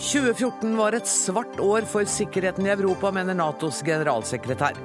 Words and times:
2014 0.00 0.76
var 0.78 0.94
et 0.96 1.08
svart 1.08 1.58
år 1.60 1.84
for 1.88 2.08
sikkerheten 2.08 2.64
i 2.64 2.72
Europa, 2.72 3.10
mener 3.12 3.36
Natos 3.36 3.82
generalsekretær. 3.84 4.78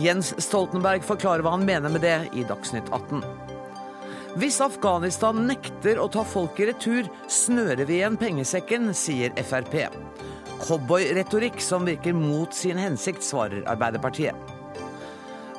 Jens 0.00 0.32
Stoltenberg 0.40 1.04
forklarer 1.04 1.44
hva 1.44 1.52
han 1.58 1.66
mener 1.68 1.92
med 1.92 2.00
det 2.00 2.16
i 2.32 2.44
Dagsnytt 2.48 2.88
18. 2.88 3.20
Hvis 4.40 4.62
Afghanistan 4.64 5.42
nekter 5.44 6.00
å 6.00 6.08
ta 6.08 6.24
folk 6.24 6.56
i 6.56 6.70
retur, 6.70 7.10
snører 7.28 7.84
vi 7.84 7.98
igjen 7.98 8.16
pengesekken, 8.16 8.88
sier 8.96 9.36
Frp. 9.44 9.76
Cowboyretorikk 10.62 11.60
som 11.60 11.84
virker 11.84 12.16
mot 12.16 12.56
sin 12.56 12.80
hensikt, 12.80 13.20
svarer 13.28 13.68
Arbeiderpartiet. 13.68 14.51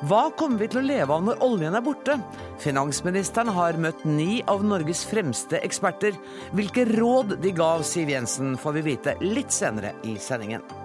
Hva 0.04 0.26
kommer 0.36 0.60
vi 0.60 0.66
til 0.68 0.82
å 0.82 0.84
leve 0.84 1.14
av 1.14 1.22
når 1.24 1.38
oljen 1.46 1.76
er 1.78 1.84
borte? 1.84 2.18
Finansministeren 2.60 3.48
har 3.56 3.78
møtt 3.80 4.02
ni 4.04 4.42
av 4.50 4.64
Norges 4.66 5.00
fremste 5.08 5.62
eksperter. 5.64 6.18
Hvilke 6.52 6.84
råd 6.90 7.38
de 7.40 7.54
ga 7.56 7.78
Siv 7.86 8.12
Jensen, 8.12 8.58
får 8.60 8.80
vi 8.80 8.88
vite 8.90 9.16
litt 9.24 9.54
senere 9.54 9.94
i 10.04 10.18
sendingen. 10.20 10.83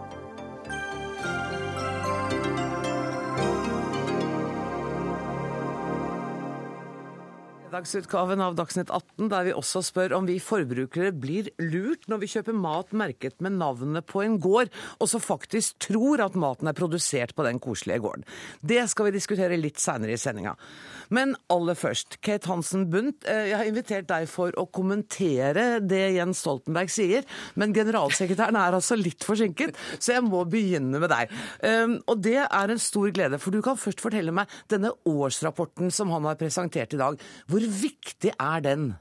Fredagsutgaven 7.69 8.41
av 8.41 8.55
Dagsnytt 8.57 8.89
18, 8.89 9.27
der 9.29 9.43
vi 9.45 9.51
også 9.53 9.83
spør 9.85 10.15
om 10.17 10.25
vi 10.25 10.39
forbrukere 10.41 11.11
blir 11.13 11.51
lurt 11.61 12.07
når 12.09 12.23
vi 12.23 12.29
kjøper 12.31 12.55
mat 12.57 12.95
merket 12.97 13.35
med 13.45 13.59
navnet 13.59 14.07
på 14.09 14.23
en 14.23 14.39
gård, 14.41 14.71
og 14.97 15.11
så 15.11 15.21
faktisk 15.21 15.77
tror 15.85 16.23
at 16.25 16.37
maten 16.39 16.71
er 16.71 16.77
produsert 16.77 17.35
på 17.37 17.45
den 17.45 17.61
koselige 17.61 18.01
gården. 18.01 18.25
Det 18.65 18.81
skal 18.89 19.05
vi 19.05 19.13
diskutere 19.19 19.59
litt 19.61 19.77
seinere 19.77 20.17
i 20.17 20.17
sendinga. 20.17 20.55
Men 21.15 21.35
aller 21.49 21.77
først, 21.77 22.19
Kate 22.25 22.49
Hansen 22.49 22.85
Bundt, 22.91 23.25
eh, 23.27 23.49
jeg 23.49 23.57
har 23.57 23.69
invitert 23.69 24.07
deg 24.09 24.27
for 24.29 24.53
å 24.59 24.67
kommentere 24.69 25.79
det 25.81 26.03
Jens 26.15 26.43
Stoltenberg 26.43 26.91
sier, 26.93 27.25
men 27.59 27.73
generalsekretæren 27.73 28.57
er 28.59 28.77
altså 28.77 28.97
litt 28.99 29.25
forsinket, 29.25 29.77
så 29.97 30.17
jeg 30.17 30.25
må 30.27 30.43
begynne 30.49 31.01
med 31.01 31.09
deg. 31.09 31.33
Ehm, 31.65 31.97
og 32.07 32.21
det 32.21 32.37
er 32.45 32.69
en 32.69 32.81
stor 32.81 33.09
glede, 33.15 33.39
for 33.41 33.51
du 33.51 33.61
kan 33.65 33.79
først 33.79 34.01
fortelle 34.03 34.33
meg 34.35 34.49
denne 34.71 34.93
årsrapporten 35.09 35.91
som 35.93 36.13
han 36.13 36.29
har 36.29 36.39
presentert 36.39 36.93
i 36.93 37.01
dag. 37.01 37.19
Hvor 37.49 37.65
viktig 37.81 38.35
er 38.37 38.65
den? 38.65 38.91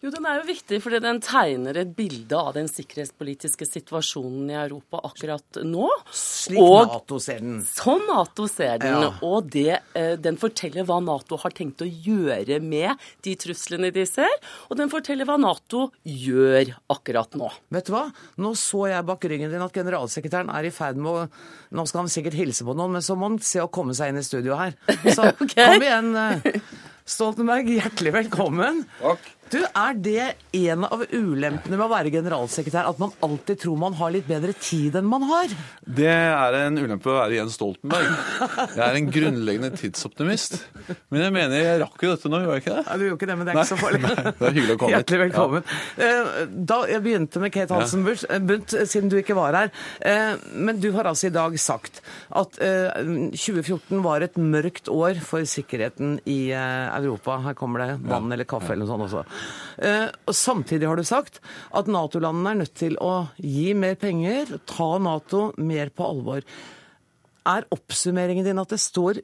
Jo, 0.00 0.10
Den 0.14 0.26
er 0.28 0.40
jo 0.40 0.46
viktig 0.48 0.80
fordi 0.84 1.00
den 1.04 1.20
tegner 1.24 1.76
et 1.80 1.92
bilde 1.96 2.38
av 2.38 2.54
den 2.56 2.68
sikkerhetspolitiske 2.70 3.66
situasjonen 3.68 4.50
i 4.52 4.58
Europa 4.60 5.02
akkurat 5.10 5.60
nå. 5.66 5.88
Slik 6.16 6.60
og, 6.62 6.90
Nato 6.90 7.20
ser 7.22 7.42
den. 7.42 7.60
Sånn 7.68 8.06
Nato 8.08 8.46
ser 8.50 8.80
den. 8.82 8.98
Ja. 9.06 9.12
Og 9.26 9.50
det, 9.52 9.80
eh, 9.98 10.14
den 10.20 10.38
forteller 10.40 10.86
hva 10.88 11.00
Nato 11.04 11.38
har 11.42 11.54
tenkt 11.56 11.84
å 11.84 11.88
gjøre 11.88 12.60
med 12.64 12.96
de 13.26 13.36
truslene 13.40 13.92
de 13.94 14.06
ser. 14.08 14.32
Og 14.70 14.78
den 14.80 14.92
forteller 14.92 15.28
hva 15.28 15.38
Nato 15.40 15.88
gjør 16.04 16.74
akkurat 16.92 17.36
nå. 17.38 17.50
Vet 17.70 17.90
du 17.90 17.94
hva? 17.94 18.06
Nå 18.40 18.54
så 18.58 18.86
jeg 18.90 19.06
bak 19.08 19.24
ryggen 19.30 19.52
din 19.52 19.64
at 19.64 19.76
generalsekretæren 19.76 20.52
er 20.54 20.68
i 20.68 20.74
ferd 20.74 21.00
med 21.00 21.12
å 21.12 21.28
Nå 21.70 21.84
skal 21.86 22.02
han 22.02 22.10
sikkert 22.10 22.34
hilse 22.34 22.64
på 22.66 22.74
noen, 22.74 22.96
men 22.96 23.04
så 23.04 23.14
må 23.14 23.28
han 23.28 23.36
se 23.46 23.60
å 23.62 23.68
komme 23.70 23.94
seg 23.94 24.10
inn 24.10 24.18
i 24.18 24.24
studio 24.26 24.56
her. 24.58 24.74
Så 25.14 25.28
okay. 25.36 25.76
kom 25.76 25.84
igjen. 25.86 26.08
Eh. 26.18 26.64
Stoltenberg, 27.10 27.70
hjertelig 27.78 28.12
velkommen. 28.14 28.84
Takk. 28.98 29.28
Du, 29.50 29.58
Er 29.74 29.96
det 29.98 30.24
en 30.54 30.84
av 30.86 31.00
ulempene 31.10 31.74
med 31.74 31.82
å 31.82 31.90
være 31.90 32.10
generalsekretær 32.14 32.86
at 32.86 32.98
man 33.02 33.10
alltid 33.26 33.58
tror 33.64 33.78
man 33.80 33.96
har 33.98 34.12
litt 34.14 34.28
bedre 34.28 34.52
tid 34.54 34.94
enn 35.00 35.08
man 35.10 35.24
har? 35.26 35.50
Det 35.82 36.06
er 36.06 36.56
en 36.60 36.78
ulempe 36.78 37.10
å 37.10 37.16
være 37.16 37.34
Jens 37.40 37.56
Stoltenberg. 37.58 38.12
Jeg 38.76 38.84
er 38.84 38.98
en 39.00 39.08
grunnleggende 39.10 39.72
tidsoptimist. 39.80 40.54
Men 41.10 41.24
jeg 41.24 41.34
mener 41.34 41.64
jeg 41.64 41.80
rakk 41.82 42.04
jo 42.06 42.12
dette 42.12 42.30
nå, 42.30 42.40
gjorde 42.44 42.58
jeg 42.60 42.64
ikke 42.64 42.76
det? 42.76 42.84
Ja, 42.86 42.98
Du 43.00 43.04
gjorde 43.08 43.18
ikke 43.18 43.30
det, 43.32 43.36
men 43.40 43.48
det 43.48 43.54
er 43.54 43.58
ikke 43.58 43.72
så 43.72 43.80
farlig. 43.80 44.02
Nei, 44.04 44.14
det 44.30 44.46
er 44.50 44.54
hyggelig 44.60 44.76
å 44.76 44.80
komme 44.84 44.92
Hjertelig 44.94 45.20
velkommen. 45.24 45.66
Ja. 45.98 46.10
Eh, 46.10 46.54
da 46.70 46.78
Jeg 46.90 47.04
begynte 47.08 47.42
med 47.42 47.54
Kate 47.56 47.80
Hansen 47.80 48.06
Bundt, 48.06 48.76
eh, 48.78 48.86
siden 48.94 49.10
du 49.10 49.18
ikke 49.18 49.38
var 49.38 49.58
her. 49.58 49.74
Eh, 49.98 50.46
men 50.54 50.78
du 50.82 50.92
har 50.94 51.10
altså 51.10 51.26
i 51.26 51.34
dag 51.34 51.58
sagt 51.58 52.00
at 52.30 52.54
2014 52.60 53.98
var 54.06 54.22
et 54.22 54.38
mørkt 54.38 54.86
år 54.94 55.18
for 55.26 55.42
sikkerheten 55.42 56.20
i 56.30 56.38
Europa. 56.54 57.40
Her 57.48 57.58
kommer 57.58 57.82
det 57.82 57.90
vann 58.06 58.30
eller 58.30 58.46
kaffe 58.48 58.76
eller 58.76 58.86
noe 58.86 58.94
sånt 58.94 59.08
også. 59.10 59.39
Eh, 59.80 60.08
og 60.28 60.36
Samtidig 60.36 60.88
har 60.88 60.98
du 60.98 61.06
sagt 61.06 61.40
at 61.76 61.88
Nato-landene 61.90 62.52
er 62.52 62.60
nødt 62.62 62.76
til 62.78 62.96
å 63.00 63.30
gi 63.40 63.72
mer 63.78 63.96
penger, 64.00 64.58
ta 64.68 64.92
Nato 65.00 65.50
mer 65.60 65.92
på 65.94 66.08
alvor. 66.08 66.46
Er 67.48 67.68
oppsummeringen 67.72 68.46
din 68.46 68.60
at 68.60 68.72
det 68.72 68.80
står 68.82 69.22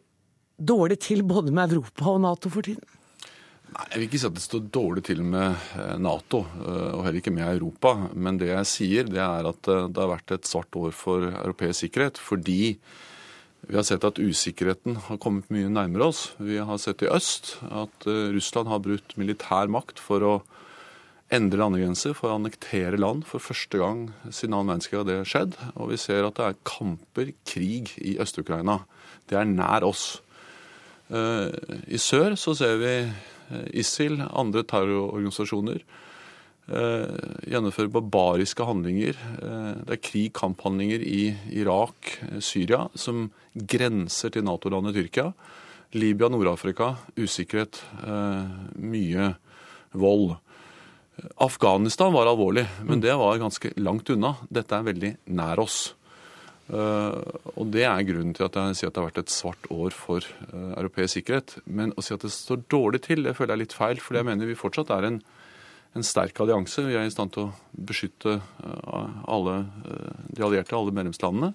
dårlig 0.56 1.00
til 1.04 1.24
både 1.28 1.52
med 1.52 1.76
Europa 1.76 2.14
og 2.14 2.22
Nato 2.24 2.52
for 2.52 2.64
tiden? 2.64 2.84
Nei, 3.66 3.84
Jeg 3.90 3.98
vil 3.98 4.06
ikke 4.06 4.20
si 4.22 4.28
at 4.30 4.38
det 4.38 4.44
står 4.46 4.68
dårlig 4.72 5.04
til 5.10 5.20
med 5.26 5.58
eh, 5.76 5.96
Nato, 6.00 6.46
eh, 6.62 6.92
og 6.94 7.04
heller 7.04 7.20
ikke 7.20 7.34
med 7.36 7.50
Europa. 7.50 7.96
Men 8.14 8.40
det 8.40 8.52
jeg 8.54 8.72
sier, 8.72 9.10
det 9.10 9.20
er 9.20 9.50
at 9.52 9.60
det 9.66 10.00
har 10.00 10.14
vært 10.14 10.38
et 10.38 10.48
svart 10.48 10.80
år 10.80 10.96
for 10.96 11.28
europeisk 11.32 11.84
sikkerhet. 11.84 12.22
Fordi 12.22 12.76
vi 13.66 13.74
har 13.74 13.86
sett 13.86 14.04
at 14.06 14.20
usikkerheten 14.22 14.98
har 15.08 15.18
kommet 15.22 15.48
mye 15.50 15.70
nærmere 15.72 16.06
oss. 16.12 16.20
Vi 16.38 16.60
har 16.62 16.78
sett 16.78 17.02
i 17.02 17.10
øst 17.10 17.56
at 17.66 18.06
eh, 18.06 18.28
Russland 18.36 18.70
har 18.70 18.82
brutt 18.84 19.16
militær 19.18 19.66
makt 19.72 19.98
for 20.02 20.22
å 20.22 20.34
endre 21.34 21.58
landegrenser, 21.58 22.14
for 22.14 22.30
å 22.30 22.36
annektere 22.38 23.00
land. 23.00 23.24
For 23.26 23.42
første 23.42 23.80
gang 23.80 24.04
siden 24.30 24.54
annen 24.54 24.70
verdenskrig 24.70 25.00
har 25.00 25.08
det 25.08 25.18
skjedd. 25.26 25.58
Og 25.74 25.90
vi 25.90 25.98
ser 25.98 26.28
at 26.28 26.38
det 26.38 26.46
er 26.46 26.60
kamper, 26.68 27.34
krig, 27.48 27.90
i 27.98 28.14
Øst-Ukraina. 28.22 28.84
Det 29.26 29.40
er 29.40 29.50
nær 29.50 29.88
oss. 29.88 30.20
Eh, 31.10 31.50
I 31.90 31.98
sør 31.98 32.38
så 32.38 32.54
ser 32.54 32.78
vi 32.78 32.94
eh, 33.02 33.68
ISIL, 33.82 34.20
andre 34.30 34.62
terrororganisasjoner 34.62 35.82
gjennomfører 36.66 37.92
barbariske 37.94 38.64
handlinger. 38.66 39.18
Eh, 39.38 39.74
det 39.86 39.96
er 39.96 40.02
krig, 40.02 40.32
kamphandlinger 40.34 41.02
i 41.02 41.36
Irak, 41.54 42.18
eh, 42.26 42.40
Syria, 42.40 42.88
som 42.94 43.30
grenser 43.54 44.30
til 44.30 44.42
Nato-landet 44.42 44.94
Tyrkia. 44.94 45.32
Libya, 45.94 46.28
Nord-Afrika, 46.28 46.96
usikkerhet, 47.16 47.78
mye 48.76 49.36
vold. 49.94 50.36
Afghanistan 51.38 52.12
var 52.12 52.26
alvorlig, 52.26 52.66
men 52.84 53.00
det 53.00 53.14
var 53.16 53.38
ganske 53.38 53.70
langt 53.78 54.10
unna. 54.10 54.34
Dette 54.50 54.74
er 54.74 54.82
veldig 54.82 55.16
nær 55.28 55.62
oss. 55.62 55.94
Og 56.68 57.70
Det 57.70 57.84
er 57.86 58.02
grunnen 58.02 58.34
til 58.34 58.44
at 58.44 58.52
jeg 58.52 58.76
sier 58.76 58.88
at 58.88 58.94
det 58.94 59.00
har 59.00 59.08
vært 59.08 59.22
et 59.24 59.30
svart 59.30 59.70
år 59.70 59.94
for 59.94 60.20
europeisk 60.52 61.22
sikkerhet. 61.22 61.62
Men 61.64 61.94
å 61.94 62.02
si 62.02 62.12
at 62.12 62.20
det 62.20 62.34
står 62.34 62.66
dårlig 62.68 63.02
til, 63.06 63.22
det 63.22 63.36
føler 63.36 63.54
jeg 63.54 63.56
er 63.56 63.64
litt 63.64 63.72
feil. 63.78 63.96
For 64.02 64.18
jeg 64.18 64.26
mener 64.26 64.44
vi 64.44 64.58
fortsatt 64.58 64.90
er 64.90 65.06
en 65.06 65.22
en 65.96 66.06
sterk 66.06 66.40
allianse. 66.40 66.84
Vi 66.84 66.96
er 66.96 67.06
i 67.06 67.12
stand 67.12 67.32
til 67.34 67.48
å 67.48 67.84
beskytte 67.88 68.38
eh, 68.38 69.18
alle 69.32 69.58
eh, 69.64 70.24
de 70.36 70.44
allierte, 70.46 70.76
alle 70.76 70.94
medlemslandene. 70.94 71.54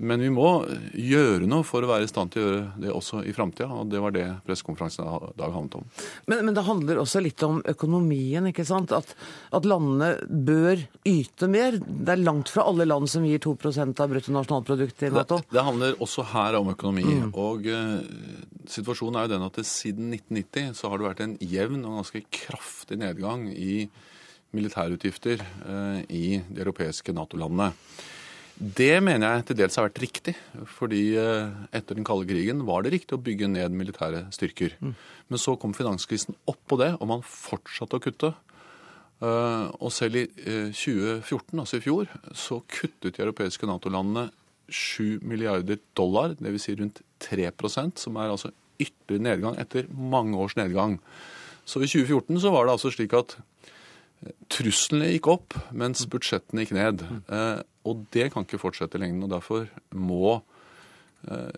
Men 0.00 0.22
vi 0.22 0.30
må 0.32 0.48
gjøre 0.96 1.44
noe 1.48 1.64
for 1.66 1.84
å 1.84 1.90
være 1.90 2.06
i 2.06 2.10
stand 2.10 2.32
til 2.32 2.40
å 2.40 2.46
gjøre 2.46 2.68
det 2.80 2.92
også 2.94 3.20
i 3.28 3.34
framtida. 3.36 3.68
Og 3.68 3.90
det 3.92 4.00
var 4.00 4.14
det 4.14 4.24
pressekonferansen 4.46 5.04
i 5.04 5.32
dag 5.36 5.52
handlet 5.52 5.76
om. 5.76 5.88
Men, 6.30 6.44
men, 6.46 6.54
det 6.56 6.64
handler 6.64 7.00
også 7.02 7.20
litt 7.20 7.42
om 7.44 7.58
økonomien, 7.68 8.48
ikke 8.48 8.64
sant? 8.68 8.94
At, 8.96 9.12
at, 9.52 9.68
landene 9.68 10.14
bør 10.24 10.80
yte 11.08 11.48
mer. 11.52 11.76
Det 11.84 12.14
er 12.14 12.22
langt 12.22 12.52
fra 12.52 12.64
alle 12.70 12.86
land 12.88 13.10
som 13.12 13.26
gir 13.28 13.42
2% 13.44 14.00
av 14.00 14.14
bruttonasjonalprodukt 14.14 15.04
i 15.04 15.10
Nato. 15.12 15.42
Det, 15.42 15.52
det, 15.52 15.64
handler 15.66 16.00
også 16.06 16.24
her 16.32 16.56
om 16.62 16.72
økonomi. 16.72 17.04
Mm. 17.04 17.34
Og 17.40 17.68
uh, 17.68 17.98
situasjonen 18.72 19.20
er 19.20 19.28
jo 19.28 19.34
den 19.34 19.44
at 19.50 19.58
det, 19.60 19.66
siden 19.68 20.14
1990 20.16 20.78
så 20.80 20.88
har 20.88 21.00
det 21.00 21.10
vært 21.10 21.26
en 21.26 21.36
jevn 21.44 21.84
og 21.84 22.00
ganske 22.00 22.24
kraftig 22.40 23.02
nedgang 23.02 23.50
i 23.52 23.84
militærutgifter 24.56 25.44
uh, 25.44 26.00
i 26.08 26.40
de 26.40 26.64
europeiske 26.64 27.12
Nato-landene. 27.14 27.74
Det 28.60 28.98
mener 29.00 29.38
jeg 29.38 29.44
til 29.48 29.56
dels 29.56 29.78
har 29.78 29.86
vært 29.86 30.02
riktig. 30.02 30.34
Fordi 30.76 31.00
eh, 31.16 31.52
etter 31.76 31.96
den 31.96 32.04
kalde 32.06 32.28
krigen 32.28 32.66
var 32.68 32.84
det 32.84 32.92
riktig 32.92 33.16
å 33.16 33.22
bygge 33.24 33.48
ned 33.48 33.72
militære 33.72 34.26
styrker. 34.36 34.76
Mm. 34.84 34.92
Men 35.32 35.40
så 35.40 35.56
kom 35.60 35.72
finanskrisen 35.76 36.36
oppå 36.50 36.76
det, 36.80 36.92
og 37.00 37.08
man 37.08 37.24
fortsatte 37.24 37.96
å 37.96 38.04
kutte. 38.04 38.34
Eh, 39.24 39.66
og 39.80 39.94
selv 39.96 40.20
i 40.20 40.26
2014, 40.36 41.24
eh, 41.24 41.62
altså 41.64 41.80
i 41.80 41.84
fjor, 41.86 42.12
så 42.36 42.60
kuttet 42.68 43.16
de 43.16 43.24
europeiske 43.24 43.68
Nato-landene 43.68 44.28
7 44.70 45.24
milliarder 45.26 45.80
dollar, 45.96 46.36
dvs. 46.38 46.66
Si 46.68 46.76
rundt 46.78 47.00
3% 47.24 48.04
som 48.04 48.20
er 48.20 48.30
altså 48.30 48.52
ytterligere 48.80 49.24
nedgang 49.24 49.56
etter 49.60 49.88
mange 49.92 50.36
års 50.40 50.56
nedgang. 50.60 50.98
Så 51.64 51.80
i 51.80 51.88
2014 51.88 52.42
så 52.44 52.52
var 52.52 52.66
det 52.66 52.76
altså 52.76 52.92
slik 52.92 53.16
at 53.16 53.38
Truslene 54.52 55.14
gikk 55.14 55.30
opp, 55.32 55.56
mens 55.72 56.04
budsjettene 56.10 56.66
gikk 56.66 56.74
ned. 56.76 57.04
Eh, 57.32 57.62
og 57.88 58.04
det 58.12 58.28
kan 58.34 58.44
ikke 58.44 58.60
fortsette 58.60 58.98
i 58.98 59.04
lengden. 59.04 59.24
og 59.24 59.32
Derfor 59.32 59.68
må 59.96 60.34
eh, 61.24 61.48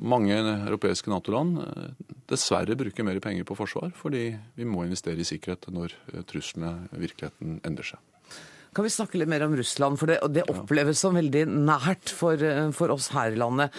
mange 0.00 0.34
europeiske 0.34 1.12
Nato-land 1.12 1.60
eh, 1.62 2.14
dessverre 2.30 2.78
bruke 2.78 3.06
mer 3.06 3.20
penger 3.22 3.46
på 3.46 3.58
forsvar, 3.58 3.92
fordi 3.94 4.30
vi 4.58 4.66
må 4.66 4.86
investere 4.86 5.22
i 5.22 5.28
sikkerhet 5.28 5.70
når 5.74 5.94
truslene 6.30 6.88
i 6.96 7.04
virkeligheten 7.06 7.60
endrer 7.66 7.92
seg. 7.92 8.06
Kan 8.70 8.86
vi 8.86 8.92
snakke 8.94 9.18
litt 9.18 9.30
mer 9.30 9.42
om 9.42 9.54
Russland, 9.58 9.98
for 9.98 10.06
det, 10.06 10.20
det 10.30 10.44
oppleves 10.50 11.00
som 11.02 11.16
veldig 11.18 11.40
nært 11.50 12.12
for, 12.14 12.38
for 12.70 12.94
oss 12.94 13.08
her 13.10 13.34
i 13.34 13.38
landet. 13.40 13.74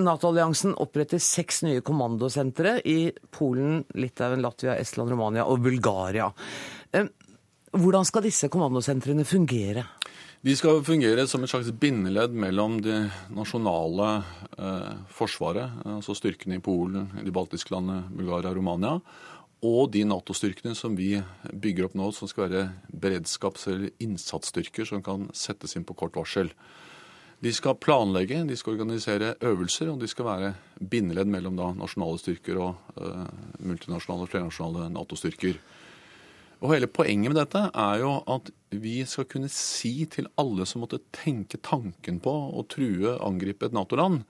Nato-alliansen 0.00 0.72
oppretter 0.80 1.20
seks 1.20 1.60
nye 1.66 1.82
kommandosentre 1.84 2.78
i 2.88 3.10
Polen, 3.36 3.82
Litauen, 4.00 4.40
Latvia, 4.40 4.78
Estland, 4.80 5.12
Romania 5.12 5.44
og 5.44 5.60
Bulgaria. 5.68 6.30
Hvordan 6.92 8.04
skal 8.04 8.26
disse 8.26 8.50
kommandosentrene 8.52 9.24
fungere? 9.24 9.86
De 10.42 10.54
skal 10.58 10.82
fungere 10.82 11.22
som 11.30 11.44
et 11.44 11.52
slags 11.52 11.70
bindeledd 11.78 12.34
mellom 12.34 12.80
det 12.82 12.98
nasjonale 13.30 14.08
eh, 14.58 14.96
forsvaret, 15.14 15.84
altså 15.86 16.16
styrkene 16.18 16.58
i 16.58 16.62
Polen, 16.64 17.06
de 17.22 17.32
baltiske 17.32 17.70
landene, 17.70 18.08
Bulgaria 18.10 18.50
og 18.50 18.58
Romania, 18.58 18.96
og 19.62 19.92
de 19.94 20.02
Nato-styrkene 20.10 20.74
som 20.74 20.96
vi 20.98 21.14
bygger 21.54 21.86
opp 21.86 21.94
nå, 21.94 22.08
som 22.10 22.26
skal 22.26 22.48
være 22.48 22.64
beredskaps- 22.90 23.68
eller 23.70 23.92
innsatsstyrker 24.02 24.88
som 24.88 25.04
kan 25.06 25.28
settes 25.30 25.76
inn 25.78 25.86
på 25.86 25.94
kort 25.94 26.18
varsel. 26.18 26.50
De 27.42 27.52
skal 27.54 27.78
planlegge, 27.78 28.42
de 28.46 28.58
skal 28.58 28.74
organisere 28.74 29.36
øvelser, 29.38 29.92
og 29.94 30.02
de 30.02 30.10
skal 30.10 30.26
være 30.26 30.50
bindeledd 30.78 31.30
mellom 31.30 31.54
da, 31.58 31.70
nasjonale 31.78 32.18
styrker 32.18 32.58
og 32.66 32.98
eh, 32.98 33.30
multinasjonale 33.62 34.26
og 34.26 34.34
flernasjonale 34.34 34.90
Nato-styrker. 34.98 35.62
Og 36.62 36.70
Hele 36.70 36.86
poenget 36.86 37.32
med 37.32 37.40
dette 37.40 37.60
er 37.74 38.00
jo 38.04 38.12
at 38.30 38.52
vi 38.70 39.00
skal 39.08 39.26
kunne 39.30 39.50
si 39.50 40.04
til 40.10 40.28
alle 40.38 40.62
som 40.68 40.84
måtte 40.84 41.02
tenke 41.14 41.58
tanken 41.58 42.20
på 42.22 42.32
å 42.54 42.62
true, 42.70 43.16
angripe 43.18 43.66
et 43.66 43.74
Nato-land, 43.74 44.22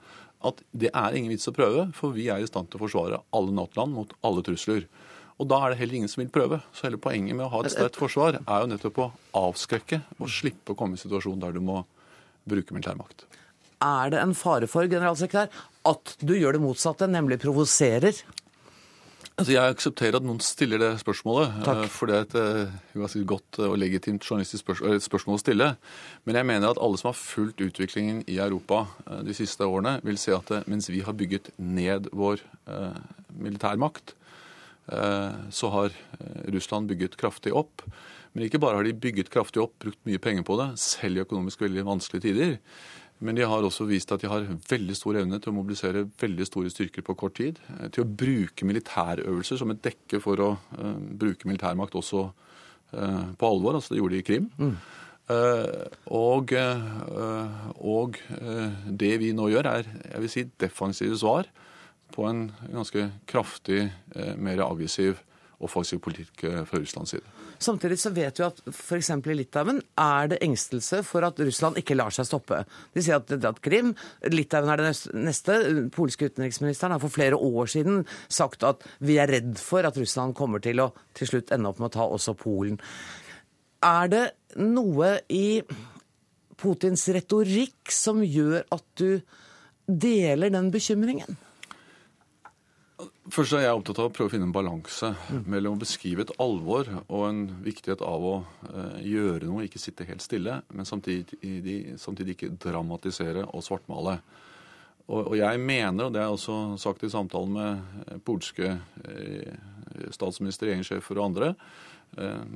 at 0.43 0.63
det 0.73 0.89
er 0.89 1.15
ingen 1.15 1.31
vits 1.31 1.47
å 1.47 1.53
prøve, 1.55 1.85
for 1.95 2.15
vi 2.15 2.25
er 2.33 2.41
i 2.41 2.49
stand 2.49 2.71
til 2.71 2.81
å 2.81 2.83
forsvare 2.87 3.21
alle 3.37 3.53
Nato-land 3.55 3.93
mot 3.95 4.17
alle 4.25 4.43
trusler. 4.45 4.89
Og 5.37 5.47
da 5.49 5.61
er 5.61 5.73
det 5.73 5.79
heller 5.83 5.99
ingen 6.01 6.11
som 6.11 6.23
vil 6.23 6.33
prøve. 6.33 6.59
Så 6.73 6.87
hele 6.87 6.99
poenget 7.01 7.37
med 7.37 7.45
å 7.45 7.51
ha 7.53 7.61
et 7.63 7.73
sterkt 7.73 8.01
forsvar 8.01 8.41
er 8.41 8.65
jo 8.65 8.69
nettopp 8.73 8.99
å 9.01 9.09
avskrekke 9.37 10.01
og 10.17 10.33
slippe 10.33 10.73
å 10.73 10.77
komme 10.79 10.97
i 10.97 10.99
en 10.99 11.05
situasjon 11.05 11.41
der 11.41 11.55
du 11.55 11.61
må 11.63 11.83
bruke 12.49 12.75
militærmakt. 12.75 13.27
Er 13.83 14.13
det 14.13 14.21
en 14.23 14.35
fare 14.37 14.67
for, 14.71 14.87
generalsekretær, 14.89 15.51
at 15.89 16.15
du 16.23 16.33
gjør 16.37 16.57
det 16.57 16.63
motsatte, 16.63 17.09
nemlig 17.11 17.41
provoserer? 17.43 18.23
Altså, 19.33 19.55
Jeg 19.55 19.73
aksepterer 19.73 20.19
at 20.19 20.25
noen 20.25 20.41
stiller 20.45 20.77
det 20.77 20.91
spørsmålet, 21.01 21.55
Takk. 21.65 21.83
Eh, 21.85 21.89
for 21.89 22.09
det 22.09 22.15
er 22.15 22.25
et 22.27 22.35
eh, 22.37 22.73
ganske 23.01 23.21
godt 23.25 23.59
og 23.65 23.77
legitimt 23.81 24.21
journalistisk 24.21 24.61
spørsmål, 24.61 24.99
spørsmål 25.01 25.39
å 25.39 25.41
stille. 25.41 25.69
Men 26.27 26.37
jeg 26.37 26.49
mener 26.51 26.69
at 26.69 26.81
alle 26.85 26.99
som 27.01 27.09
har 27.09 27.17
fulgt 27.17 27.63
utviklingen 27.65 28.21
i 28.29 28.37
Europa 28.37 28.85
de 29.25 29.33
siste 29.33 29.65
årene, 29.65 29.97
vil 30.05 30.21
se 30.21 30.35
at 30.37 30.53
mens 30.69 30.91
vi 30.93 31.01
har 31.01 31.17
bygget 31.17 31.49
ned 31.57 32.11
vår 32.13 32.45
militærmakt, 33.33 34.13
så 35.49 35.69
har 35.71 35.93
Russland 36.53 36.91
bygget 36.91 37.17
kraftig 37.17 37.53
opp. 37.55 37.81
Men 38.33 38.47
ikke 38.47 38.61
bare 38.61 38.79
har 38.79 38.85
de 38.85 38.95
bygget 38.97 39.29
kraftig 39.33 39.61
opp, 39.61 39.75
brukt 39.81 39.99
mye 40.09 40.21
penger 40.21 40.45
på 40.45 40.57
det, 40.59 40.71
selv 40.81 41.19
i 41.19 41.23
økonomisk 41.23 41.61
veldig 41.61 41.85
vanskelige 41.85 42.25
tider. 42.27 42.55
Men 43.23 43.37
de 43.37 43.45
har 43.47 43.63
også 43.63 43.85
vist 43.87 44.11
at 44.11 44.23
de 44.23 44.29
har 44.31 44.45
veldig 44.69 44.95
stor 44.97 45.17
evne 45.21 45.39
til 45.41 45.53
å 45.53 45.55
mobilisere 45.55 46.05
veldig 46.19 46.47
store 46.49 46.71
styrker 46.73 47.05
på 47.05 47.15
kort 47.19 47.37
tid. 47.39 47.61
Eh, 47.77 47.87
til 47.93 48.03
å 48.03 48.09
bruke 48.23 48.67
militærøvelser 48.67 49.61
som 49.61 49.71
et 49.73 49.83
dekke 49.85 50.19
for 50.23 50.43
å 50.43 50.49
uh, 50.57 50.97
bruke 50.97 51.47
militærmakt 51.49 51.95
også 51.99 52.25
uh, 52.27 53.23
på 53.39 53.49
alvor. 53.49 53.79
Altså 53.79 53.93
det 53.93 54.01
gjorde 54.01 54.17
de 54.17 54.23
i 54.23 54.27
Krim. 54.27 54.49
Mm. 54.59 54.75
Uh, 55.31 55.85
og, 56.11 56.51
og 57.79 58.17
det 58.91 59.13
vi 59.21 59.31
nå 59.31 59.47
gjør, 59.53 59.69
er 59.71 59.87
jeg 59.87 60.23
vil 60.25 60.33
si, 60.33 60.43
defensive 60.59 61.19
svar 61.21 61.47
på 62.13 62.27
en 62.27 62.49
ganske 62.67 63.07
kraftig, 63.31 63.87
mer 64.37 64.59
aggressiv 64.67 65.15
offensiv 65.63 66.01
politikk 66.03 66.45
fra 66.67 66.79
Russlands 66.79 67.13
side. 67.15 67.25
Samtidig 67.63 67.97
så 68.01 68.11
vet 68.13 68.39
vi 68.39 68.45
at 68.45 68.59
f.eks. 68.73 69.09
i 69.09 69.35
Litauen 69.37 69.79
er 69.99 70.31
det 70.33 70.41
engstelse 70.43 71.01
for 71.07 71.25
at 71.27 71.39
Russland 71.39 71.79
ikke 71.79 71.97
lar 71.97 72.13
seg 72.13 72.27
stoppe. 72.27 72.63
De 72.95 73.03
sier 73.03 73.21
at, 73.21 73.31
at 73.31 73.61
Krim 73.63 73.93
Litauen 74.33 74.71
er 74.73 74.81
det 74.81 74.91
neste. 75.15 75.59
polske 75.95 76.27
utenriksministeren 76.31 76.95
har 76.95 77.03
for 77.03 77.13
flere 77.13 77.39
år 77.39 77.71
siden 77.71 78.03
sagt 78.27 78.65
at 78.67 78.83
vi 78.99 79.17
er 79.21 79.31
redd 79.31 79.55
for 79.61 79.85
at 79.87 79.97
Russland 79.99 80.35
kommer 80.37 80.63
til 80.63 80.83
å 80.83 80.91
til 81.17 81.29
slutt 81.29 81.53
ende 81.53 81.69
opp 81.69 81.79
med 81.81 81.91
å 81.91 81.95
ta 81.97 82.07
også 82.09 82.35
Polen. 82.37 82.79
Er 83.83 84.11
det 84.11 84.25
noe 84.59 85.17
i 85.33 85.61
Putins 86.59 87.07
retorikk 87.11 87.91
som 87.91 88.21
gjør 88.23 88.63
at 88.71 88.85
du 88.99 89.19
deler 89.87 90.53
den 90.53 90.71
bekymringen? 90.73 91.37
Først 93.31 93.55
er 93.55 93.65
jeg 93.65 93.77
opptatt 93.77 93.99
av 94.01 94.09
å 94.09 94.13
prøve 94.13 94.29
å 94.29 94.33
finne 94.33 94.47
en 94.49 94.55
balanse 94.55 95.13
mellom 95.49 95.77
å 95.77 95.81
beskrive 95.81 96.25
et 96.25 96.33
alvor 96.43 96.89
og 97.03 97.21
en 97.27 97.41
viktighet 97.63 98.03
av 98.05 98.25
å 98.27 98.33
uh, 98.43 98.97
gjøre 98.99 99.47
noe, 99.47 99.65
ikke 99.67 99.81
sitte 99.81 100.07
helt 100.07 100.23
stille, 100.23 100.59
men 100.73 100.87
samtidig, 100.87 101.95
samtidig 102.01 102.35
ikke 102.35 102.51
dramatisere 102.65 103.45
og 103.49 103.63
svartmale. 103.65 104.17
Og, 105.07 105.19
og, 105.19 105.33
jeg 105.39 105.59
mener, 105.59 106.07
og 106.07 106.15
det 106.15 106.21
er 106.23 106.31
også 106.31 106.77
sagt 106.79 107.03
i 107.03 107.11
samtalen 107.11 107.55
med 107.57 108.03
eh, 108.05 108.19
polske 108.23 108.75
uh, 108.75 110.09
statsminister, 110.13 110.69
regjeringssjefer 110.69 111.19
og 111.19 111.31
andre, 111.31 111.55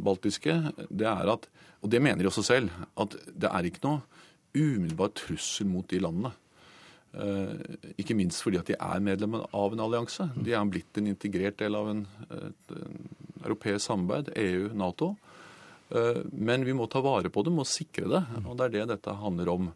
baltiske, 0.06 0.54
det 0.94 1.08
er 1.10 1.32
at, 1.32 1.48
og 1.82 1.90
det 1.90 1.98
mener 1.98 2.22
de 2.22 2.30
også 2.30 2.44
selv, 2.46 2.74
at 2.94 3.16
det 3.34 3.50
er 3.50 3.66
ikke 3.66 3.82
noe 3.88 4.04
umiddelbar 4.54 5.16
trussel 5.18 5.66
mot 5.72 5.88
de 5.90 5.98
landene. 6.04 6.30
Eh, 7.16 7.78
ikke 7.98 8.18
minst 8.18 8.44
fordi 8.44 8.60
at 8.60 8.70
de 8.70 8.76
er 8.76 9.04
medlemmer 9.04 9.48
av 9.56 9.74
en 9.74 9.84
allianse. 9.86 10.28
De 10.36 10.54
er 10.54 10.70
blitt 10.70 11.00
en 11.00 11.10
integrert 11.10 11.58
del 11.62 11.78
av 11.80 11.90
en, 11.94 12.04
et, 12.28 12.76
en 12.76 13.10
europeisk 13.46 13.88
samarbeid, 13.88 14.34
EU, 14.38 14.70
Nato. 14.78 15.14
Eh, 15.90 16.24
men 16.32 16.68
vi 16.68 16.76
må 16.78 16.90
ta 16.92 17.02
vare 17.06 17.32
på 17.34 17.46
dem 17.48 17.62
og 17.64 17.70
sikre 17.70 18.10
det, 18.12 18.24
og 18.44 18.58
det 18.58 18.68
er 18.68 18.76
det 18.76 18.88
dette 18.96 19.20
handler 19.24 19.54
om. 19.54 19.70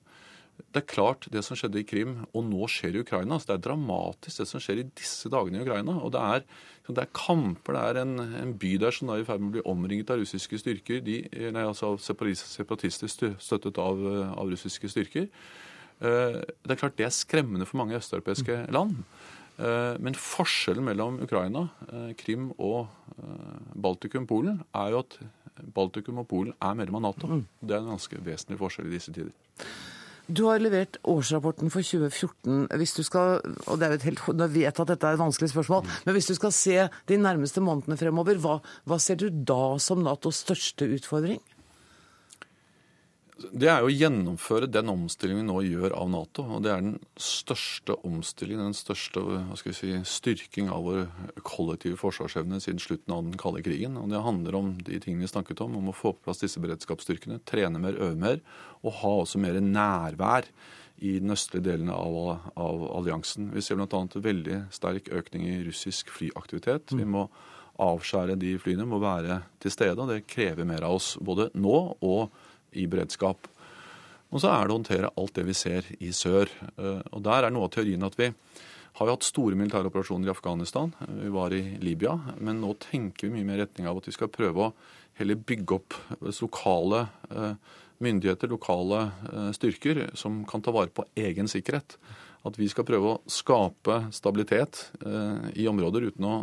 Det 0.62 0.84
er 0.84 0.92
klart, 0.92 1.26
det 1.34 1.42
som 1.42 1.58
skjedde 1.58 1.80
i 1.82 1.88
Krim, 1.88 2.20
og 2.38 2.44
nå 2.46 2.68
skjer 2.70 2.94
i 2.94 3.02
Ukraina. 3.02 3.40
så 3.40 3.50
det 3.50 3.56
er 3.56 3.64
dramatisk, 3.72 4.44
det 4.44 4.48
som 4.48 4.62
skjer 4.62 4.84
i 4.84 4.90
disse 5.00 5.32
dagene 5.32 5.58
i 5.58 5.64
Ukraina. 5.66 5.96
Og 6.04 6.12
det 6.14 6.22
er, 6.22 6.46
det 6.92 7.02
er 7.02 7.16
kamper. 7.18 7.74
Det 7.74 7.82
er 7.82 8.02
en, 8.04 8.14
en, 8.44 8.54
by 8.62 8.76
der 8.84 8.94
som 8.94 9.10
er 9.10 9.24
i 9.24 9.26
ferd 9.26 9.42
med 9.42 9.50
å 9.50 9.56
bli 9.56 9.66
omringet 9.72 10.14
av 10.14 10.22
russiske 10.22 10.60
styrker. 10.62 11.02
De, 11.02 11.24
nei, 11.56 11.66
altså 11.66 11.96
Separatister 11.98 13.34
støttet 13.42 13.82
av, 13.82 14.06
av 14.36 14.54
russiske 14.54 14.92
styrker. 14.92 15.32
Eh, 16.02 16.40
det 16.66 16.74
er 16.74 16.82
klart 16.82 16.98
det 16.98 17.06
er 17.06 17.14
skremmende 17.14 17.68
for 17.70 17.82
mange 17.82 17.98
østeuropeiske 18.00 18.66
land. 18.74 18.98
Eh, 19.62 19.94
men 20.02 20.18
forskjellen 20.18 20.88
mellom 20.88 21.22
Ukraina, 21.22 21.68
eh, 21.92 22.12
Krim 22.18 22.52
og 22.58 22.90
Baltikum, 23.76 24.26
Polen, 24.28 24.64
er 24.74 24.90
jo 24.90 25.04
at 25.04 25.20
Baltikum 25.76 26.18
og 26.24 26.28
Polen 26.28 26.54
er 26.58 26.74
medlem 26.74 26.98
av 27.02 27.02
Nato. 27.02 27.28
Mm. 27.28 27.46
Det 27.62 27.76
er 27.76 27.84
en 27.84 27.94
ganske 27.94 28.18
vesentlig 28.26 28.58
forskjell 28.58 28.90
i 28.90 28.96
disse 28.96 29.14
tider. 29.14 29.34
Du 30.32 30.46
har 30.48 30.62
levert 30.62 30.98
årsrapporten 31.04 31.72
for 31.74 31.84
2014. 31.84 32.68
Hvis 32.80 32.94
du 32.96 33.04
skal, 33.04 33.42
og 33.68 33.80
det 33.80 33.88
er 33.88 33.96
et 33.98 34.06
helt, 34.08 34.22
Jeg 34.28 34.54
vet 34.54 34.80
at 34.80 34.88
dette 34.88 35.08
er 35.08 35.14
et 35.14 35.20
vanskelig 35.20 35.50
spørsmål, 35.50 35.84
mm. 35.84 35.90
men 36.06 36.16
hvis 36.16 36.30
du 36.32 36.36
skal 36.36 36.52
se 36.52 36.88
de 37.10 37.18
nærmeste 37.18 37.62
månedene 37.62 37.98
fremover, 37.98 38.38
hva, 38.38 38.60
hva 38.86 38.98
ser 38.98 39.16
du 39.16 39.30
da 39.30 39.78
som 39.78 40.04
Natos 40.04 40.42
største 40.46 40.88
utfordring? 40.88 41.42
Det 43.50 43.70
er 43.70 43.82
jo 43.82 43.90
å 43.90 43.94
gjennomføre 43.94 44.68
den 44.70 44.90
omstillingen 44.92 45.44
vi 45.44 45.48
nå 45.48 45.62
gjør 45.66 45.96
av 45.98 46.10
Nato. 46.12 46.44
og 46.46 46.64
Det 46.66 46.72
er 46.74 46.84
den 46.84 46.98
største 47.16 47.96
omstillingen, 48.08 48.70
den 48.70 48.78
største 48.78 49.24
hva 49.24 49.58
skal 49.60 49.72
vi 49.72 49.78
si, 49.78 49.94
styrking 50.08 50.70
av 50.74 50.86
vår 50.86 51.08
kollektive 51.48 52.00
forsvarsevne 52.00 52.60
siden 52.64 52.82
slutten 52.84 53.16
av 53.16 53.24
den 53.26 53.40
kalde 53.42 53.64
krigen. 53.66 53.98
Og 53.98 54.12
Det 54.12 54.22
handler 54.26 54.58
om 54.60 54.74
de 54.78 55.00
tingene 55.00 55.26
vi 55.26 55.32
snakket 55.32 55.64
om, 55.66 55.80
om 55.80 55.90
å 55.90 55.96
få 55.96 56.14
på 56.14 56.28
plass 56.28 56.44
disse 56.44 56.62
beredskapsstyrkene. 56.64 57.42
Trene 57.48 57.82
mer, 57.82 57.98
øve 57.98 58.20
mer, 58.20 58.44
og 58.86 59.00
ha 59.02 59.16
også 59.24 59.42
mer 59.42 59.58
nærvær 59.62 60.50
i 61.02 61.16
den 61.18 61.34
østlige 61.34 61.66
delen 61.66 61.90
av, 61.90 62.52
av 62.54 62.86
alliansen. 63.00 63.50
Vi 63.56 63.64
ser 63.66 63.80
bl.a. 63.80 64.04
veldig 64.14 64.66
sterk 64.74 65.10
økning 65.10 65.48
i 65.50 65.64
russisk 65.66 66.14
flyaktivitet. 66.14 66.94
Vi 66.94 67.08
må 67.10 67.26
avskjære 67.82 68.38
de 68.38 68.54
flyene, 68.62 68.86
må 68.86 69.00
være 69.02 69.42
til 69.62 69.74
stede. 69.74 69.98
og 69.98 70.12
Det 70.12 70.28
krever 70.30 70.68
mer 70.68 70.86
av 70.86 71.00
oss 71.00 71.16
både 71.18 71.50
nå 71.58 71.78
og 71.98 72.42
i 72.72 72.88
beredskap. 72.90 73.50
Og 74.32 74.40
så 74.40 74.52
er 74.52 74.66
det 74.66 74.74
å 74.74 74.78
håndtere 74.80 75.12
alt 75.20 75.36
det 75.36 75.44
vi 75.48 75.56
ser 75.58 75.88
i 76.00 76.12
sør. 76.16 76.52
Eh, 76.78 77.02
og 77.12 77.24
Der 77.24 77.48
er 77.48 77.54
noe 77.54 77.68
av 77.68 77.74
teorien 77.76 78.04
at 78.08 78.18
vi 78.20 78.32
har 79.00 79.12
hatt 79.12 79.28
store 79.28 79.58
militære 79.60 79.92
operasjoner 79.92 80.30
i 80.30 80.34
Afghanistan. 80.34 80.92
Vi 81.08 81.32
var 81.32 81.54
i 81.56 81.62
Libya. 81.84 82.18
Men 82.40 82.62
nå 82.64 82.74
tenker 82.80 83.28
vi 83.28 83.36
mye 83.36 83.48
mer 83.48 83.60
i 83.60 83.66
retning 83.66 83.88
av 83.88 84.00
at 84.00 84.08
vi 84.08 84.16
skal 84.16 84.32
prøve 84.32 84.68
å 84.68 84.74
heller 85.20 85.36
bygge 85.36 85.78
opp 85.78 85.96
lokale 86.24 87.06
eh, 87.30 87.56
myndigheter, 88.02 88.52
lokale 88.52 89.06
eh, 89.32 89.52
styrker, 89.56 90.06
som 90.16 90.44
kan 90.48 90.64
ta 90.64 90.74
vare 90.76 90.92
på 90.96 91.06
egen 91.20 91.52
sikkerhet. 91.52 91.98
At 92.48 92.58
vi 92.58 92.72
skal 92.72 92.88
prøve 92.88 93.12
å 93.12 93.20
skape 93.30 94.08
stabilitet 94.10 94.88
i 95.54 95.68
områder 95.70 96.08
uten 96.10 96.26
å 96.26 96.38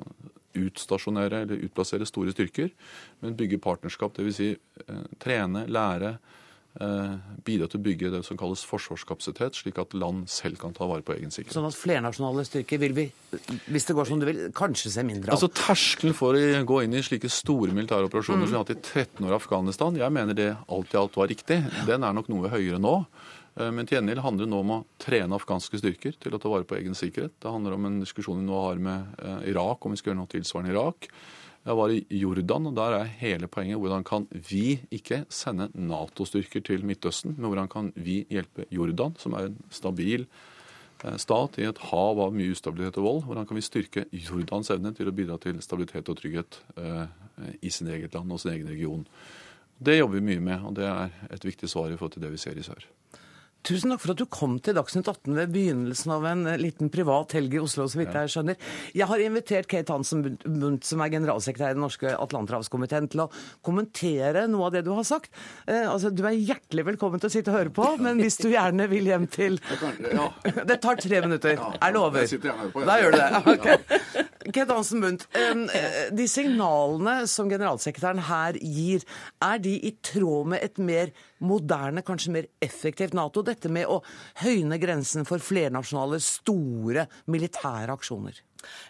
utstasjonere 0.56 1.44
eller 1.44 1.68
utplassere 1.68 2.06
store 2.08 2.32
styrker, 2.34 2.72
men 3.20 3.36
bygge 3.38 3.60
partnerskap. 3.62 4.16
Dvs. 4.16 4.36
Si, 4.38 4.50
eh, 4.54 5.06
trene, 5.20 5.66
lære, 5.68 6.18
eh, 6.80 7.14
bidra 7.44 7.68
til 7.68 7.80
å 7.80 7.82
bygge 7.82 8.10
det 8.10 8.24
som 8.24 8.36
kalles 8.36 8.64
forsvarskapasitet, 8.64 9.54
slik 9.54 9.78
at 9.78 9.94
land 9.94 10.28
selv 10.28 10.58
kan 10.58 10.72
ta 10.72 10.86
vare 10.86 11.02
på 11.02 11.16
egen 11.16 11.30
sikkerhet. 11.30 11.56
Sånn 11.56 11.66
at 11.68 11.74
flernasjonale 11.76 12.44
styrker 12.46 12.78
vil 12.78 12.92
vi, 12.92 13.12
hvis 13.68 13.86
det 13.86 13.96
går 13.96 14.06
som 14.06 14.20
du 14.20 14.26
vil, 14.26 14.52
kanskje 14.52 14.90
se 14.90 15.02
mindre 15.02 15.32
av? 15.32 15.38
Altså 15.38 15.50
Terskelen 15.52 16.14
for 16.14 16.34
å 16.34 16.64
gå 16.64 16.84
inn 16.84 16.94
i 16.94 17.02
slike 17.02 17.30
store 17.30 17.72
militære 17.72 18.08
operasjoner 18.08 18.44
mm. 18.44 18.46
som 18.46 18.54
vi 18.54 18.58
har 18.58 18.66
hatt 18.66 18.76
i 18.76 18.80
13 18.82 19.26
år 19.26 19.32
i 19.32 19.40
Afghanistan, 19.40 19.96
jeg 19.96 20.12
mener 20.12 20.34
det 20.34 20.56
alt 20.68 20.94
i 20.94 21.00
alt 21.00 21.18
var 21.18 21.28
riktig. 21.28 21.62
Den 21.86 22.04
er 22.04 22.12
nok 22.16 22.28
noe 22.28 22.48
høyere 22.52 22.78
nå. 22.78 23.04
Eh, 23.58 23.72
men 23.74 23.88
til 23.88 23.98
gjengjeld 23.98 24.22
handler 24.22 24.46
det 24.46 24.52
nå 24.52 24.62
om 24.62 24.74
å 24.76 24.82
trene 25.02 25.38
afghanske 25.38 25.80
styrker 25.80 26.16
til 26.22 26.34
å 26.34 26.40
ta 26.42 26.52
vare 26.52 26.66
på 26.68 26.78
egen 26.78 26.96
sikkerhet. 26.98 27.34
Det 27.42 27.52
handler 27.52 27.76
om 27.76 27.88
en 27.88 28.00
diskusjon 28.02 28.40
vi 28.40 28.46
nå 28.46 28.62
har 28.62 28.82
med 28.82 29.22
eh, 29.22 29.50
Irak, 29.52 29.84
om 29.84 29.94
vi 29.94 30.00
skal 30.00 30.12
gjøre 30.12 30.22
noe 30.22 30.32
tilsvarende 30.34 30.72
i 30.72 30.76
Irak. 30.76 31.08
Jeg 31.68 31.76
var 31.76 31.92
i 31.92 32.20
Jordan, 32.20 32.68
og 32.70 32.76
der 32.78 32.94
er 32.96 33.16
hele 33.18 33.48
poenget 33.50 33.80
hvordan 33.82 34.04
kan 34.06 34.28
vi 34.30 34.78
ikke 34.94 35.24
sende 35.32 35.66
Nato-styrker 35.74 36.62
til 36.64 36.86
Midtøsten, 36.86 37.34
men 37.36 37.50
hvordan 37.50 37.68
kan 37.72 37.90
vi 37.98 38.22
hjelpe 38.30 38.68
Jordan, 38.72 39.18
som 39.20 39.34
er 39.36 39.50
en 39.50 39.58
stabil 39.74 40.24
eh, 41.02 41.18
stat 41.20 41.58
i 41.58 41.66
et 41.68 41.82
hav 41.90 42.22
av 42.28 42.36
mye 42.36 42.54
ustabilitet 42.54 43.00
og 43.02 43.08
vold. 43.08 43.26
Hvordan 43.26 43.50
kan 43.50 43.58
vi 43.58 43.66
styrke 43.66 44.06
Jordans 44.14 44.70
evne 44.72 44.94
til 44.96 45.10
å 45.10 45.16
bidra 45.16 45.40
til 45.42 45.58
stabilitet 45.64 46.08
og 46.08 46.22
trygghet 46.22 46.62
i 47.62 47.70
sin 47.70 47.86
eget 47.90 48.14
land 48.16 48.32
og 48.34 48.40
sin 48.42 48.50
egen 48.50 48.66
region. 48.66 49.04
Det 49.78 49.94
jobber 49.94 50.18
vi 50.18 50.26
mye 50.26 50.42
med, 50.42 50.64
og 50.66 50.74
det 50.74 50.88
er 50.90 51.12
et 51.30 51.44
viktig 51.46 51.68
svar 51.70 51.92
i 51.92 51.98
forhold 51.98 52.16
til 52.16 52.24
det 52.24 52.32
vi 52.32 52.40
ser 52.42 52.58
i 52.58 52.64
sør. 52.66 52.86
Tusen 53.66 53.90
takk 53.90 54.00
for 54.00 54.14
at 54.14 54.20
du 54.20 54.24
kom 54.30 54.54
til 54.62 54.76
Dagsnytt 54.78 55.08
18 55.10 55.34
ved 55.34 55.50
begynnelsen 55.52 56.12
av 56.14 56.24
en 56.30 56.46
eh, 56.48 56.58
liten 56.60 56.88
privat 56.94 57.34
helg 57.36 57.56
i 57.56 57.60
Oslo, 57.60 57.88
så 57.90 57.98
vidt 58.00 58.14
jeg 58.14 58.30
skjønner. 58.32 58.56
Jeg 58.96 59.08
har 59.10 59.22
invitert 59.24 59.68
Kate 59.68 59.92
Hansen 59.92 60.22
Bundt, 60.22 60.86
som 60.88 61.02
er 61.04 61.12
generalsekretær 61.12 61.74
i 61.74 61.76
den 61.76 61.82
norske 61.84 62.14
atlanterhavskomiteen, 62.14 63.10
til 63.12 63.24
å 63.26 63.28
kommentere 63.66 64.46
noe 64.48 64.68
av 64.68 64.76
det 64.76 64.84
du 64.86 64.92
har 64.94 65.04
sagt. 65.08 65.32
Eh, 65.66 65.84
altså, 65.90 66.12
Du 66.14 66.24
er 66.28 66.38
hjertelig 66.38 66.86
velkommen 66.92 67.20
til 67.20 67.28
å 67.28 67.34
sitte 67.34 67.52
og 67.52 67.58
høre 67.58 67.74
på, 67.74 67.90
men 68.00 68.22
hvis 68.22 68.38
du 68.40 68.48
gjerne 68.52 68.88
vil 68.90 69.10
hjem 69.10 69.28
til 69.30 69.58
Det 69.60 70.80
tar 70.84 71.02
tre 71.02 71.22
minutter. 71.26 71.58
Jeg 71.58 71.96
lover. 71.98 72.24
Jeg 72.24 72.34
sitter 72.36 72.52
gjerne 72.52 72.72
på. 72.72 72.86
Da 72.88 72.98
gjør 73.02 73.16
du 73.16 73.20
det. 73.20 73.42
Okay. 73.58 74.26
Kate 74.54 74.72
Hansen 74.72 75.02
Bundt, 75.04 75.26
eh, 75.36 76.08
de 76.14 76.28
signalene 76.30 77.20
som 77.28 77.50
generalsekretæren 77.50 78.22
her 78.30 78.56
gir, 78.62 79.04
er 79.44 79.60
de 79.60 79.74
i 79.76 79.92
tråd 80.04 80.54
med 80.54 80.64
et 80.64 80.78
mer 80.80 81.12
moderne, 81.44 82.02
kanskje 82.06 82.34
mer 82.34 82.48
effektivt 82.64 83.16
Nato? 83.16 83.44
Dette 83.46 83.70
med 83.72 83.88
å 83.90 84.00
høyne 84.42 84.80
grensen 84.82 85.26
for 85.28 85.42
flernasjonale, 85.42 86.20
store 86.22 87.06
militære 87.30 87.94
aksjoner? 87.94 88.42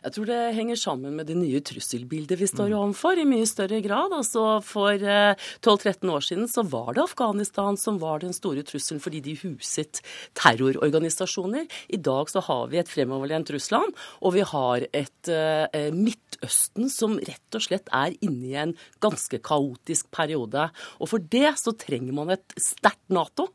Jeg 0.03 0.15
tror 0.15 0.29
det 0.31 0.39
henger 0.57 0.79
sammen 0.81 1.17
med 1.19 1.29
det 1.29 1.37
nye 1.39 1.61
trusselbildet 1.65 2.39
vi 2.41 2.49
står 2.49 2.73
overfor 2.77 3.19
i 3.21 3.27
mye 3.29 3.47
større 3.49 3.81
grad. 3.85 4.15
Altså 4.17 4.61
For 4.65 4.97
12-13 4.97 5.91
eh, 5.91 6.15
år 6.15 6.25
siden 6.25 6.49
så 6.51 6.65
var 6.69 6.95
det 6.97 7.05
Afghanistan 7.05 7.79
som 7.81 8.01
var 8.03 8.23
den 8.25 8.35
store 8.37 8.65
trusselen 8.67 9.03
fordi 9.03 9.21
de 9.25 9.37
huset 9.43 10.01
terrororganisasjoner. 10.39 11.69
I 11.89 12.01
dag 12.01 12.33
så 12.33 12.43
har 12.49 12.73
vi 12.73 12.81
et 12.81 12.91
fremoverlent 12.91 13.53
Russland, 13.55 13.95
og 14.23 14.35
vi 14.37 14.47
har 14.47 14.87
et 14.97 15.33
uh, 15.33 15.67
Midtøsten 15.95 16.89
som 16.93 17.19
rett 17.19 17.59
og 17.59 17.65
slett 17.65 17.91
er 17.95 18.17
inne 18.25 18.49
i 18.49 18.57
en 18.61 18.75
ganske 19.05 19.41
kaotisk 19.45 20.11
periode. 20.15 20.69
Og 20.99 21.13
for 21.13 21.31
det 21.35 21.53
så 21.61 21.75
trenger 21.77 22.17
man 22.17 22.37
et 22.37 22.59
sterkt 22.61 23.05
Nato. 23.13 23.49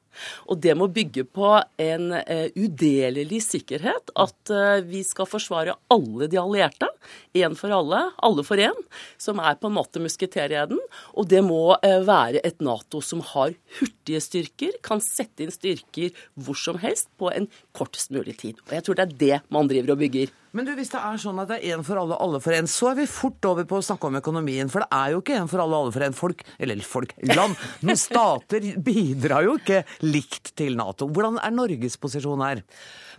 Og 0.49 0.59
det 0.63 0.75
må 0.77 0.89
bygge 0.93 1.25
på 1.25 1.55
en 1.81 2.11
uh, 2.13 2.47
udelelig 2.55 3.41
sikkerhet. 3.47 4.13
At 4.19 4.53
uh, 4.53 4.83
vi 4.85 5.03
skal 5.07 5.29
forsvare 5.29 5.77
alle 5.93 6.29
de 6.31 6.39
allierte. 6.41 6.89
Én 7.37 7.57
for 7.59 7.73
alle, 7.73 8.03
alle 8.23 8.45
for 8.47 8.61
én. 8.61 8.77
Som 9.21 9.41
er 9.43 9.57
på 9.59 9.71
en 9.71 9.77
måte 9.77 10.03
musketereden. 10.03 10.81
Og 11.17 11.29
det 11.31 11.43
må 11.45 11.63
uh, 11.73 11.99
være 12.07 12.43
et 12.43 12.61
Nato 12.63 13.01
som 13.03 13.23
har 13.33 13.55
hurtige 13.79 14.21
styrker, 14.23 14.77
kan 14.85 15.01
sette 15.03 15.45
inn 15.45 15.53
styrker 15.53 16.13
hvor 16.39 16.57
som 16.59 16.79
helst 16.81 17.09
på 17.19 17.31
en 17.33 17.49
kortest 17.75 18.13
mulig 18.13 18.37
tid. 18.43 18.61
Og 18.67 18.77
jeg 18.77 18.85
tror 18.85 18.99
det 18.99 19.05
er 19.07 19.19
det 19.25 19.43
man 19.53 19.69
driver 19.71 19.95
og 19.95 20.01
bygger. 20.05 20.31
Men 20.53 20.67
du, 20.67 20.75
hvis 20.77 20.91
det 20.93 20.99
er 21.01 21.17
sånn 21.17 21.39
at 21.41 21.49
det 21.49 21.55
er 21.57 21.73
én 21.73 21.83
for 21.85 21.97
alle, 21.97 22.17
alle 22.21 22.37
for 22.43 22.53
én, 22.53 22.67
så 22.69 22.91
er 22.91 22.99
vi 22.99 23.07
fort 23.09 23.45
over 23.49 23.65
på 23.65 23.79
å 23.79 23.85
snakke 23.85 24.05
om 24.05 24.19
økonomien. 24.19 24.69
For 24.69 24.85
det 24.85 24.89
er 24.93 25.15
jo 25.15 25.23
ikke 25.23 25.39
én 25.39 25.49
for 25.49 25.63
alle, 25.63 25.79
alle 25.79 25.93
for 25.95 26.05
én. 26.05 26.13
Folk, 26.13 26.43
eller 26.61 26.83
folk, 26.85 27.15
land, 27.31 27.57
men 27.81 27.97
stater 27.97 28.67
bidrar 28.85 29.47
jo 29.47 29.57
ikke 29.57 29.81
likt 30.05 30.53
til 30.59 30.77
Nato. 30.77 31.09
Hvordan 31.09 31.41
er 31.41 31.55
Norges 31.57 31.97
posisjon 31.97 32.45
her? 32.45 32.61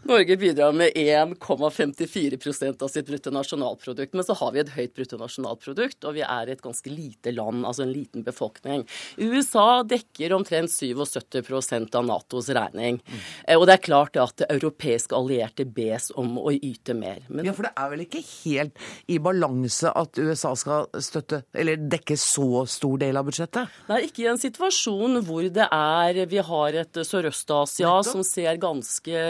Norge 0.04 0.36
bidrar 0.36 0.72
med 0.72 0.92
1,54% 0.94 2.82
av 2.82 2.88
sitt 2.88 3.06
bruttonasjonalprodukt. 3.06 4.14
Men 4.14 4.24
så 4.24 4.34
har 4.36 4.52
vi 4.52 4.60
et 4.60 4.72
høyt 4.74 4.92
bruttonasjonalprodukt, 4.98 6.04
og 6.04 6.18
vi 6.18 6.24
er 6.26 6.50
et 6.52 6.60
ganske 6.60 6.90
lite 6.92 7.32
land, 7.32 7.64
altså 7.64 7.86
en 7.86 7.92
liten 7.94 8.24
befolkning. 8.26 8.84
USA 9.16 9.82
dekker 9.88 10.34
omtrent 10.36 10.68
77% 10.70 11.96
av 11.96 12.04
Natos 12.04 12.50
regning. 12.52 13.00
Mm. 13.00 13.22
Og 13.56 13.64
det 13.68 13.78
er 13.78 13.84
klart 13.86 14.18
at 14.20 14.44
europeiske 14.50 15.16
allierte 15.16 15.64
bes 15.64 16.10
om 16.20 16.36
å 16.36 16.52
yte 16.52 16.92
mer. 16.98 17.24
Men... 17.30 17.48
Ja, 17.48 17.56
For 17.56 17.64
det 17.68 17.72
er 17.72 17.94
vel 17.94 18.04
ikke 18.04 18.22
helt 18.44 18.84
i 19.08 19.18
balanse 19.24 19.88
at 19.88 20.20
USA 20.20 20.52
skal 20.58 20.90
støtte, 21.00 21.42
eller 21.56 21.80
dekke 21.80 22.18
så 22.20 22.66
stor 22.68 23.00
del 23.00 23.16
av 23.16 23.24
budsjettet? 23.30 23.80
Nei, 23.88 24.02
ikke 24.10 24.26
i 24.26 24.30
en 24.34 24.42
situasjon 24.42 25.22
hvor 25.24 25.48
det 25.48 25.66
er 25.72 26.20
Vi 26.28 26.40
har 26.44 26.76
et 26.84 27.02
Sørøst-Asia 27.08 27.96
som 28.04 28.20
ser 28.26 28.60
ganske 28.60 29.24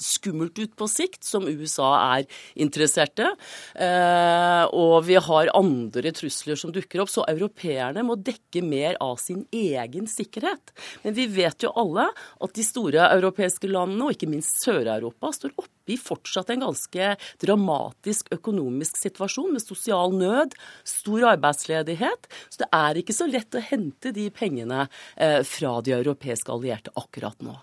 skummelt 0.00 0.58
ut 0.58 0.74
på 0.78 0.88
sikt, 0.90 1.22
som 1.26 1.48
USA 1.48 1.90
er 2.18 2.26
interesserte. 2.54 3.32
i, 3.74 4.64
og 4.72 5.02
vi 5.08 5.18
har 5.20 5.52
andre 5.56 6.12
trusler 6.16 6.58
som 6.58 6.72
dukker 6.74 7.02
opp, 7.02 7.12
så 7.12 7.26
europeerne 7.30 8.04
må 8.06 8.16
dekke 8.20 8.64
mer 8.64 8.98
av 9.02 9.18
sin 9.22 9.44
egen 9.52 10.08
sikkerhet. 10.10 10.74
Men 11.04 11.16
vi 11.18 11.28
vet 11.32 11.66
jo 11.66 11.72
alle 11.78 12.08
at 12.12 12.56
de 12.56 12.66
store 12.66 13.10
europeiske 13.16 13.70
landene, 13.70 14.08
og 14.08 14.16
ikke 14.16 14.30
minst 14.30 14.62
Sør-Europa, 14.64 15.32
står 15.36 15.56
oppe 15.56 15.70
i 15.90 15.98
fortsatt 15.98 16.52
en 16.54 16.66
ganske 16.66 17.08
dramatisk 17.42 18.30
økonomisk 18.34 19.00
situasjon 19.00 19.52
med 19.56 19.64
sosial 19.64 20.14
nød, 20.14 20.54
stor 20.86 21.32
arbeidsledighet. 21.34 22.30
Så 22.48 22.64
det 22.64 22.70
er 22.78 23.02
ikke 23.02 23.16
så 23.16 23.28
lett 23.30 23.58
å 23.58 23.64
hente 23.72 24.14
de 24.14 24.28
pengene 24.34 24.86
eh, 25.16 25.40
fra 25.46 25.80
de 25.84 25.96
europeiske 25.98 26.52
allierte 26.54 26.94
akkurat 26.98 27.38
nå. 27.42 27.58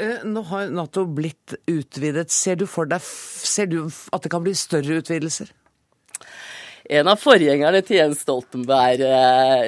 Eh, 0.00 0.24
nå 0.24 0.40
har 0.48 0.70
Nato 0.72 1.04
blitt 1.04 1.54
utvidet. 1.68 2.30
Ser 2.32 2.56
du 2.56 2.66
for 2.70 2.88
deg 2.88 3.04
ser 3.04 3.68
du 3.68 3.82
at 3.84 4.24
det 4.24 4.32
kan 4.32 4.44
bli 4.44 4.54
større 4.56 5.02
utvidelser? 5.02 5.50
En 6.90 7.06
av 7.06 7.20
forgjengerne 7.22 7.84
til 7.86 8.00
Jens 8.00 8.22
Stoltenberg, 8.24 9.04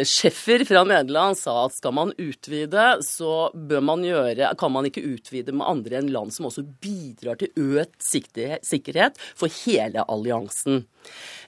Schäffer 0.08 0.64
fra 0.66 0.80
Nederland, 0.88 1.38
sa 1.38 1.52
at 1.68 1.76
skal 1.76 1.94
man 1.94 2.10
utvide, 2.18 2.86
så 3.06 3.52
man 3.84 4.02
gjøre, 4.02 4.48
kan 4.58 4.72
man 4.74 4.88
ikke 4.88 5.04
utvide 5.06 5.54
med 5.54 5.68
andre 5.68 6.00
enn 6.00 6.10
land 6.10 6.34
som 6.34 6.48
også 6.48 6.64
bidrar 6.82 7.38
til 7.38 7.52
økt 7.78 8.00
sikkerhet 8.02 9.20
for 9.38 9.52
hele 9.62 10.02
alliansen. 10.02 10.82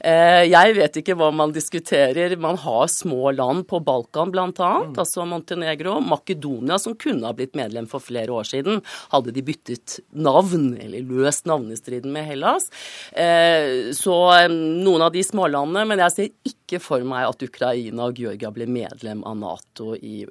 Eh, 0.04 0.44
jeg 0.50 0.74
vet 0.76 0.98
ikke 1.00 1.16
hva 1.16 1.30
man 1.32 1.54
diskuterer. 1.54 2.34
Man 2.40 2.58
har 2.60 2.88
små 2.92 3.32
land 3.32 3.64
på 3.70 3.80
Balkan 3.84 4.32
bl.a., 4.34 4.50
mm. 4.52 4.92
altså 5.00 5.24
Montenegro. 5.28 5.96
Makedonia, 6.04 6.78
som 6.82 6.96
kunne 7.00 7.24
ha 7.28 7.32
blitt 7.36 7.56
medlem 7.56 7.88
for 7.90 8.04
flere 8.04 8.34
år 8.34 8.48
siden, 8.50 8.82
hadde 9.14 9.32
de 9.34 9.44
byttet 9.46 9.98
navn, 10.12 10.74
eller 10.80 11.08
løst 11.08 11.48
navnestriden 11.48 12.12
med 12.12 12.28
Hellas. 12.28 12.68
Eh, 13.12 13.94
så 13.96 14.18
noen 14.52 15.06
av 15.08 15.14
de 15.14 15.24
smålandene, 15.24 15.86
men 15.88 16.04
jeg 16.04 16.16
ser 16.18 16.52
ikke 16.52 16.82
for 16.84 17.04
meg 17.08 17.30
at 17.30 17.48
Ukraina 17.48 18.10
og 18.10 18.20
Georgia 18.20 18.52
blir 18.52 18.68
medlem 18.68 19.24
av 19.24 19.40
Nato 19.40 19.94
i 19.96 20.22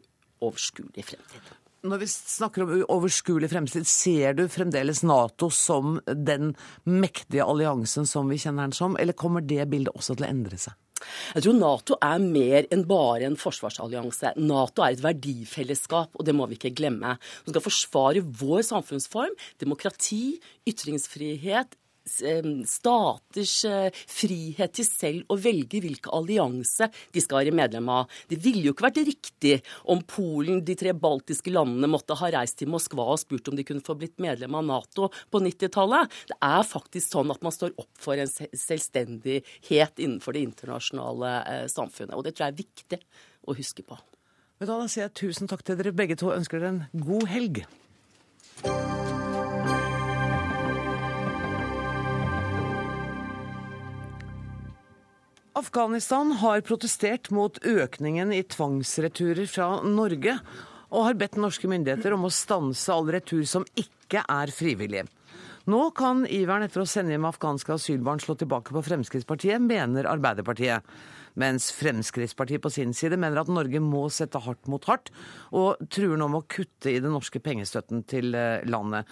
overskuelig 0.43 1.09
fremtid. 1.13 1.53
Når 1.83 1.99
vi 1.99 2.07
snakker 2.07 2.63
om 2.63 2.69
uoverskuelig 2.77 3.49
fremtid, 3.51 3.83
ser 3.83 4.37
du 4.37 4.45
fremdeles 4.47 5.01
Nato 5.03 5.49
som 5.51 5.97
den 6.07 6.53
mektige 6.87 7.43
alliansen 7.43 8.07
som 8.07 8.31
vi 8.31 8.37
kjenner 8.39 8.69
den 8.69 8.75
som, 8.77 8.95
eller 8.95 9.17
kommer 9.19 9.43
det 9.43 9.65
bildet 9.67 9.91
også 9.91 10.15
til 10.15 10.23
å 10.23 10.29
endre 10.29 10.59
seg? 10.63 10.77
Jeg 11.35 11.43
tror 11.43 11.57
Nato 11.57 11.97
er 11.99 12.23
mer 12.23 12.69
enn 12.71 12.85
bare 12.87 13.27
en 13.27 13.35
forsvarsallianse. 13.35 14.31
Nato 14.39 14.85
er 14.85 14.95
et 14.95 15.03
verdifellesskap, 15.03 16.15
og 16.15 16.23
det 16.23 16.37
må 16.39 16.47
vi 16.47 16.55
ikke 16.55 16.71
glemme. 16.79 17.17
Som 17.43 17.51
skal 17.51 17.65
forsvare 17.67 18.23
vår 18.23 18.63
samfunnsform, 18.69 19.35
demokrati, 19.59 20.37
ytringsfrihet, 20.71 21.75
staters 22.03 23.55
eh, 23.69 24.03
frihet 24.09 24.73
til 24.75 24.87
selv 24.87 25.31
å 25.31 25.37
velge 25.39 25.81
hvilke 25.83 26.11
allianse 26.13 26.89
de 27.13 27.23
skal 27.23 27.41
være 27.41 27.55
medlem 27.55 27.89
av. 27.91 28.11
Det 28.29 28.39
ville 28.43 28.67
jo 28.67 28.75
ikke 28.75 28.87
vært 28.87 29.01
riktig 29.07 29.55
om 29.91 30.03
Polen, 30.07 30.63
de 30.65 30.75
tre 30.79 30.93
baltiske 30.93 31.53
landene, 31.53 31.89
måtte 31.91 32.17
ha 32.19 32.31
reist 32.35 32.59
til 32.61 32.71
Moskva 32.73 33.07
og 33.13 33.21
spurt 33.21 33.49
om 33.51 33.57
de 33.57 33.65
kunne 33.67 33.85
få 33.85 33.95
blitt 33.99 34.19
medlem 34.23 34.55
av 34.59 34.65
Nato 34.67 35.09
på 35.31 35.43
90-tallet. 35.43 36.11
Det 36.31 36.39
er 36.39 36.63
faktisk 36.67 37.15
sånn 37.15 37.33
at 37.33 37.43
man 37.45 37.55
står 37.55 37.75
opp 37.79 37.93
for 38.03 38.19
en 38.19 38.29
selvstendighet 38.29 40.01
innenfor 40.03 40.35
det 40.35 40.47
internasjonale 40.49 41.35
eh, 41.43 41.67
samfunnet. 41.71 42.17
Og 42.17 42.25
det 42.25 42.35
tror 42.35 42.49
jeg 42.49 42.55
er 42.55 42.63
viktig 42.63 43.01
å 43.47 43.55
huske 43.57 43.85
på. 43.87 43.99
Men 44.59 44.69
da 44.69 44.75
sier 44.87 45.07
jeg 45.07 45.17
tusen 45.19 45.49
takk 45.51 45.63
til 45.65 45.79
dere 45.79 45.95
begge 45.95 46.15
to. 46.19 46.29
Ønsker 46.31 46.61
dere 46.61 46.75
en 46.75 47.05
god 47.07 47.25
helg. 47.31 47.63
Afghanistan 55.53 56.31
har 56.41 56.63
protestert 56.65 57.29
mot 57.29 57.59
økningen 57.61 58.31
i 58.33 58.39
tvangsreturer 58.49 59.45
fra 59.45 59.67
Norge, 59.85 60.39
og 60.89 61.05
har 61.05 61.17
bedt 61.17 61.35
norske 61.37 61.67
myndigheter 61.69 62.15
om 62.15 62.25
å 62.25 62.31
stanse 62.33 62.89
all 62.89 63.11
retur 63.13 63.43
som 63.49 63.65
ikke 63.77 64.23
er 64.25 64.49
frivillige. 64.53 65.05
Nå 65.69 65.83
kan 65.95 66.23
iveren 66.25 66.65
etter 66.65 66.81
å 66.81 66.87
sende 66.89 67.13
hjem 67.13 67.27
afghanske 67.29 67.75
asylbarn 67.75 68.21
slå 68.23 68.33
tilbake 68.39 68.73
på 68.73 68.81
Fremskrittspartiet, 68.83 69.61
mener 69.61 70.09
Arbeiderpartiet. 70.09 70.89
Mens 71.39 71.69
Fremskrittspartiet 71.77 72.61
på 72.61 72.71
sin 72.73 72.93
side 72.97 73.19
mener 73.21 73.43
at 73.43 73.51
Norge 73.53 73.81
må 73.81 74.07
sette 74.13 74.41
hardt 74.41 74.65
mot 74.69 74.85
hardt, 74.89 75.11
og 75.53 75.77
truer 75.93 76.17
nå 76.17 76.31
med 76.33 76.41
å 76.41 76.49
kutte 76.49 76.91
i 76.91 77.01
den 77.01 77.13
norske 77.13 77.41
pengestøtten 77.45 78.01
til 78.09 78.33
eh, 78.37 78.65
landet. 78.65 79.05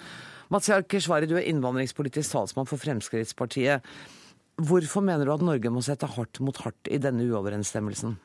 Mazyar 0.52 0.90
Keshvari, 0.90 1.30
du 1.30 1.38
er 1.38 1.48
innvandringspolitisk 1.54 2.34
talsmann 2.34 2.70
for 2.70 2.82
Fremskrittspartiet. 2.82 3.86
Hvorfor 4.68 5.06
mener 5.06 5.28
du 5.28 5.34
at 5.34 5.46
Norge 5.46 5.72
må 5.74 5.84
sette 5.86 6.10
hardt 6.10 6.42
mot 6.44 6.58
hardt 6.64 6.92
i 6.92 7.00
denne 7.02 7.26
uoverensstemmelsen? 7.30 8.18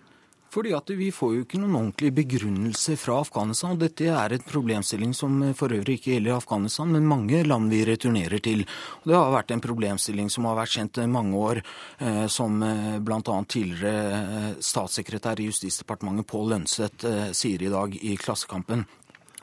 Fordi 0.56 0.72
at 0.72 0.88
Vi 0.88 1.10
får 1.12 1.32
jo 1.34 1.44
ikke 1.44 1.58
noen 1.60 1.74
ordentlig 1.76 2.12
begrunnelse 2.16 2.96
fra 2.96 3.18
Afghanistan. 3.20 3.72
og 3.74 3.78
Dette 3.82 4.06
er 4.08 4.32
et 4.32 4.46
problemstilling 4.46 5.12
som 5.12 5.52
for 5.54 5.68
øvrig 5.68 5.98
ikke 5.98 6.14
gjelder 6.14 6.36
Afghanistan, 6.36 6.92
men 6.92 7.04
mange 7.06 7.42
land 7.44 7.68
vi 7.68 7.84
returnerer 7.84 8.40
til. 8.40 8.64
Og 9.02 9.10
det 9.10 9.16
har 9.16 9.32
vært 9.34 9.50
en 9.50 9.60
problemstilling 9.60 10.30
som 10.30 10.44
har 10.44 10.56
vært 10.56 10.76
kjent 10.78 10.98
i 11.02 11.06
mange 11.06 11.36
år, 11.36 11.62
eh, 11.98 12.26
som 12.26 12.62
eh, 12.62 12.98
bl.a. 12.98 13.20
tidligere 13.20 13.94
eh, 14.22 14.52
statssekretær 14.60 15.40
i 15.40 15.50
Justisdepartementet 15.50 16.26
Pål 16.26 16.48
Lønseth 16.54 17.32
sier 17.32 17.62
i 17.62 17.68
dag 17.68 17.92
i 17.92 18.16
Klassekampen. 18.16 18.86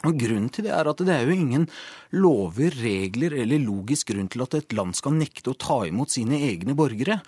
Og 0.03 0.17
Grunnen 0.19 0.50
til 0.51 0.65
det 0.65 0.73
er 0.75 0.89
at 0.89 0.97
det 1.00 1.13
er 1.13 1.27
jo 1.27 1.35
ingen 1.35 1.69
lover, 2.13 2.74
regler 2.84 3.34
eller 3.41 3.62
logisk 3.63 4.12
grunn 4.12 4.29
til 4.32 4.43
at 4.46 4.58
et 4.58 4.75
land 4.77 4.96
skal 4.98 5.15
nekte 5.17 5.53
å 5.53 5.58
ta 5.60 5.79
imot 5.88 6.13
sine 6.13 6.38
egne 6.46 6.75
borgere, 6.77 7.20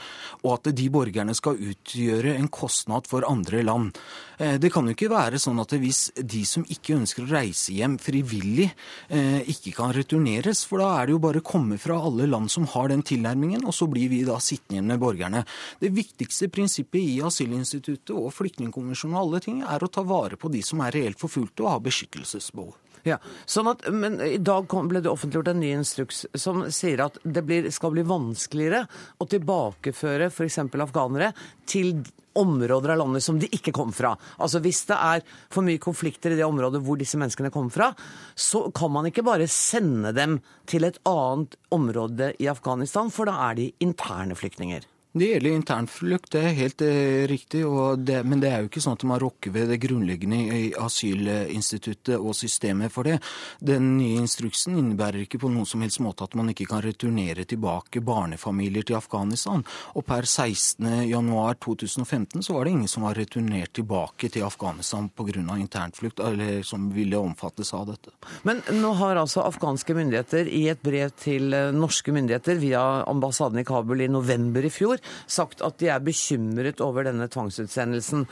og 0.43 0.51
at 0.59 0.69
de 0.77 0.87
borgerne 0.93 1.35
skal 1.37 1.57
utgjøre 1.57 2.35
en 2.35 2.49
kostnad 2.53 3.09
for 3.09 3.25
andre 3.27 3.63
land. 3.65 3.97
Eh, 4.37 4.57
det 4.61 4.71
kan 4.73 4.85
jo 4.85 4.95
ikke 4.95 5.11
være 5.11 5.41
sånn 5.41 5.61
at 5.63 5.73
hvis 5.79 6.09
de 6.19 6.43
som 6.47 6.65
ikke 6.69 6.97
ønsker 6.99 7.25
å 7.25 7.31
reise 7.31 7.73
hjem 7.73 7.97
frivillig, 8.01 8.69
eh, 9.09 9.41
ikke 9.51 9.73
kan 9.79 9.93
returneres, 9.95 10.65
for 10.69 10.83
da 10.83 10.91
er 10.99 11.07
det 11.07 11.15
jo 11.15 11.23
bare 11.23 11.41
å 11.41 11.49
komme 11.49 11.79
fra 11.81 11.97
alle 11.97 12.29
land 12.29 12.51
som 12.51 12.67
har 12.75 12.93
den 12.93 13.03
tilnærmingen, 13.05 13.65
og 13.65 13.73
så 13.73 13.89
blir 13.89 14.09
vi 14.13 14.23
da 14.27 14.37
sittende 14.37 14.77
igjen 14.77 14.91
med 14.93 15.01
borgerne. 15.01 15.45
Det 15.81 15.93
viktigste 15.95 16.51
prinsippet 16.53 17.01
i 17.01 17.21
asylinstituttet 17.25 18.13
og 18.15 18.33
flyktningkonvensjonen 18.35 19.15
og 19.15 19.21
alle 19.23 19.43
ting 19.45 19.61
er 19.63 19.81
å 19.81 19.91
ta 19.91 20.03
vare 20.05 20.37
på 20.37 20.51
de 20.51 20.61
som 20.65 20.81
er 20.85 20.93
reelt 20.93 21.21
forfulgte 21.21 21.65
og 21.65 21.73
har 21.73 21.85
beskyttelsesbehov. 21.85 22.84
Ja, 23.05 23.19
sånn 23.45 23.69
at, 23.69 23.83
Men 23.93 24.17
i 24.23 24.39
dag 24.41 24.65
ble 24.89 25.01
det 25.03 25.11
offentliggjort 25.11 25.51
en 25.51 25.59
ny 25.61 25.71
instruks 25.77 26.23
som 26.41 26.63
sier 26.73 27.03
at 27.05 27.19
det 27.21 27.43
blir, 27.45 27.67
skal 27.69 27.93
bli 27.93 28.05
vanskeligere 28.07 28.87
å 29.21 29.27
tilbakeføre 29.29 30.31
f.eks. 30.31 30.57
afghanere 30.73 31.29
til 31.69 31.99
områder 32.35 32.95
av 32.95 32.99
landet 33.03 33.23
som 33.23 33.37
de 33.39 33.47
ikke 33.53 33.75
kom 33.75 33.93
fra. 33.95 34.15
Altså 34.41 34.59
Hvis 34.63 34.81
det 34.89 34.97
er 34.97 35.21
for 35.53 35.65
mye 35.67 35.81
konflikter 35.81 36.33
i 36.33 36.39
det 36.39 36.47
området 36.47 36.81
hvor 36.83 36.97
disse 36.99 37.19
menneskene 37.21 37.53
kom 37.53 37.69
fra, 37.71 37.91
så 38.33 38.65
kan 38.75 38.91
man 38.97 39.07
ikke 39.11 39.23
bare 39.25 39.47
sende 39.47 40.11
dem 40.17 40.39
til 40.67 40.89
et 40.89 40.97
annet 41.07 41.55
område 41.77 42.33
i 42.41 42.49
Afghanistan, 42.51 43.13
for 43.13 43.29
da 43.29 43.37
er 43.51 43.61
de 43.61 43.69
interne 43.85 44.35
flyktninger. 44.35 44.83
Det 45.15 45.29
gjelder 45.29 45.53
internflukt, 45.55 46.33
det 46.35 46.41
er 46.43 46.57
helt 46.57 46.81
eh, 46.83 47.23
riktig. 47.31 47.61
Det, 48.03 48.17
men 48.27 48.41
det 48.43 48.49
er 48.51 48.59
jo 48.59 48.67
ikke 48.67 48.81
sånn 48.83 48.97
at 48.97 49.03
man 49.07 49.21
rokker 49.23 49.47
ved 49.55 49.71
det 49.71 49.79
grunnleggende 49.79 50.35
i 50.51 50.75
asylinstituttet 50.75 52.19
og 52.19 52.35
systemet 52.35 52.91
for 52.91 53.07
det. 53.07 53.23
Den 53.63 53.95
nye 53.95 54.19
instruksen 54.19 54.75
innebærer 54.75 55.23
ikke 55.23 55.39
på 55.39 55.47
noen 55.53 55.63
som 55.69 55.79
helst 55.85 56.01
måte 56.03 56.27
at 56.27 56.35
man 56.35 56.51
ikke 56.51 56.67
kan 56.67 56.83
returnere 56.83 57.47
tilbake 57.47 58.03
barnefamilier 58.03 58.83
til 58.89 58.97
Afghanistan. 58.99 59.63
Og 59.95 60.03
per 60.03 60.27
16.1.2015 60.27 62.43
så 62.43 62.51
var 62.57 62.67
det 62.67 62.75
ingen 62.75 62.91
som 62.91 63.07
var 63.07 63.15
returnert 63.15 63.71
tilbake 63.79 64.27
til 64.35 64.43
Afghanistan 64.43 65.07
pga. 65.15 65.39
internflukt, 65.55 66.19
eller 66.19 66.59
som 66.67 66.91
ville 66.91 67.15
omfattes 67.15 67.71
av 67.71 67.87
dette. 67.93 68.11
Men 68.43 68.59
nå 68.81 68.91
har 68.99 69.15
altså 69.23 69.47
afghanske 69.47 69.95
myndigheter 69.95 70.43
i 70.51 70.67
et 70.75 70.83
brev 70.83 71.07
til 71.23 71.55
eh, 71.55 71.71
norske 71.71 72.11
myndigheter 72.11 72.59
via 72.59 73.07
ambassaden 73.07 73.63
i 73.63 73.63
Kabul 73.63 74.03
i 74.03 74.11
november 74.11 74.59
i 74.59 74.75
fjor 74.75 74.99
sagt 75.27 75.63
at 75.65 75.79
de 75.81 75.89
er 75.93 76.03
bekymret 76.03 76.81
over 76.83 77.07
denne 77.07 77.27
tvangsutsendelsen. 77.31 78.25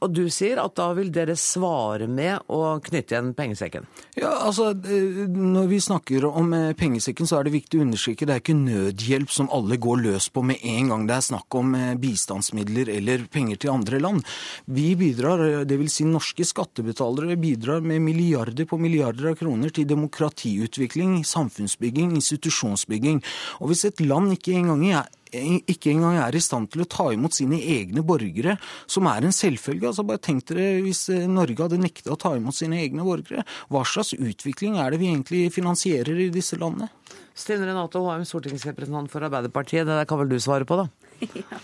Og 0.00 0.12
du 0.14 0.24
sier 0.32 0.60
at 0.62 0.76
da 0.78 0.90
vil 0.96 1.10
dere 1.14 1.36
svare 1.38 2.08
med 2.10 2.50
å 2.50 2.78
knytte 2.84 3.14
igjen 3.14 3.32
pengesekken? 3.36 3.86
Ja, 4.18 4.32
altså 4.46 4.72
Når 4.74 5.68
vi 5.70 5.80
snakker 5.82 6.26
om 6.28 6.52
eh, 6.56 6.72
pengesekken, 6.78 7.28
så 7.28 7.38
er 7.38 7.46
det 7.46 7.54
viktig 7.54 7.80
å 7.80 7.84
understreke 7.86 8.26
det 8.28 8.34
er 8.34 8.42
ikke 8.42 8.56
nødhjelp 8.58 9.32
som 9.32 9.50
alle 9.54 9.78
går 9.80 10.02
løs 10.04 10.28
på 10.32 10.42
med 10.46 10.62
en 10.66 10.90
gang 10.92 11.06
det 11.08 11.16
er 11.16 11.26
snakk 11.26 11.58
om 11.58 11.74
eh, 11.78 11.94
bistandsmidler 12.00 12.90
eller 12.96 13.26
penger 13.32 13.60
til 13.62 13.74
andre 13.74 14.00
land. 14.02 14.26
Vi 14.70 14.92
bidrar, 14.98 15.44
eh, 15.46 15.64
dvs. 15.68 16.00
Si 16.00 16.06
norske 16.06 16.46
skattebetalere, 16.46 17.38
bidrar 17.40 17.84
med 17.84 18.02
milliarder 18.04 18.68
på 18.68 18.78
milliarder 18.80 19.32
av 19.32 19.38
kroner 19.40 19.72
til 19.74 19.88
demokratiutvikling, 19.90 21.20
samfunnsbygging, 21.26 22.14
institusjonsbygging. 22.18 23.22
Og 23.60 23.72
hvis 23.72 23.86
et 23.88 24.04
land 24.04 24.36
ikke 24.36 24.54
engang 24.60 24.86
er 24.90 25.08
ikke 25.30 25.92
engang 25.92 26.18
er 26.20 26.36
i 26.36 26.42
stand 26.42 26.70
til 26.72 26.84
å 26.84 26.88
ta 26.90 27.10
imot 27.14 27.36
sine 27.36 27.58
egne 27.60 28.04
borgere, 28.06 28.56
som 28.90 29.08
er 29.10 29.26
en 29.26 29.34
selvfølge. 29.34 29.90
Altså 29.90 30.06
bare 30.06 30.22
Tenk 30.22 30.44
dere 30.50 30.82
hvis 30.84 31.06
eh, 31.12 31.28
Norge 31.30 31.64
hadde 31.64 31.80
nektet 31.80 32.10
å 32.12 32.18
ta 32.20 32.34
imot 32.36 32.56
sine 32.56 32.80
egne 32.82 33.06
borgere. 33.06 33.46
Hva 33.72 33.84
slags 33.88 34.14
utvikling 34.18 34.78
er 34.80 34.92
det 34.92 35.00
vi 35.02 35.10
egentlig 35.10 35.46
finansierer 35.54 36.26
i 36.26 36.30
disse 36.34 36.58
landene? 36.60 36.90
Stine 37.36 37.64
Renate 37.64 38.00
Håheim, 38.00 38.26
stortingsrepresentant 38.28 39.10
for 39.12 39.24
Arbeiderpartiet. 39.24 39.88
Det 39.88 40.04
kan 40.10 40.20
vel 40.20 40.32
du 40.32 40.38
svare 40.42 40.68
på, 40.68 40.76
da? 40.82 40.88
Ja. 41.50 41.58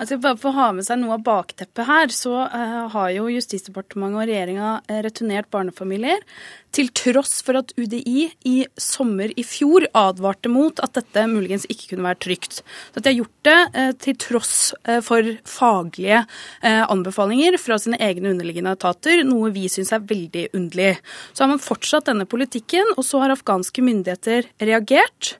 Altså 0.00 0.18
bare 0.20 0.38
For 0.40 0.50
å 0.50 0.56
ha 0.56 0.68
med 0.74 0.86
seg 0.86 1.00
noe 1.00 1.16
av 1.18 1.24
bakteppet 1.26 1.86
her, 1.88 2.12
så 2.14 2.44
uh, 2.50 2.86
har 2.92 3.10
jo 3.14 3.28
Justisdepartementet 3.30 4.18
og 4.18 4.28
regjeringa 4.28 4.70
eh, 4.88 5.00
returnert 5.04 5.50
barnefamilier, 5.52 6.22
til 6.74 6.90
tross 6.94 7.40
for 7.42 7.58
at 7.58 7.72
UDI 7.74 8.28
i 8.46 8.54
sommer 8.78 9.32
i 9.34 9.44
fjor 9.46 9.88
advarte 9.96 10.50
mot 10.52 10.78
at 10.84 10.94
dette 10.98 11.24
muligens 11.30 11.66
ikke 11.66 11.92
kunne 11.92 12.06
være 12.06 12.20
trygt. 12.26 12.60
Så 12.62 13.00
at 13.00 13.06
de 13.06 13.10
har 13.10 13.18
gjort 13.18 13.48
det 13.48 13.58
uh, 13.74 13.90
til 14.06 14.18
tross 14.22 14.54
uh, 14.88 15.00
for 15.04 15.32
faglige 15.48 16.22
anbefalinger 16.62 17.56
fra 17.60 17.76
sine 17.80 17.98
egne 18.02 18.30
underliggende 18.32 18.72
etater, 18.76 19.22
noe 19.26 19.50
vi 19.54 19.66
syns 19.72 19.92
er 19.94 20.04
veldig 20.06 20.48
underlig. 20.56 20.92
Så 21.32 21.44
har 21.44 21.50
man 21.52 21.62
fortsatt 21.62 22.08
denne 22.10 22.26
politikken, 22.28 22.94
og 22.96 23.06
så 23.06 23.22
har 23.22 23.34
afghanske 23.34 23.84
myndigheter 23.84 24.48
reagert. 24.62 25.34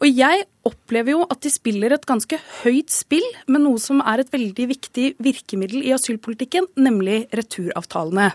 Og 0.00 0.08
jeg 0.08 0.44
opplever 0.64 1.12
jo 1.12 1.24
at 1.28 1.42
de 1.44 1.52
spiller 1.52 1.92
et 1.92 2.06
ganske 2.08 2.38
høyt 2.62 2.92
spill 2.92 3.24
med 3.50 3.64
noe 3.66 3.80
som 3.82 4.00
er 4.00 4.22
et 4.22 4.30
veldig 4.32 4.68
viktig 4.70 5.08
virkemiddel 5.20 5.84
i 5.84 5.92
asylpolitikken, 5.96 6.70
nemlig 6.80 7.26
returavtalene. 7.36 8.30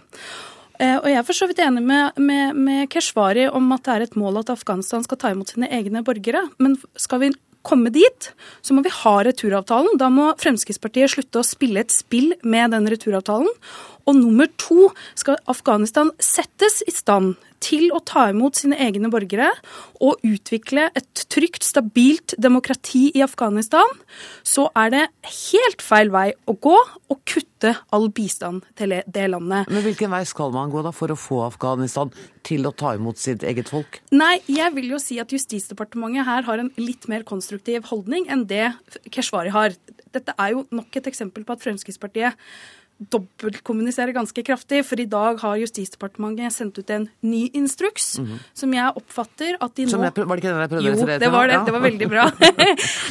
Eh, 0.78 0.98
og 1.00 1.08
jeg 1.10 1.18
er 1.18 1.26
for 1.26 1.38
så 1.38 1.48
vidt 1.50 1.64
enig 1.64 1.82
med, 1.88 2.20
med, 2.22 2.60
med 2.60 2.92
Keshvari 2.92 3.48
om 3.48 3.72
at 3.74 3.86
det 3.88 3.96
er 3.96 4.06
et 4.06 4.20
mål 4.20 4.42
at 4.44 4.54
Afghanistan 4.54 5.06
skal 5.06 5.20
ta 5.22 5.34
imot 5.34 5.56
sine 5.56 5.70
egne 5.74 6.04
borgere. 6.06 6.44
Men 6.62 6.78
skal 7.02 7.24
vi 7.24 7.32
komme 7.66 7.90
dit, 7.90 8.30
så 8.62 8.76
må 8.78 8.84
vi 8.86 8.94
ha 8.94 9.16
returavtalen. 9.26 9.98
Da 9.98 10.12
må 10.14 10.30
Fremskrittspartiet 10.42 11.16
slutte 11.16 11.42
å 11.42 11.48
spille 11.48 11.82
et 11.82 11.94
spill 11.96 12.36
med 12.46 12.76
den 12.76 12.90
returavtalen. 12.92 13.50
Og 14.06 14.18
nummer 14.18 14.50
to 14.62 14.92
skal 15.18 15.40
Afghanistan 15.50 16.12
settes 16.22 16.84
i 16.86 16.94
stand 16.94 17.36
til 17.66 17.88
å 17.96 18.02
ta 18.06 18.28
imot 18.30 18.58
sine 18.60 18.78
egne 18.84 19.10
borgere 19.10 19.48
og 20.04 20.22
utvikle 20.28 20.90
et 20.98 21.24
trygt, 21.32 21.66
stabilt 21.66 22.36
demokrati 22.42 23.08
i 23.16 23.24
Afghanistan, 23.26 23.90
så 24.46 24.68
er 24.78 24.92
det 24.94 25.04
helt 25.50 25.82
feil 25.82 26.12
vei 26.14 26.28
å 26.46 26.56
gå 26.62 26.76
å 26.76 27.18
kutte 27.26 27.74
all 27.96 28.10
bistand 28.14 28.68
til 28.78 28.94
det 29.02 29.26
landet. 29.32 29.72
Men 29.72 29.86
hvilken 29.88 30.14
vei 30.14 30.22
skal 30.30 30.54
man 30.54 30.74
gå 30.74 30.84
da 30.86 30.94
for 30.96 31.14
å 31.14 31.18
få 31.20 31.42
Afghanistan 31.48 32.14
til 32.46 32.68
å 32.70 32.76
ta 32.76 32.94
imot 33.00 33.22
sitt 33.22 33.46
eget 33.48 33.72
folk? 33.74 34.02
Nei, 34.14 34.38
jeg 34.52 34.76
vil 34.78 34.92
jo 34.94 35.02
si 35.02 35.18
at 35.24 35.34
Justisdepartementet 35.34 36.28
her 36.28 36.46
har 36.46 36.62
en 36.62 36.74
litt 36.78 37.10
mer 37.12 37.26
konstruktiv 37.28 37.90
holdning 37.90 38.30
enn 38.30 38.46
det 38.50 38.68
Keshvari 39.10 39.54
har. 39.56 39.74
Dette 40.14 40.36
er 40.38 40.54
jo 40.54 40.68
nok 40.76 41.00
et 41.00 41.10
eksempel 41.10 41.48
på 41.48 41.56
at 41.56 41.66
Fremskrittspartiet 41.66 42.38
dobbeltkommunisere 42.96 44.14
ganske 44.16 44.44
kraftig. 44.46 44.82
For 44.88 45.00
i 45.02 45.08
dag 45.10 45.42
har 45.42 45.60
Justisdepartementet 45.60 46.54
sendt 46.56 46.80
ut 46.80 46.92
en 46.96 47.10
ny 47.22 47.50
instruks, 47.54 48.20
mm 48.20 48.26
-hmm. 48.26 48.40
som 48.54 48.74
jeg 48.74 48.92
oppfatter 48.96 49.58
at 49.62 49.76
de 49.76 49.86
nå 49.86 49.90
jeg, 49.90 50.00
Var 50.00 50.36
det 50.36 50.44
ikke 50.44 50.54
den 50.54 50.62
jeg 50.62 50.70
prøvde 50.70 50.90
å 50.90 50.94
referere 50.96 51.20
til? 51.20 51.26
Jo, 51.26 51.26
det 51.26 51.32
var 51.32 51.48
det. 51.48 51.66
Det 51.66 51.74
var 51.74 51.82
veldig 51.82 52.10
bra. 52.10 52.32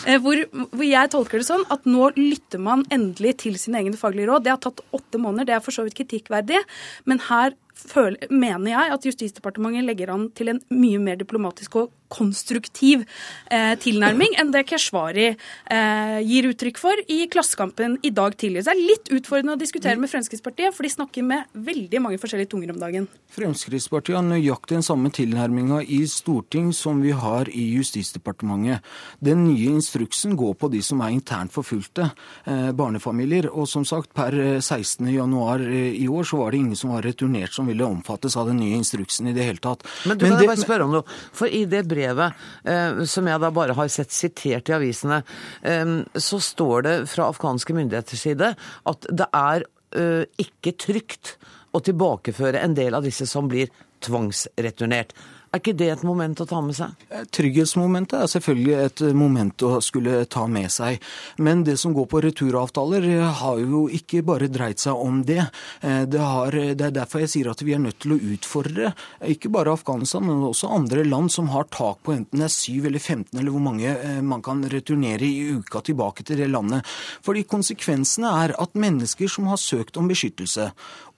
Eh, 0.06 0.18
hvor, 0.20 0.36
hvor, 0.70 0.84
jeg 0.84 1.10
tolker 1.10 1.38
det 1.38 1.46
sånn 1.46 1.64
at 1.70 1.86
nå 1.86 2.10
lytter 2.16 2.58
man 2.58 2.84
endelig 2.90 3.38
til 3.38 3.56
sine 3.58 3.78
egne 3.78 3.96
faglige 3.96 4.26
råd. 4.28 4.44
Det 4.44 4.50
har 4.50 4.58
tatt 4.58 4.80
åtte 4.92 5.18
måneder, 5.18 5.44
det 5.44 5.54
er 5.54 5.60
for 5.60 5.72
så 5.72 5.84
vidt 5.84 5.94
kritikkverdig, 5.94 6.60
men 7.06 7.18
her 7.18 7.54
føler, 7.74 8.30
mener 8.30 8.72
jeg 8.72 8.94
at 8.96 9.06
Justisdepartementet 9.08 9.86
legger 9.88 10.14
an 10.14 10.28
til 10.36 10.52
en 10.52 10.62
mye 10.72 11.02
mer 11.02 11.20
diplomatisk 11.20 11.76
og 11.82 11.92
konstruktiv 12.14 13.02
eh, 13.50 13.74
tilnærming 13.80 14.36
enn 14.40 14.52
det 14.54 14.64
Keshvari 14.68 15.30
eh, 15.32 16.18
gir 16.26 16.48
uttrykk 16.50 16.80
for 16.80 17.00
i 17.10 17.24
Klassekampen 17.30 17.98
i 18.06 18.12
dag 18.14 18.36
tidlig. 18.38 18.64
Så 18.64 18.72
det 18.72 18.76
er 18.76 18.92
litt 18.92 19.12
utfordrende 19.18 19.56
å 19.56 19.60
diskutere 19.60 19.98
med 20.00 20.12
Fremskrittspartiet, 20.12 20.74
for 20.76 20.86
de 20.86 20.92
snakker 20.92 21.26
med 21.26 21.50
veldig 21.66 22.02
mange 22.04 22.20
forskjellige 22.22 22.52
tunger 22.54 22.74
om 22.74 22.80
dagen. 22.82 23.08
Fremskrittspartiet 23.34 24.18
har 24.18 24.26
nøyaktig 24.26 24.78
den 24.78 24.86
samme 24.86 25.10
tilnærminga 25.14 25.80
i 25.82 26.02
storting 26.10 26.70
som 26.76 27.02
vi 27.04 27.14
har 27.16 27.50
i 27.50 27.66
Justisdepartementet. 27.74 28.84
Den 29.24 29.46
nye 29.48 29.74
instruksen 29.74 30.36
går 30.38 30.54
på 30.60 30.70
de 30.72 30.82
som 30.84 31.02
er 31.04 31.14
internt 31.16 31.54
forfulgte, 31.54 32.10
eh, 32.46 32.70
barnefamilier. 32.76 33.50
Og 33.50 33.68
som 33.70 33.86
sagt, 33.88 34.12
per 34.14 34.36
16.1 34.60 35.66
eh, 35.66 35.90
i 36.04 36.06
år 36.08 36.30
så 36.30 36.42
var 36.42 36.52
det 36.52 36.62
ingen 36.62 36.78
som 36.78 36.94
var 36.94 37.06
returnert 37.06 37.54
som 37.54 37.63
ville 37.68 37.86
omfattes 37.86 38.36
av 38.40 38.50
den 38.50 38.60
nye 38.62 38.78
instruksen 38.78 39.28
i 39.30 39.34
det 39.36 39.46
hele 39.46 39.62
tatt. 39.62 39.84
Men 40.08 40.18
du 40.18 40.26
kan 40.26 40.38
det, 40.38 40.48
bare 40.50 40.62
spørre 40.62 40.88
om 40.88 40.94
noe. 40.96 41.18
For 41.34 41.50
i 41.50 41.64
det 41.70 41.84
brevet, 41.90 42.40
eh, 42.64 43.04
som 43.10 43.28
jeg 43.30 43.42
da 43.42 43.50
bare 43.54 43.76
har 43.76 43.92
sett 43.92 44.14
sitert 44.14 44.70
i 44.70 44.76
avisene, 44.76 45.22
eh, 45.62 45.94
så 46.14 46.40
står 46.40 46.86
det 46.88 46.96
fra 47.12 47.30
afghanske 47.32 47.76
myndigheters 47.76 48.24
side 48.26 48.54
at 48.92 49.10
det 49.10 49.28
er 49.30 49.66
eh, 49.94 50.24
ikke 50.40 50.76
trygt 50.80 51.36
å 51.74 51.82
tilbakeføre 51.82 52.62
en 52.62 52.76
del 52.76 52.94
av 52.94 53.06
disse 53.06 53.26
som 53.26 53.48
blir 53.50 53.72
tvangsreturnert. 54.04 55.14
Er 55.54 55.60
ikke 55.60 55.76
det 55.78 55.86
et 55.92 56.00
moment 56.02 56.40
å 56.42 56.44
ta 56.50 56.58
med 56.66 56.74
seg? 56.74 57.02
Trygghetsmomentet 57.30 58.16
er 58.18 58.30
selvfølgelig 58.32 58.72
et 58.74 59.02
moment 59.14 59.62
å 59.62 59.76
skulle 59.86 60.24
ta 60.26 60.48
med 60.50 60.66
seg. 60.74 60.98
Men 61.38 61.62
det 61.62 61.76
som 61.78 61.94
går 61.94 62.08
på 62.10 62.22
returavtaler, 62.24 63.06
har 63.38 63.60
jo 63.62 63.84
ikke 63.86 64.24
bare 64.26 64.48
dreid 64.50 64.82
seg 64.82 64.98
om 64.98 65.20
det. 65.28 65.44
Det, 65.80 66.18
har, 66.18 66.50
det, 66.50 66.88
er 66.88 66.96
derfor 66.96 67.22
jeg 67.22 67.30
sier 67.36 67.52
at 67.52 67.62
vi 67.62 67.76
er 67.76 67.84
nødt 67.84 68.00
til 68.02 68.16
å 68.16 68.18
utfordre 68.34 68.90
ikke 69.30 69.52
bare 69.54 69.76
Afghanistan, 69.78 70.26
men 70.26 70.42
også 70.42 70.72
andre 70.74 71.06
land 71.06 71.30
som 71.30 71.52
har 71.54 71.70
tak 71.70 72.02
på 72.02 72.16
enten 72.16 72.42
det 72.42 72.48
er 72.48 72.54
7 72.56 72.90
eller 72.90 72.98
15 72.98 73.38
eller 73.38 73.54
hvor 73.54 73.62
mange 73.62 73.94
man 74.26 74.42
kan 74.42 74.66
returnere 74.74 75.22
i 75.28 75.54
uka 75.54 75.84
tilbake 75.86 76.26
til 76.26 76.42
det 76.42 76.50
landet. 76.50 76.82
Fordi 77.22 77.46
konsekvensene 77.46 78.34
er 78.42 78.58
at 78.58 78.74
mennesker 78.74 79.30
som 79.30 79.46
har 79.52 79.62
søkt 79.62 80.02
om 80.02 80.10
beskyttelse, 80.10 80.72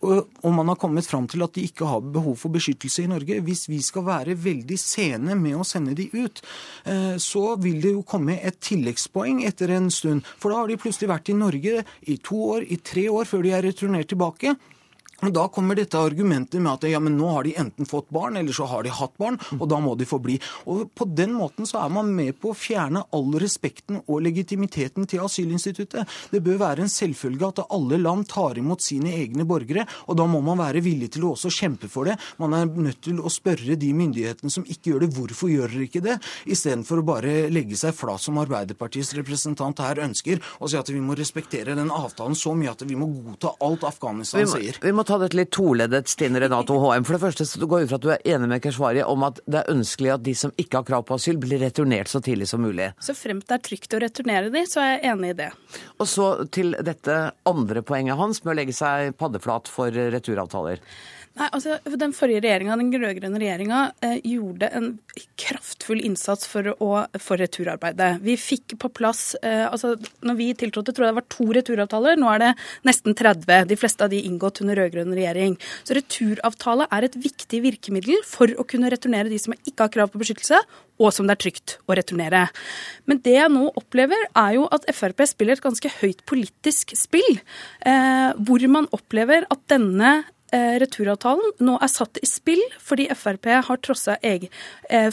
og 0.05 0.53
man 0.53 0.69
har 0.69 0.77
kommet 0.77 1.07
fram 1.09 1.27
til 1.31 1.43
at 1.47 1.55
de 1.57 1.65
ikke 1.67 1.87
har 1.89 2.05
behov 2.05 2.37
for 2.39 2.53
beskyttelse 2.53 3.07
i 3.07 3.11
Norge. 3.11 3.41
Hvis 3.43 3.67
vi 3.71 3.81
skal 3.83 4.05
være 4.07 4.37
veldig 4.39 4.79
sene 4.79 5.35
med 5.39 5.57
å 5.57 5.65
sende 5.67 5.97
de 5.97 6.09
ut, 6.13 6.43
eh, 6.85 7.17
så 7.17 7.57
vil 7.63 7.81
det 7.81 7.95
jo 7.95 8.05
komme 8.07 8.37
et 8.37 8.61
tilleggspoeng 8.61 9.45
etter 9.49 9.73
en 9.73 9.91
stund. 9.91 10.25
For 10.39 10.53
da 10.53 10.63
har 10.63 10.69
de 10.69 10.79
plutselig 10.81 11.11
vært 11.11 11.33
i 11.33 11.39
Norge 11.39 11.85
i 12.07 12.19
to 12.23 12.43
år, 12.57 12.69
i 12.69 12.77
tre 12.77 13.09
år, 13.09 13.25
før 13.25 13.43
de 13.47 13.55
er 13.57 13.67
returnert 13.71 14.13
tilbake. 14.13 14.57
Og 15.25 15.33
Da 15.33 15.47
kommer 15.49 15.77
dette 15.77 15.99
argumentet 15.99 16.61
med 16.61 16.73
at 16.75 16.85
ja, 16.91 17.01
men 17.01 17.17
nå 17.17 17.31
har 17.33 17.47
de 17.47 17.55
enten 17.57 17.89
fått 17.89 18.11
barn, 18.13 18.37
eller 18.37 18.53
så 18.53 18.67
har 18.69 18.85
de 18.85 18.93
hatt 18.93 19.15
barn, 19.21 19.39
og 19.57 19.65
da 19.71 19.79
må 19.81 19.95
de 19.97 20.09
få 20.09 20.19
bli. 20.23 20.37
Og 20.69 20.91
På 20.97 21.07
den 21.09 21.33
måten 21.37 21.69
så 21.69 21.81
er 21.85 21.93
man 21.93 22.13
med 22.15 22.37
på 22.41 22.53
å 22.53 22.57
fjerne 22.57 23.05
all 23.17 23.33
respekten 23.41 24.03
og 24.05 24.21
legitimiteten 24.27 25.09
til 25.09 25.25
asylinstituttet. 25.25 26.09
Det 26.33 26.43
bør 26.45 26.61
være 26.61 26.85
en 26.85 26.93
selvfølge 26.93 27.49
at 27.49 27.65
alle 27.73 27.99
land 28.01 28.29
tar 28.29 28.59
imot 28.61 28.85
sine 28.85 29.15
egne 29.17 29.47
borgere, 29.49 29.87
og 30.07 30.19
da 30.21 30.27
må 30.29 30.43
man 30.45 30.61
være 30.61 30.85
villig 30.85 31.11
til 31.17 31.27
å 31.27 31.33
også 31.35 31.53
kjempe 31.53 31.89
for 31.93 32.09
det. 32.11 32.19
Man 32.43 32.55
er 32.57 32.69
nødt 32.69 33.01
til 33.09 33.21
å 33.21 33.33
spørre 33.33 33.79
de 33.81 33.93
myndighetene 33.97 34.53
som 34.53 34.67
ikke 34.69 34.93
gjør 34.93 35.07
det, 35.07 35.11
hvorfor 35.17 35.53
gjør 35.53 35.73
dere 35.73 35.89
ikke 35.89 36.05
det, 36.05 36.19
istedenfor 36.53 37.01
å 37.01 37.07
bare 37.07 37.35
legge 37.53 37.79
seg 37.79 37.97
flat 37.97 38.23
som 38.23 38.41
Arbeiderpartiets 38.43 39.15
representant 39.17 39.81
her 39.85 40.03
ønsker, 40.05 40.43
og 40.61 40.71
si 40.71 40.79
at 40.81 40.93
vi 40.93 41.01
må 41.03 41.17
respektere 41.19 41.77
den 41.79 41.93
avtalen 41.93 42.37
så 42.37 42.53
mye 42.57 42.75
at 42.75 42.85
vi 42.87 42.99
må 42.99 43.09
godta 43.15 43.55
alt 43.65 43.87
Afghanistan 43.89 44.47
sier. 44.51 44.79
Vi 44.83 44.95
må 44.95 45.06
ta 45.07 45.19
dette 45.21 45.39
litt 45.39 45.53
toleddet, 45.55 46.09
Stine 46.11 46.41
Renato 46.43 46.77
HM. 46.83 47.05
For 47.07 47.17
det 47.17 47.23
første 47.23 47.47
så 47.49 47.69
går 47.69 47.85
ut 47.85 47.91
fra 47.91 47.99
at 48.01 48.05
du 48.05 48.11
er 48.15 48.25
enig 48.35 48.51
med 48.51 48.63
Keshvari 48.65 49.05
om 49.07 49.27
at 49.27 49.41
det 49.47 49.63
er 49.63 49.73
ønskelig 49.73 50.15
at 50.17 50.25
de 50.27 50.35
som 50.39 50.55
ikke 50.61 50.81
har 50.81 50.89
krav 50.89 51.07
på 51.09 51.19
asyl, 51.19 51.39
blir 51.43 51.63
returnert 51.63 52.11
så 52.13 52.21
tidlig 52.25 52.49
som 52.51 52.65
mulig. 52.65 52.91
Så 53.03 53.17
fremt 53.17 53.47
det 53.49 53.59
er 53.59 53.67
trygt 53.69 53.97
å 53.97 54.03
returnere 54.03 54.53
de, 54.55 54.65
så 54.69 54.83
er 54.83 54.91
jeg 54.95 55.05
enig 55.13 55.35
i 55.35 55.39
det. 55.43 55.51
Og 55.97 56.11
så 56.11 56.31
til 56.55 56.75
dette 56.87 57.19
andre 57.49 57.85
poenget 57.87 58.19
hans 58.19 58.43
med 58.45 58.55
å 58.55 58.59
legge 58.61 58.77
seg 58.77 59.15
paddeflat 59.21 59.71
for 59.71 59.95
returavtaler. 60.17 60.83
Nei, 61.37 61.49
altså 61.53 61.77
Den 62.01 62.15
forrige 62.17 62.41
regjeringa, 62.45 62.77
den 62.81 62.93
rød-grønne 62.97 63.41
regjeringa, 63.41 63.81
eh, 64.05 64.17
gjorde 64.25 64.71
en 64.73 64.87
kraftfull 65.37 66.01
innsats 66.01 66.49
for, 66.49 66.71
å, 66.81 66.91
for 67.21 67.41
returarbeidet. 67.41 68.23
Vi 68.25 68.39
fikk 68.41 68.79
på 68.81 68.89
plass 68.97 69.35
eh, 69.43 69.67
altså 69.69 69.95
når 70.25 70.39
vi 70.39 70.47
tiltrådte, 70.57 70.95
tror 70.97 71.07
jeg 71.07 71.13
det 71.13 71.19
var 71.19 71.27
to 71.35 71.49
returavtaler. 71.59 72.17
Nå 72.17 72.31
er 72.33 72.43
det 72.43 72.51
nesten 72.89 73.17
30. 73.19 73.69
De 73.69 73.77
fleste 73.77 74.07
av 74.07 74.13
de 74.13 74.23
inngått 74.25 74.63
under 74.65 74.81
rød-grønn 74.81 75.13
regjering. 75.17 75.59
Så 75.85 75.99
returavtale 75.99 76.89
er 76.97 77.07
et 77.07 77.19
viktig 77.21 77.61
virkemiddel 77.67 78.25
for 78.25 78.57
å 78.57 78.65
kunne 78.69 78.91
returnere 78.93 79.33
de 79.33 79.41
som 79.43 79.57
ikke 79.59 79.85
har 79.85 79.93
krav 79.93 80.13
på 80.15 80.23
beskyttelse, 80.23 80.63
og 80.97 81.13
som 81.13 81.29
det 81.29 81.37
er 81.37 81.43
trygt 81.45 81.77
å 81.85 81.97
returnere. 81.99 82.47
Men 83.05 83.21
det 83.25 83.37
jeg 83.37 83.53
nå 83.53 83.67
opplever, 83.77 84.25
er 84.33 84.57
jo 84.57 84.65
at 84.73 84.89
Frp 84.97 85.21
spiller 85.29 85.59
et 85.59 85.65
ganske 85.65 85.93
høyt 85.99 86.25
politisk 86.29 86.97
spill, 86.97 87.43
eh, 87.85 88.33
hvor 88.41 88.65
man 88.73 88.89
opplever 88.97 89.45
at 89.53 89.61
denne 89.69 90.15
returavtalen 90.53 91.57
nå 91.67 91.75
er 91.83 91.91
satt 91.91 92.21
i 92.23 92.27
spill 92.29 92.63
fordi 92.83 93.09
Frp 93.17 93.49
har 93.67 93.81
trossa 93.83 94.17
eh, 94.23 94.47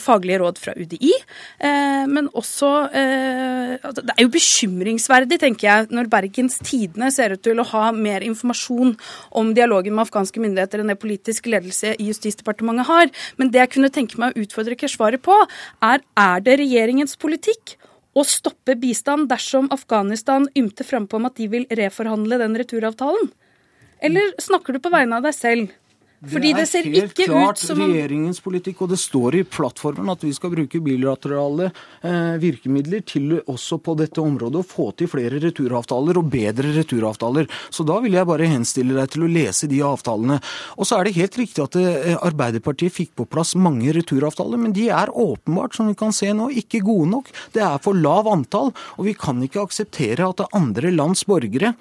faglige 0.01 0.39
råd 0.41 0.59
fra 0.61 0.73
UDI. 0.77 1.11
Eh, 1.57 2.05
men 2.09 2.29
også 2.33 2.71
eh, 2.93 3.73
altså, 3.79 4.01
Det 4.01 4.15
er 4.15 4.23
jo 4.23 4.33
bekymringsverdig, 4.33 5.39
tenker 5.41 5.67
jeg, 5.67 5.89
når 5.93 6.11
Bergens 6.11 6.59
Tidende 6.63 7.11
ser 7.13 7.35
ut 7.35 7.43
til 7.45 7.59
å 7.59 7.67
ha 7.73 7.91
mer 7.95 8.25
informasjon 8.25 8.95
om 9.31 9.53
dialogen 9.57 9.95
med 9.95 10.05
afghanske 10.07 10.41
myndigheter 10.43 10.83
enn 10.83 10.93
det 10.93 10.99
politisk 11.01 11.49
ledelse 11.51 11.95
i 11.97 12.09
Justisdepartementet 12.11 12.89
har. 12.89 13.13
Men 13.37 13.53
det 13.53 13.63
jeg 13.63 13.73
kunne 13.77 13.93
tenke 13.93 14.19
meg 14.21 14.33
å 14.33 14.45
utfordre 14.45 14.77
Keshvari 14.79 15.21
på, 15.21 15.37
er 15.83 16.03
er 16.19 16.43
det 16.45 16.59
regjeringens 16.61 17.17
politikk 17.19 17.77
å 18.13 18.23
stoppe 18.27 18.75
bistand 18.77 19.29
dersom 19.31 19.69
Afghanistan 19.73 20.45
ymter 20.57 20.85
frampå 20.85 21.17
om 21.17 21.29
at 21.29 21.39
de 21.39 21.49
vil 21.49 21.65
reforhandle 21.73 22.37
den 22.41 22.59
returavtalen? 22.61 23.31
Eller 24.03 24.33
snakker 24.41 24.75
du 24.75 24.83
på 24.83 24.91
vegne 24.93 25.19
av 25.19 25.25
deg 25.29 25.35
selv? 25.37 25.71
Fordi 26.23 26.53
det, 26.55 26.63
ser 26.69 26.85
ikke 26.87 26.95
ut 26.95 27.01
som 27.03 27.25
Det 27.25 27.25
er 27.25 27.39
helt 27.41 27.59
klart 27.59 27.79
regjeringens 27.81 28.39
politikk, 28.43 28.83
og 28.85 28.91
det 28.93 28.99
står 29.01 29.35
i 29.35 29.43
plattformen 29.43 30.11
at 30.13 30.21
vi 30.23 30.31
skal 30.35 30.53
bruke 30.53 30.79
bilaterale 30.83 31.67
eh, 31.67 32.35
virkemidler 32.39 33.03
til 33.07 33.33
også 33.41 33.81
på 33.83 33.95
dette 33.99 34.23
området 34.23 34.61
å 34.61 34.67
få 34.67 34.89
til 34.95 35.11
flere 35.11 35.41
returavtaler 35.43 36.19
og 36.21 36.29
bedre 36.31 36.71
returavtaler. 36.77 37.49
Så 37.67 37.83
da 37.87 37.99
vil 38.03 38.15
jeg 38.15 38.29
bare 38.29 38.47
henstille 38.53 38.95
deg 38.95 39.11
til 39.11 39.27
å 39.27 39.31
lese 39.33 39.67
de 39.71 39.81
avtalene. 39.83 40.39
Og 40.77 40.87
så 40.87 40.99
er 40.99 41.09
det 41.09 41.17
helt 41.19 41.39
riktig 41.43 41.65
at 41.65 41.79
eh, 41.81 42.15
Arbeiderpartiet 42.15 42.95
fikk 42.95 43.15
på 43.19 43.27
plass 43.27 43.51
mange 43.59 43.91
returavtaler, 43.95 44.61
men 44.63 44.75
de 44.75 44.87
er 44.95 45.11
åpenbart, 45.11 45.75
som 45.75 45.91
vi 45.91 45.97
kan 45.99 46.15
se 46.15 46.31
nå, 46.31 46.53
ikke 46.63 46.85
gode 46.87 47.11
nok. 47.17 47.33
Det 47.51 47.65
er 47.67 47.83
for 47.83 47.99
lav 47.99 48.31
antall, 48.31 48.71
og 48.95 49.09
vi 49.09 49.17
kan 49.17 49.43
ikke 49.43 49.67
akseptere 49.67 50.31
at 50.31 50.47
andre 50.55 50.95
lands 50.95 51.27
borgere 51.27 51.75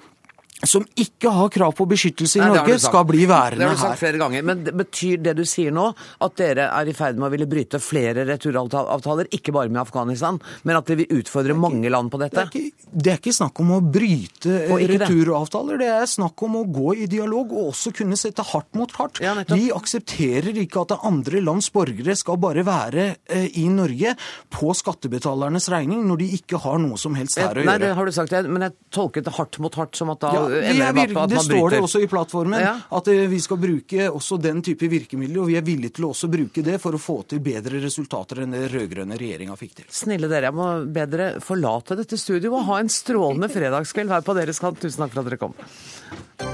som 0.67 0.85
ikke 0.95 1.31
har 1.33 1.49
krav 1.51 1.73
på 1.75 1.85
beskyttelse 1.89 2.39
i 2.39 2.41
Nei, 2.43 2.49
Norge, 2.53 2.77
skal 2.81 3.05
bli 3.07 3.25
værende 3.29 3.65
her. 3.65 3.73
Det 3.73 3.77
har 3.77 3.79
du 3.79 3.81
sagt 3.83 4.01
flere 4.01 4.19
ganger. 4.21 4.45
Men 4.47 4.63
det 4.63 4.73
betyr 4.79 5.21
det 5.23 5.35
du 5.39 5.43
sier 5.47 5.73
nå, 5.75 5.89
at 6.23 6.37
dere 6.39 6.69
er 6.71 6.89
i 6.89 6.95
ferd 6.95 7.19
med 7.19 7.27
å 7.27 7.31
ville 7.33 7.47
bryte 7.49 7.81
flere 7.83 8.25
returavtaler, 8.29 9.29
ikke 9.35 9.53
bare 9.55 9.71
med 9.71 9.81
Afghanistan, 9.83 10.39
men 10.63 10.79
at 10.79 10.87
dere 10.87 11.03
vil 11.03 11.19
utfordre 11.19 11.57
mange 11.57 11.91
land 11.91 12.11
på 12.13 12.21
dette? 12.21 12.45
Det 12.53 12.61
er 12.63 12.71
ikke, 12.71 12.87
det 12.93 13.13
er 13.13 13.19
ikke 13.21 13.35
snakk 13.35 13.63
om 13.63 13.73
å 13.75 13.81
bryte 13.83 14.61
returavtaler, 14.71 15.81
det 15.83 15.89
er 15.97 16.07
snakk 16.09 16.45
om 16.47 16.59
å 16.61 16.63
gå 16.79 16.95
i 17.03 17.09
dialog 17.11 17.51
og 17.53 17.73
også 17.73 17.93
kunne 17.99 18.19
sette 18.19 18.45
hardt 18.53 18.71
mot 18.79 18.91
hardt. 18.99 19.21
Ja, 19.23 19.35
Vi 19.49 19.67
aksepterer 19.75 20.55
ikke 20.63 20.85
at 20.85 20.95
andre 21.03 21.43
lands 21.43 21.69
borgere 21.73 22.15
skal 22.19 22.39
bare 22.41 22.63
være 22.67 23.07
eh, 23.27 23.49
i 23.59 23.67
Norge 23.71 24.15
på 24.53 24.71
skattebetalernes 24.77 25.67
regning 25.73 26.05
når 26.07 26.23
de 26.23 26.29
ikke 26.39 26.61
har 26.63 26.79
noe 26.81 26.99
som 26.99 27.17
helst 27.19 27.39
her 27.41 27.51
å 27.51 27.61
gjøre. 27.61 27.67
Nei, 27.67 27.79
det 27.83 27.93
har 27.97 28.07
du 28.07 28.15
sagt, 28.15 28.35
men 28.47 28.67
jeg 28.67 28.77
tolket 28.93 29.27
det 29.27 29.35
hardt 29.37 29.59
mot 29.63 29.75
hardt 29.79 29.99
som 29.99 30.11
at 30.13 30.21
da 30.23 30.33
ja, 30.37 30.43
er, 30.61 31.27
det 31.29 31.43
står 31.43 31.75
det 31.75 31.81
også 31.83 32.01
i 32.03 32.09
plattformen 32.11 32.61
ja. 32.61 32.73
at 32.97 33.09
eh, 33.11 33.25
vi 33.31 33.39
skal 33.43 33.59
bruke 33.61 34.07
også 34.09 34.39
den 34.41 34.61
type 34.65 34.89
virkemidler, 34.91 35.41
og 35.43 35.51
vi 35.51 35.57
er 35.59 35.65
villige 35.65 35.97
til 35.97 36.07
å 36.07 36.13
også 36.13 36.29
bruke 36.31 36.65
det 36.65 36.79
for 36.83 36.95
å 36.95 37.01
få 37.01 37.19
til 37.33 37.43
bedre 37.43 37.81
resultater 37.83 38.43
enn 38.43 38.55
det 38.55 38.67
rød-grønne 38.73 39.19
regjeringa 39.19 39.57
fikk 39.59 39.77
til. 39.81 39.91
Snille 39.93 40.31
dere, 40.31 40.51
jeg 40.51 40.59
må 40.59 40.71
bedre 40.93 41.29
forlate 41.43 41.99
dette 41.99 42.19
studioet 42.19 42.51
og 42.53 42.67
ha 42.71 42.81
en 42.83 42.91
strålende 42.91 43.51
fredagskveld 43.53 44.13
her 44.13 44.25
på 44.25 44.37
deres 44.37 44.61
kant. 44.63 44.81
Tusen 44.83 45.05
takk 45.05 45.15
for 45.15 45.23
at 45.23 45.31
dere 45.31 45.41
kom. 45.41 46.52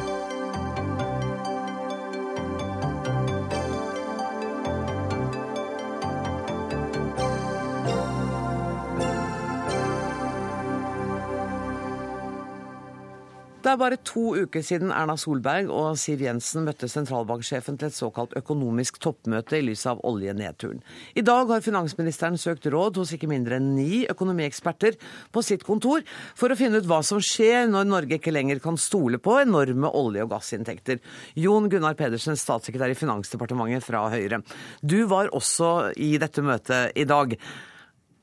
Det 13.60 13.68
er 13.68 13.76
bare 13.76 13.98
to 14.08 14.22
uker 14.40 14.64
siden 14.64 14.94
Erna 14.96 15.18
Solberg 15.20 15.68
og 15.76 15.98
Siv 16.00 16.22
Jensen 16.24 16.64
møtte 16.64 16.88
sentralbanksjefen 16.88 17.76
til 17.76 17.90
et 17.90 17.98
såkalt 17.98 18.32
økonomisk 18.40 19.02
toppmøte 19.04 19.58
i 19.58 19.66
lys 19.68 19.84
av 19.92 20.00
oljenedturen. 20.08 20.80
I 21.20 21.26
dag 21.28 21.52
har 21.52 21.66
finansministeren 21.66 22.40
søkt 22.40 22.70
råd 22.72 23.02
hos 23.02 23.12
ikke 23.18 23.28
mindre 23.28 23.58
enn 23.60 23.74
ni 23.76 24.06
økonomieksperter 24.08 24.96
på 25.36 25.44
sitt 25.44 25.68
kontor 25.68 26.08
for 26.40 26.48
å 26.48 26.60
finne 26.62 26.80
ut 26.80 26.88
hva 26.88 27.02
som 27.04 27.20
skjer 27.20 27.68
når 27.68 27.92
Norge 27.92 28.22
ikke 28.22 28.32
lenger 28.32 28.64
kan 28.64 28.80
stole 28.80 29.20
på 29.20 29.42
enorme 29.44 29.92
olje- 29.92 30.24
og 30.24 30.32
gassinntekter. 30.38 31.04
Jon 31.36 31.68
Gunnar 31.68 32.00
Pedersen, 32.00 32.40
statssekretær 32.40 32.96
i 32.96 33.00
Finansdepartementet 33.02 33.84
fra 33.84 34.08
Høyre. 34.16 34.40
Du 34.80 35.02
var 35.12 35.36
også 35.36 35.92
i 36.00 36.14
dette 36.16 36.48
møtet 36.48 36.96
i 36.96 37.10
dag. 37.12 37.36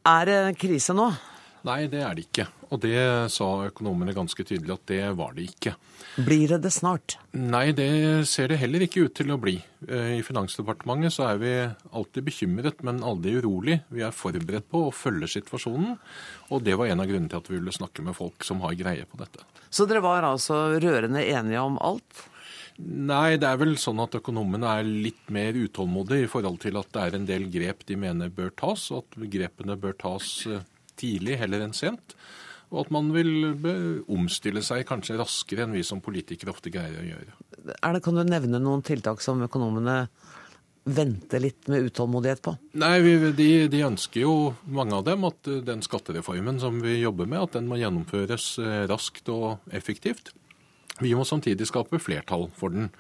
Er 0.08 0.30
det 0.32 0.42
krise 0.64 0.96
nå? 0.96 1.12
Nei, 1.66 1.86
det 1.90 2.02
er 2.06 2.14
det 2.14 2.28
ikke. 2.28 2.46
Og 2.70 2.80
det 2.82 2.98
sa 3.34 3.46
økonomene 3.66 4.14
ganske 4.14 4.44
tydelig 4.46 4.74
at 4.76 4.84
det 4.90 5.00
var 5.18 5.34
det 5.34 5.48
ikke. 5.50 5.72
Blir 6.16 6.52
det 6.52 6.60
det 6.64 6.72
snart? 6.74 7.16
Nei, 7.36 7.72
det 7.76 7.88
ser 8.30 8.52
det 8.52 8.60
heller 8.60 8.84
ikke 8.86 9.06
ut 9.06 9.16
til 9.18 9.32
å 9.34 9.38
bli. 9.40 9.56
Eh, 9.88 10.12
I 10.18 10.22
Finansdepartementet 10.26 11.14
så 11.16 11.26
er 11.32 11.40
vi 11.42 11.52
alltid 11.90 12.28
bekymret, 12.28 12.84
men 12.86 13.02
aldri 13.06 13.34
urolig. 13.40 13.80
Vi 13.90 14.04
er 14.06 14.14
forberedt 14.14 14.70
på 14.72 14.86
å 14.86 14.94
følge 14.94 15.28
situasjonen, 15.34 15.98
og 16.54 16.62
det 16.66 16.78
var 16.78 16.92
en 16.92 17.02
av 17.02 17.10
grunnene 17.10 17.32
til 17.32 17.42
at 17.42 17.50
vi 17.50 17.58
ville 17.58 17.74
snakke 17.74 18.06
med 18.06 18.16
folk 18.18 18.46
som 18.46 18.62
har 18.64 18.78
greie 18.78 19.08
på 19.10 19.20
dette. 19.20 19.42
Så 19.68 19.88
dere 19.90 20.04
var 20.04 20.24
altså 20.24 20.78
rørende 20.80 21.24
enige 21.26 21.66
om 21.66 21.80
alt? 21.82 22.24
Nei, 22.78 23.38
det 23.40 23.48
er 23.48 23.58
vel 23.60 23.74
sånn 23.80 24.00
at 24.04 24.14
økonomene 24.18 24.68
er 24.78 24.86
litt 24.86 25.30
mer 25.32 25.56
utålmodige 25.56 26.26
i 26.26 26.30
forhold 26.30 26.60
til 26.62 26.76
at 26.76 26.90
det 26.92 27.04
er 27.04 27.16
en 27.16 27.28
del 27.28 27.46
grep 27.52 27.86
de 27.88 27.96
mener 28.00 28.32
bør 28.32 28.52
tas, 28.56 28.90
og 28.92 29.04
at 29.04 29.28
grepene 29.32 29.78
bør 29.80 29.96
tas 30.00 30.30
eh, 30.50 30.64
tidlig 30.98 31.38
heller 31.40 31.64
enn 31.66 31.76
sent 31.76 32.16
og 32.72 32.82
at 32.82 32.94
man 32.94 33.12
vil 33.14 33.30
omstille 34.12 34.62
seg 34.64 34.86
kanskje 34.88 35.18
raskere 35.20 35.66
enn 35.66 35.76
vi 35.76 35.84
som 35.86 36.02
politikere 36.02 36.50
ofte 36.50 36.72
greier 36.74 36.98
å 36.98 37.06
gjøre. 37.06 37.36
Det, 37.68 37.76
kan 38.02 38.18
du 38.18 38.24
nevne 38.26 38.60
noen 38.62 38.82
tiltak 38.86 39.22
som 39.22 39.44
økonomene 39.46 40.06
vente 40.86 41.38
litt 41.42 41.66
med 41.70 41.88
utålmodighet 41.88 42.42
på? 42.42 42.54
Nei, 42.78 42.96
de, 43.38 43.48
de, 43.70 43.84
ønsker 43.86 44.22
jo, 44.22 44.34
mange 44.70 44.98
av 44.98 45.06
dem, 45.06 45.26
at 45.26 45.50
den 45.66 45.82
skattereformen 45.82 46.60
som 46.62 46.78
vi 46.82 46.98
jobber 47.00 47.30
med, 47.30 47.42
at 47.42 47.58
den 47.58 47.70
må 47.70 47.78
gjennomføres 47.80 48.52
raskt 48.90 49.30
og 49.34 49.72
effektivt. 49.74 50.32
Vi 51.02 51.14
må 51.18 51.26
samtidig 51.28 51.68
skape 51.70 52.00
flertall 52.02 52.48
for 52.56 52.74
den. 52.74 52.90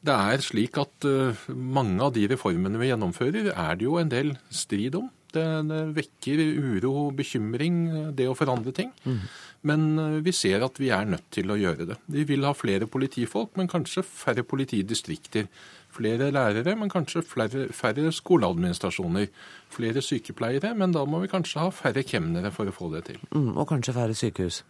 Det 0.00 0.16
er 0.16 0.44
slik 0.44 0.80
at 0.80 1.04
mange 1.52 2.04
av 2.04 2.14
de 2.16 2.24
reformene 2.32 2.80
vi 2.80 2.88
gjennomfører, 2.88 3.52
er 3.52 3.80
det 3.80 3.88
jo 3.88 3.98
en 4.00 4.12
del 4.12 4.32
strid 4.48 4.96
om. 4.96 5.10
Det, 5.34 5.44
det 5.68 5.80
vekker 5.96 6.42
uro 6.60 6.92
og 7.06 7.14
bekymring, 7.20 7.80
det 8.16 8.28
å 8.30 8.36
forandre 8.38 8.74
ting. 8.76 8.92
Mm. 9.04 9.20
Men 9.68 9.86
eh, 9.98 10.20
vi 10.24 10.32
ser 10.36 10.64
at 10.64 10.80
vi 10.80 10.90
er 10.94 11.08
nødt 11.08 11.28
til 11.34 11.52
å 11.52 11.58
gjøre 11.60 11.88
det. 11.92 11.98
Vi 12.10 12.24
vil 12.28 12.46
ha 12.48 12.54
flere 12.56 12.88
politifolk, 12.90 13.52
men 13.60 13.70
kanskje 13.70 14.04
færre 14.06 14.44
politidistrikter. 14.46 15.50
Flere 15.90 16.30
lærere, 16.30 16.76
men 16.78 16.90
kanskje 16.92 17.24
flere, 17.26 17.66
færre 17.74 18.12
skoleadministrasjoner. 18.14 19.30
Flere 19.74 20.02
sykepleiere, 20.04 20.72
men 20.78 20.94
da 20.94 21.04
må 21.04 21.22
vi 21.24 21.32
kanskje 21.32 21.64
ha 21.64 21.72
færre 21.74 22.04
kemnere 22.06 22.52
for 22.54 22.70
å 22.70 22.74
få 22.74 22.92
det 22.94 23.06
til. 23.10 23.24
Mm, 23.34 23.56
og 23.56 23.66
kanskje 23.72 23.96
færre 23.96 24.16
sykehus? 24.16 24.62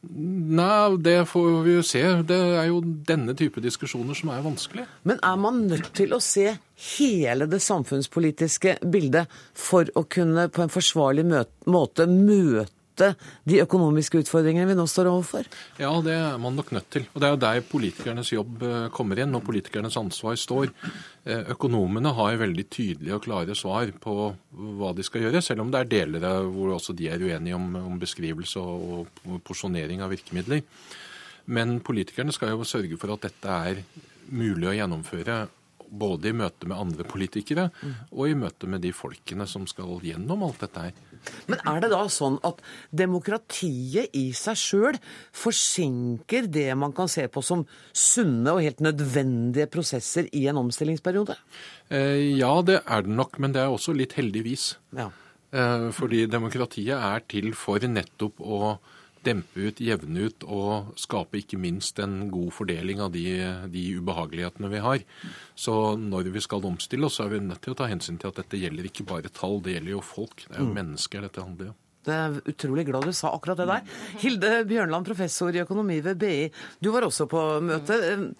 Nei, 0.00 0.96
det 1.02 1.24
får 1.26 1.48
vi 1.66 1.72
jo 1.74 1.82
se. 1.82 2.02
Det 2.22 2.38
er 2.60 2.68
jo 2.70 2.78
denne 2.82 3.34
type 3.38 3.60
diskusjoner 3.62 4.14
som 4.14 4.30
er 4.30 4.44
vanskelig. 4.44 4.84
Men 5.02 5.18
er 5.26 5.38
man 5.42 5.64
nødt 5.66 5.90
til 5.98 6.14
å 6.14 6.20
se 6.22 6.52
hele 6.94 7.48
det 7.50 7.58
samfunnspolitiske 7.64 8.76
bildet 8.86 9.26
for 9.58 9.90
å 9.98 10.04
kunne 10.06 10.46
på 10.54 10.62
en 10.62 10.70
forsvarlig 10.72 11.26
måte 11.26 12.06
møte 12.06 12.77
møte 12.98 13.14
de 13.48 13.60
økonomiske 13.62 14.22
utfordringene 14.22 14.68
vi 14.68 14.76
nå 14.76 14.86
står 14.88 15.10
overfor? 15.10 15.46
Ja, 15.78 15.90
det 16.02 16.14
er 16.14 16.38
man 16.38 16.56
nok 16.56 16.72
nødt 16.72 16.90
til. 16.90 17.06
Og 17.14 17.20
det 17.20 17.28
er 17.28 17.34
jo 17.34 17.40
der 17.44 17.60
politikernes 17.68 18.32
jobb 18.32 18.62
eh, 18.62 18.88
kommer 18.90 19.18
inn, 19.18 19.34
og 19.34 19.44
politikernes 19.46 19.96
ansvar 19.96 20.36
står. 20.36 20.72
Eh, 21.24 21.52
økonomene 21.54 22.12
har 22.14 22.38
veldig 22.40 22.66
tydelige 22.68 23.16
og 23.16 23.24
klare 23.24 23.56
svar 23.58 23.92
på 24.00 24.16
hva 24.78 24.94
de 24.94 25.06
skal 25.06 25.26
gjøre, 25.26 25.42
selv 25.42 25.62
om 25.64 25.72
det 25.72 25.82
er 25.82 25.92
deler 25.92 26.26
hvor 26.48 26.74
også 26.76 26.94
de 26.96 27.08
er 27.08 27.22
uenige 27.22 27.56
om, 27.56 27.76
om 27.76 27.98
beskrivelse 27.98 28.60
og, 28.60 29.12
og 29.26 29.42
porsjonering 29.46 30.02
av 30.02 30.12
virkemidler. 30.14 30.64
Men 31.48 31.78
politikerne 31.80 32.34
skal 32.34 32.52
jo 32.52 32.66
sørge 32.68 32.98
for 33.00 33.14
at 33.14 33.30
dette 33.30 33.60
er 33.70 33.84
mulig 34.28 34.68
å 34.68 34.76
gjennomføre 34.76 35.46
både 35.88 36.28
i 36.28 36.36
møte 36.36 36.68
med 36.68 36.76
andre 36.76 37.04
politikere 37.08 37.70
og 38.12 38.28
i 38.28 38.34
møte 38.36 38.68
med 38.68 38.82
de 38.84 38.90
folkene 38.92 39.46
som 39.48 39.64
skal 39.70 40.02
gjennom 40.04 40.42
alt 40.44 40.60
dette 40.60 40.82
her. 40.84 40.98
Men 41.50 41.62
er 41.68 41.82
det 41.84 41.90
da 41.92 42.02
sånn 42.12 42.38
at 42.46 42.60
demokratiet 42.94 44.14
i 44.16 44.28
seg 44.36 44.58
sjøl 44.58 44.98
forsinker 45.36 46.48
det 46.52 46.68
man 46.78 46.94
kan 46.96 47.10
se 47.10 47.26
på 47.32 47.42
som 47.44 47.64
sunne 47.92 48.56
og 48.56 48.64
helt 48.64 48.82
nødvendige 48.84 49.68
prosesser 49.72 50.28
i 50.32 50.46
en 50.50 50.60
omstillingsperiode? 50.64 51.38
Eh, 51.90 52.36
ja, 52.38 52.52
det 52.62 52.82
er 52.84 53.06
det 53.06 53.16
nok, 53.20 53.40
men 53.42 53.56
det 53.56 53.64
er 53.64 53.72
også 53.72 53.96
litt 53.96 54.16
heldigvis. 54.18 54.74
Ja. 54.96 55.10
Eh, 55.48 55.88
fordi 55.96 56.26
demokratiet 56.28 56.96
er 56.98 57.24
til 57.28 57.54
for 57.56 57.80
nettopp 57.80 58.42
å 58.44 58.76
dempe 59.26 59.68
ut, 59.68 59.80
jevne 59.82 60.28
ut 60.28 60.46
og 60.46 60.92
skape 61.00 61.40
ikke 61.40 61.58
minst 61.60 61.98
en 62.02 62.28
god 62.32 62.52
fordeling 62.54 63.02
av 63.04 63.12
de, 63.14 63.24
de, 63.72 63.84
ubehagelighetene 63.98 64.70
vi 64.72 64.84
har. 64.84 65.02
Så 65.58 65.74
når 66.00 66.30
vi 66.34 66.44
skal 66.44 66.64
omstille 66.68 67.08
oss, 67.08 67.18
så 67.18 67.26
er 67.26 67.36
vi 67.36 67.42
nødt 67.48 67.62
til 67.64 67.74
å 67.74 67.80
ta 67.80 67.90
hensyn 67.90 68.20
til 68.20 68.30
at 68.32 68.40
dette 68.42 68.60
gjelder 68.60 68.88
ikke 68.90 69.06
bare 69.08 69.32
tall, 69.34 69.60
det 69.64 69.76
gjelder 69.78 69.96
jo 69.96 70.04
folk. 70.04 70.46
Det 70.46 70.56
er 70.56 70.62
jo 70.62 70.70
mm. 70.70 70.78
mennesker 70.80 71.26
dette 71.26 71.44
handler 71.44 71.72
om. 71.72 71.78
Det 72.08 72.14
er 72.14 72.38
utrolig 72.48 72.86
glad 72.88 73.04
du 73.04 73.12
sa 73.12 73.34
akkurat 73.36 73.58
det 73.60 73.68
der. 73.68 73.98
Hilde 74.22 74.52
Bjørnland, 74.68 75.04
professor 75.04 75.52
i 75.52 75.60
økonomi 75.60 75.98
ved 76.04 76.20
BI. 76.20 76.48
Du 76.80 76.92
var 76.94 77.04
også 77.08 77.26
på 77.28 77.42
møtet. 77.64 78.38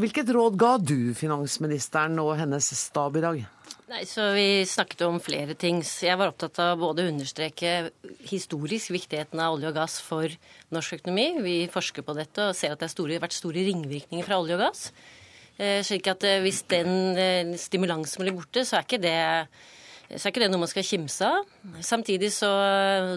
Hvilket 0.00 0.30
råd 0.32 0.56
ga 0.56 0.76
du 0.80 1.12
finansministeren 1.16 2.16
og 2.22 2.36
hennes 2.40 2.70
stab 2.78 3.18
i 3.20 3.24
dag? 3.24 3.42
Nei, 3.90 4.04
så 4.08 4.30
Vi 4.32 4.64
snakket 4.68 5.02
om 5.06 5.18
flere 5.20 5.54
ting. 5.58 5.82
Jeg 5.82 6.18
var 6.18 6.30
opptatt 6.32 6.58
av 6.62 6.78
både 6.80 7.04
å 7.04 7.10
understreke 7.12 7.90
historisk 8.28 8.92
viktigheten 8.94 9.40
av 9.42 9.56
olje 9.56 9.68
og 9.68 9.76
gass 9.76 9.98
for 10.00 10.32
norsk 10.72 11.00
økonomi. 11.00 11.42
Vi 11.44 11.56
forsker 11.72 12.06
på 12.06 12.14
dette 12.16 12.50
og 12.50 12.56
ser 12.56 12.72
at 12.72 12.80
det 12.80 12.88
har 12.96 13.26
vært 13.26 13.36
store 13.36 13.66
ringvirkninger 13.66 14.24
fra 14.24 14.38
olje 14.40 14.56
og 14.56 14.64
gass. 14.64 14.86
Eh, 15.60 15.82
slik 15.84 16.08
at 16.08 16.24
eh, 16.24 16.40
Hvis 16.40 16.62
den 16.70 17.18
eh, 17.18 17.52
stimulansen 17.60 18.24
blir 18.24 18.36
borte, 18.36 18.64
så 18.64 18.78
er 18.78 18.86
ikke 18.86 19.02
det 19.02 19.18
så 20.12 20.26
er 20.28 20.32
ikke 20.32 20.42
det 20.42 20.50
noe 20.52 20.60
man 20.60 20.68
skal 20.68 20.84
kimse 20.84 21.24
av. 21.24 21.52
Samtidig 21.80 22.28
så, 22.34 22.48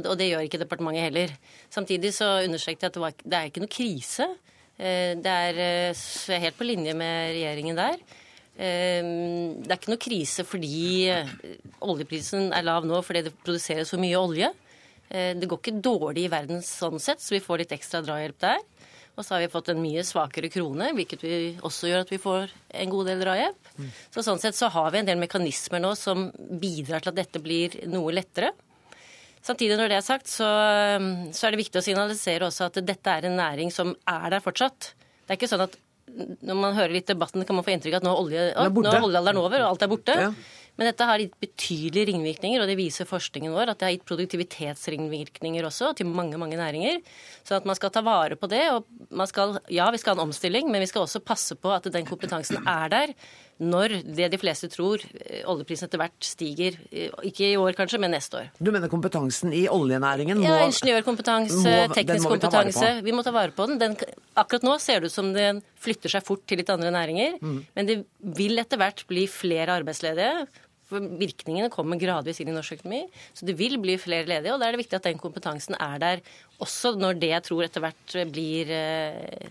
Og 0.08 0.14
det 0.16 0.30
gjør 0.30 0.46
ikke 0.46 0.62
departementet 0.62 1.04
heller. 1.10 1.34
Samtidig 1.68 2.14
så 2.16 2.38
understreket 2.46 2.86
jeg 2.86 2.92
at 2.94 2.96
det, 2.96 3.02
var, 3.04 3.18
det 3.20 3.36
er 3.36 3.50
ikke 3.50 3.64
noe 3.66 3.72
krise. 3.74 4.28
Det 4.78 5.34
er 5.34 6.40
helt 6.40 6.56
på 6.56 6.68
linje 6.68 6.94
med 6.96 7.34
regjeringen 7.36 7.76
der. 7.76 8.00
Ehm, 8.56 9.64
det 9.64 9.74
er 9.74 9.80
ikke 9.80 9.92
noe 9.92 10.02
krise 10.02 10.46
fordi 10.48 11.10
eh, 11.12 11.32
oljeprisen 11.84 12.54
er 12.56 12.64
lav 12.64 12.86
nå 12.88 13.02
fordi 13.04 13.26
det 13.28 13.34
produseres 13.44 13.92
så 13.92 14.00
mye 14.00 14.20
olje. 14.20 14.52
Eh, 15.10 15.34
det 15.36 15.50
går 15.50 15.60
ikke 15.60 15.84
dårlig 15.84 16.28
i 16.28 16.32
verden 16.32 16.64
sånn 16.64 17.02
sett, 17.04 17.24
så 17.24 17.36
vi 17.36 17.44
får 17.44 17.64
litt 17.64 17.76
ekstra 17.76 18.04
drahjelp 18.06 18.40
der. 18.46 18.64
Og 19.16 19.24
så 19.24 19.36
har 19.36 19.46
vi 19.46 19.52
fått 19.52 19.70
en 19.72 19.80
mye 19.80 20.04
svakere 20.04 20.50
krone, 20.52 20.90
hvilket 20.96 21.22
vi 21.24 21.36
også 21.64 21.88
gjør 21.88 22.04
at 22.04 22.12
vi 22.12 22.20
får 22.20 22.52
en 22.82 22.92
god 22.92 23.08
del 23.08 23.22
drahjelp. 23.24 23.70
Mm. 23.78 23.92
Så 24.12 24.24
sånn 24.28 24.42
sett 24.44 24.58
så 24.58 24.68
har 24.74 24.90
vi 24.92 25.00
en 25.00 25.08
del 25.08 25.22
mekanismer 25.22 25.84
nå 25.84 25.94
som 26.00 26.28
bidrar 26.36 27.04
til 27.04 27.14
at 27.14 27.20
dette 27.22 27.40
blir 27.44 27.78
noe 27.92 28.12
lettere. 28.16 28.52
Samtidig, 29.46 29.78
når 29.78 29.92
det 29.92 29.98
er 30.00 30.04
sagt, 30.04 30.28
så, 30.28 30.48
så 31.32 31.48
er 31.48 31.54
det 31.54 31.62
viktig 31.62 31.80
å 31.80 31.86
signalisere 31.86 32.48
også 32.48 32.68
at 32.68 32.80
dette 32.84 33.12
er 33.14 33.28
en 33.30 33.38
næring 33.40 33.72
som 33.72 33.94
er 34.10 34.28
der 34.34 34.44
fortsatt. 34.44 34.96
Det 34.98 35.32
er 35.32 35.40
ikke 35.40 35.52
sånn 35.52 35.64
at 35.68 35.78
når 36.06 36.58
man 36.60 36.76
hører 36.78 36.94
litt 36.94 37.10
debatten, 37.10 37.44
kan 37.46 37.58
man 37.58 37.66
få 37.66 37.74
inntrykk 37.74 37.98
av 37.98 38.04
at 38.04 38.08
nå 38.08 38.14
olje, 38.20 38.46
å, 38.54 38.68
nå 38.70 38.92
er 38.92 39.08
oljealderen 39.08 39.42
over 39.42 39.64
og 39.64 39.72
alt 39.72 39.86
er 39.86 39.92
borte. 39.92 40.16
Ja. 40.28 40.30
Men 40.76 40.90
dette 40.90 41.08
har 41.08 41.22
gitt 41.24 41.38
betydelige 41.40 42.10
ringvirkninger, 42.10 42.60
og 42.60 42.68
det 42.68 42.76
viser 42.76 43.08
forskningen 43.08 43.54
vår 43.56 43.72
at 43.72 43.80
det 43.80 43.88
har 43.88 43.94
gitt 43.96 44.08
produktivitetsringvirkninger 44.10 45.68
også 45.70 45.94
til 45.96 46.10
mange 46.12 46.40
mange 46.40 46.60
næringer. 46.60 47.00
Så 47.48 47.56
at 47.58 47.68
man 47.68 47.80
skal 47.80 47.94
ta 47.96 48.04
vare 48.06 48.36
på 48.40 48.50
det. 48.52 48.64
og 48.74 48.86
man 49.10 49.30
skal, 49.32 49.58
Ja, 49.72 49.88
vi 49.92 50.02
skal 50.02 50.16
ha 50.16 50.22
en 50.22 50.28
omstilling, 50.30 50.70
men 50.72 50.84
vi 50.84 50.92
skal 50.92 51.08
også 51.08 51.24
passe 51.24 51.56
på 51.56 51.72
at 51.72 51.88
den 51.88 52.06
kompetansen 52.06 52.60
er 52.68 52.92
der 52.92 53.16
når 53.64 54.02
det 54.04 54.28
de 54.34 54.40
fleste 54.40 54.68
tror, 54.68 55.00
eh, 55.24 55.44
oljeprisen 55.48 55.88
etter 55.88 56.02
hvert 56.02 56.28
stiger. 56.28 56.76
Eh, 56.92 57.14
ikke 57.30 57.54
i 57.54 57.56
år 57.56 57.78
kanskje, 57.78 58.00
men 58.00 58.12
neste 58.12 58.42
år. 58.42 58.50
Du 58.60 58.72
mener 58.72 58.92
kompetansen 58.92 59.54
i 59.56 59.66
oljenæringen 59.72 60.42
må 60.42 60.44
Ja, 60.44 60.66
ingeniørkompetanse, 60.68 61.94
teknisk 61.96 62.28
kompetanse. 62.28 63.02
Vi 63.02 63.12
må 63.16 63.24
ta 63.24 63.32
vare 63.32 63.52
på 63.56 63.68
den. 63.68 63.78
den. 63.80 63.96
Akkurat 64.36 64.64
nå 64.64 64.80
ser 64.80 65.00
det 65.00 65.08
ut 65.08 65.16
som 65.16 65.32
den 65.32 65.62
flytter 65.80 66.10
seg 66.10 66.24
fort 66.24 66.46
til 66.46 66.58
litt 66.58 66.70
andre 66.70 66.92
næringer. 66.92 67.40
Mm. 67.40 67.66
Men 67.76 67.86
det 67.86 68.06
vil 68.20 68.60
etter 68.60 68.78
hvert 68.78 69.08
bli 69.08 69.26
flere 69.26 69.72
arbeidsledige. 69.72 70.48
For 70.86 71.00
virkningene 71.00 71.72
kommer 71.72 71.98
gradvis 71.98 72.42
inn 72.42 72.50
i 72.50 72.52
norsk 72.52 72.82
økonomi. 72.82 73.06
Så 73.34 73.46
det 73.48 73.56
vil 73.58 73.80
bli 73.82 73.96
flere 73.98 74.28
ledige, 74.28 74.54
og 74.54 74.60
da 74.60 74.68
er 74.68 74.76
det 74.76 74.84
viktig 74.84 75.00
at 75.00 75.08
den 75.08 75.18
kompetansen 75.18 75.76
er 75.80 75.98
der 75.98 76.22
også 76.60 76.94
når 77.00 77.18
det 77.20 77.32
jeg 77.32 77.44
tror 77.48 77.64
etter 77.64 77.82
hvert 77.82 78.18
blir 78.32 78.70
eh, 78.70 79.50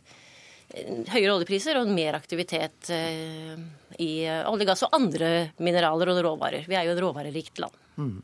høyere 1.12 1.36
oljepriser 1.36 1.78
og 1.80 1.90
mer 1.94 2.16
aktivitet 2.18 2.90
eh, 2.94 3.54
i 4.02 4.12
olje, 4.48 4.66
gass 4.68 4.84
og 4.86 4.96
andre 4.96 5.50
mineraler 5.62 6.10
og 6.12 6.22
råvarer. 6.26 6.68
Vi 6.68 6.78
er 6.78 6.88
jo 6.88 6.94
et 6.96 7.02
råvarerikt 7.04 7.62
land. 7.62 7.82
Mm. 7.98 8.16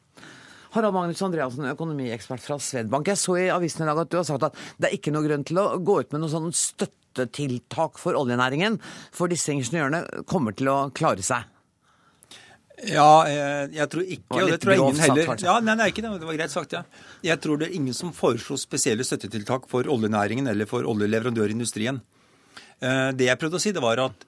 Harald 0.70 0.94
Magnus 0.94 1.22
Andreassen, 1.26 1.66
økonomiekspert 1.72 2.42
fra 2.44 2.56
Svedbank. 2.62 3.08
Jeg 3.10 3.18
så 3.18 3.36
i 3.40 3.48
avisen 3.50 3.82
i 3.82 3.88
dag 3.90 4.02
at 4.04 4.10
du 4.10 4.18
har 4.20 4.26
sagt 4.26 4.44
at 4.46 4.58
det 4.78 4.90
er 4.90 4.98
ikke 4.98 5.14
noe 5.14 5.26
grunn 5.26 5.46
til 5.46 5.58
å 5.58 5.70
gå 5.82 5.96
ut 6.02 6.12
med 6.14 6.22
noen 6.22 6.34
sånn 6.34 6.52
støttetiltak 6.54 7.98
for 7.98 8.18
oljenæringen, 8.18 8.78
for 9.14 9.30
disse 9.30 9.50
ingeniørene 9.54 10.04
kommer 10.30 10.54
til 10.54 10.70
å 10.70 10.76
klare 10.94 11.26
seg. 11.26 11.48
Ja, 12.86 13.26
eh, 13.28 13.66
jeg 13.74 13.90
tror 13.92 14.06
ikke, 14.06 14.36
og 14.38 14.46
det 14.48 14.60
tror 14.62 14.72
jeg 14.72 14.80
ingen 14.80 15.02
heller 15.02 15.42
ja, 15.44 15.56
nei, 15.60 15.74
nei, 15.76 15.90
ikke 15.92 16.04
det, 16.04 16.14
det 16.22 16.28
var 16.30 16.38
greit 16.38 16.54
sagt, 16.54 16.72
ja. 16.72 16.84
Jeg 17.26 17.42
tror 17.42 17.60
det 17.60 17.68
er 17.68 17.74
ingen 17.76 17.96
som 17.96 18.14
foreslo 18.16 18.56
spesielle 18.56 19.04
støttetiltak 19.04 19.66
for 19.68 19.90
oljenæringen 19.90 20.48
eller 20.48 20.70
for 20.70 20.86
oljeleverandørindustrien. 20.88 22.00
Eh, 22.80 23.10
det 23.16 23.28
jeg 23.28 23.40
prøvde 23.40 23.60
å 23.60 23.62
si, 23.62 23.72
det 23.76 23.84
var 23.84 24.02
at 24.02 24.26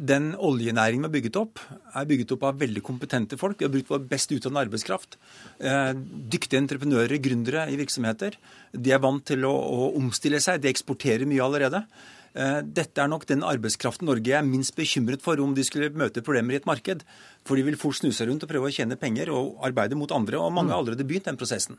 den 0.00 0.30
oljenæringen 0.40 1.02
vi 1.02 1.08
har 1.08 1.12
bygget 1.12 1.36
opp, 1.36 1.60
er 1.92 2.06
bygget 2.08 2.32
opp 2.36 2.44
av 2.48 2.60
veldig 2.60 2.82
kompetente 2.84 3.36
folk. 3.40 3.58
Vi 3.60 3.66
har 3.66 3.72
brukt 3.74 3.90
vår 3.92 4.06
best 4.08 4.32
utdannede 4.32 4.66
arbeidskraft. 4.66 5.18
Eh, 5.58 5.92
dyktige 6.32 6.60
entreprenører, 6.62 7.20
gründere 7.20 7.66
i 7.68 7.76
virksomheter. 7.80 8.38
De 8.72 8.94
er 8.94 9.02
vant 9.02 9.24
til 9.26 9.44
å, 9.44 9.52
å 9.52 9.90
omstille 10.00 10.40
seg. 10.40 10.62
De 10.62 10.72
eksporterer 10.72 11.28
mye 11.28 11.44
allerede. 11.44 11.84
Eh, 12.32 12.60
dette 12.62 13.02
er 13.02 13.10
nok 13.10 13.26
den 13.26 13.42
arbeidskraften 13.44 14.06
Norge 14.06 14.36
er 14.38 14.46
minst 14.46 14.76
bekymret 14.78 15.20
for 15.24 15.40
om 15.42 15.52
de 15.56 15.64
skulle 15.66 15.90
møte 15.90 16.24
problemer 16.24 16.56
i 16.56 16.60
et 16.60 16.68
marked. 16.68 17.02
For 17.44 17.58
de 17.58 17.66
vil 17.66 17.78
fort 17.80 17.98
snu 17.98 18.08
seg 18.14 18.30
rundt 18.30 18.46
og 18.46 18.52
prøve 18.52 18.70
å 18.70 18.74
tjene 18.74 18.98
penger 19.00 19.34
og 19.34 19.60
arbeide 19.66 19.98
mot 19.98 20.12
andre. 20.16 20.40
Og 20.40 20.54
mange 20.54 20.72
har 20.72 20.80
allerede 20.80 21.04
begynt 21.04 21.28
den 21.28 21.40
prosessen. 21.40 21.76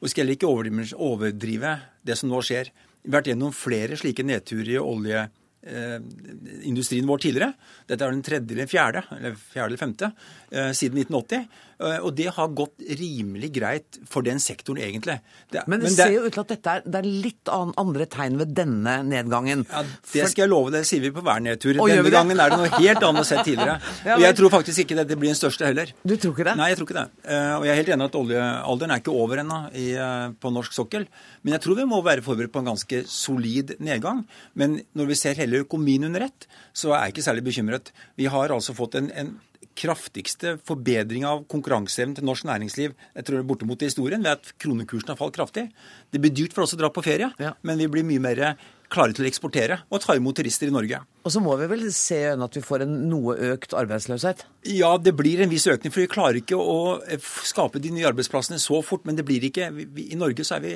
Og 0.00 0.08
vi 0.08 0.14
skal 0.14 0.24
heller 0.24 0.38
ikke 0.38 0.96
overdrive 0.96 1.74
det 2.08 2.16
som 2.16 2.32
nå 2.32 2.40
skjer. 2.46 2.70
Vært 3.08 3.30
gjennom 3.30 3.52
flere 3.56 3.96
slike 3.96 4.20
nedturer 4.26 4.74
i 4.74 4.78
oljeindustrien 4.80 7.06
vår 7.08 7.18
tidligere. 7.24 7.54
Dette 7.88 8.04
er 8.04 8.10
den 8.12 8.26
tredje 8.26 8.52
eller 8.56 8.68
fjerde, 8.68 9.00
eller 9.16 9.32
fjerde 9.40 9.68
eller 9.70 9.80
femte, 9.80 10.06
eh, 10.50 10.72
siden 10.76 10.98
1980. 11.00 11.48
Eh, 11.80 11.96
og 12.04 12.12
det 12.18 12.28
har 12.36 12.50
gått 12.52 12.82
rimelig 12.98 13.50
greit 13.56 13.98
for 14.08 14.24
den 14.26 14.40
sektoren, 14.42 14.82
egentlig. 14.84 15.16
Det, 15.48 15.62
men 15.66 15.80
det, 15.80 15.86
men 15.86 15.86
det 15.86 15.92
ser 15.96 16.12
jo 16.12 16.24
ut 16.26 16.34
til 16.34 16.42
at 16.42 16.52
dette 16.52 16.74
er, 16.74 16.82
det 16.84 17.00
er 17.00 17.08
litt 17.24 17.52
andre 17.54 18.06
tegn 18.10 18.36
ved 18.40 18.52
denne 18.56 18.98
nedgangen. 19.08 19.64
Ja, 19.70 19.82
Det 20.12 20.28
skal 20.32 20.44
jeg 20.44 20.52
love, 20.52 20.74
deg, 20.74 20.84
sier 20.88 21.04
vi 21.04 21.12
på 21.14 21.24
hver 21.24 21.40
nedtur. 21.44 21.80
Denne 21.80 22.12
gangen 22.12 22.42
er 22.42 22.52
det 22.52 22.60
noe 22.60 22.70
helt 22.76 23.06
annet 23.08 23.24
å 23.24 23.28
se 23.30 23.40
tidligere. 23.40 23.78
ja, 24.08 24.18
og 24.18 24.26
jeg 24.26 24.38
tror 24.42 24.54
faktisk 24.58 24.84
ikke 24.84 25.00
dette 25.00 25.18
blir 25.20 25.32
den 25.32 25.40
største 25.40 25.68
heller. 25.70 25.94
Du 26.04 26.16
tror 26.16 26.36
ikke 26.36 26.48
det? 26.50 26.56
Nei, 26.60 26.70
jeg 26.74 26.80
tror 26.80 26.90
ikke 26.90 27.00
det. 27.00 27.24
Eh, 27.24 27.52
og 27.56 27.66
jeg 27.66 27.74
er 27.74 27.82
helt 27.82 27.94
enig 27.96 28.08
at 28.10 28.20
oljealderen 28.20 28.94
er 28.94 29.04
ikke 29.04 29.16
over 29.24 29.44
ennå 29.44 29.60
eh, 29.72 30.26
på 30.40 30.54
norsk 30.54 30.76
sokkel. 30.76 31.08
Men 31.40 31.56
jeg 31.56 31.64
tror 31.64 31.80
vi 31.80 31.88
må 31.88 32.02
være 32.04 32.26
forberedt 32.26 32.52
på 32.52 32.64
en 32.64 32.72
ganske 32.74 33.04
solid 33.08 33.76
nedgang. 33.80 34.26
Men 34.52 34.82
når 34.98 35.14
vi 35.14 35.20
ser 35.22 35.40
hele 35.40 35.64
økonomien 35.64 36.10
under 36.10 36.28
ett, 36.28 36.50
så 36.76 36.92
er 36.92 37.06
jeg 37.06 37.16
ikke 37.16 37.28
særlig 37.30 37.46
bekymret. 37.48 37.94
Vi 38.20 38.28
har 38.28 38.52
altså 38.52 38.76
fått 38.76 39.00
en, 39.00 39.08
en 39.16 39.38
kraftigste 39.80 40.56
forbedring 40.68 41.24
av 41.28 41.46
konkurranseevnen 41.50 42.18
til 42.18 42.28
norsk 42.28 42.48
næringsliv 42.48 42.92
jeg 43.16 43.26
tror 43.26 43.38
det 43.38 43.42
er 43.42 43.48
bortimot 43.48 43.82
i 43.82 43.88
historien, 43.88 44.22
ved 44.24 44.36
at 44.38 44.52
kronekursen 44.60 45.12
har 45.12 45.18
falt 45.18 45.36
kraftig. 45.36 45.66
Det 46.12 46.20
blir 46.22 46.34
dyrt 46.34 46.54
for 46.56 46.64
oss 46.64 46.76
å 46.76 46.80
dra 46.80 46.90
på 46.92 47.04
ferie, 47.04 47.30
ja. 47.40 47.54
men 47.66 47.80
vi 47.80 47.88
blir 47.90 48.06
mye 48.06 48.22
mer 48.22 48.42
klare 48.90 49.14
til 49.14 49.24
å 49.24 49.28
eksportere 49.30 49.80
og 49.88 50.02
ta 50.02 50.16
imot 50.18 50.36
turister 50.40 50.70
i 50.70 50.74
Norge. 50.74 51.00
Og 51.24 51.32
så 51.32 51.42
må 51.42 51.54
vi 51.60 51.68
vel 51.70 51.84
se 51.94 52.20
at 52.32 52.56
vi 52.58 52.62
får 52.64 52.84
en 52.86 52.94
noe 53.10 53.36
økt 53.52 53.74
arbeidsløshet? 53.78 54.44
Ja, 54.74 54.96
det 54.98 55.14
blir 55.18 55.42
en 55.44 55.52
viss 55.52 55.68
økning. 55.70 55.94
For 55.94 56.02
vi 56.02 56.10
klarer 56.10 56.40
ikke 56.40 56.58
å 56.58 56.98
skape 57.46 57.82
de 57.82 57.92
nye 57.94 58.08
arbeidsplassene 58.10 58.60
så 58.62 58.80
fort. 58.86 59.06
Men 59.06 59.18
det 59.18 59.26
blir 59.28 59.46
ikke 59.46 59.70
vi, 59.76 60.08
I 60.10 60.18
Norge 60.18 60.46
så 60.46 60.58
vi, 60.62 60.74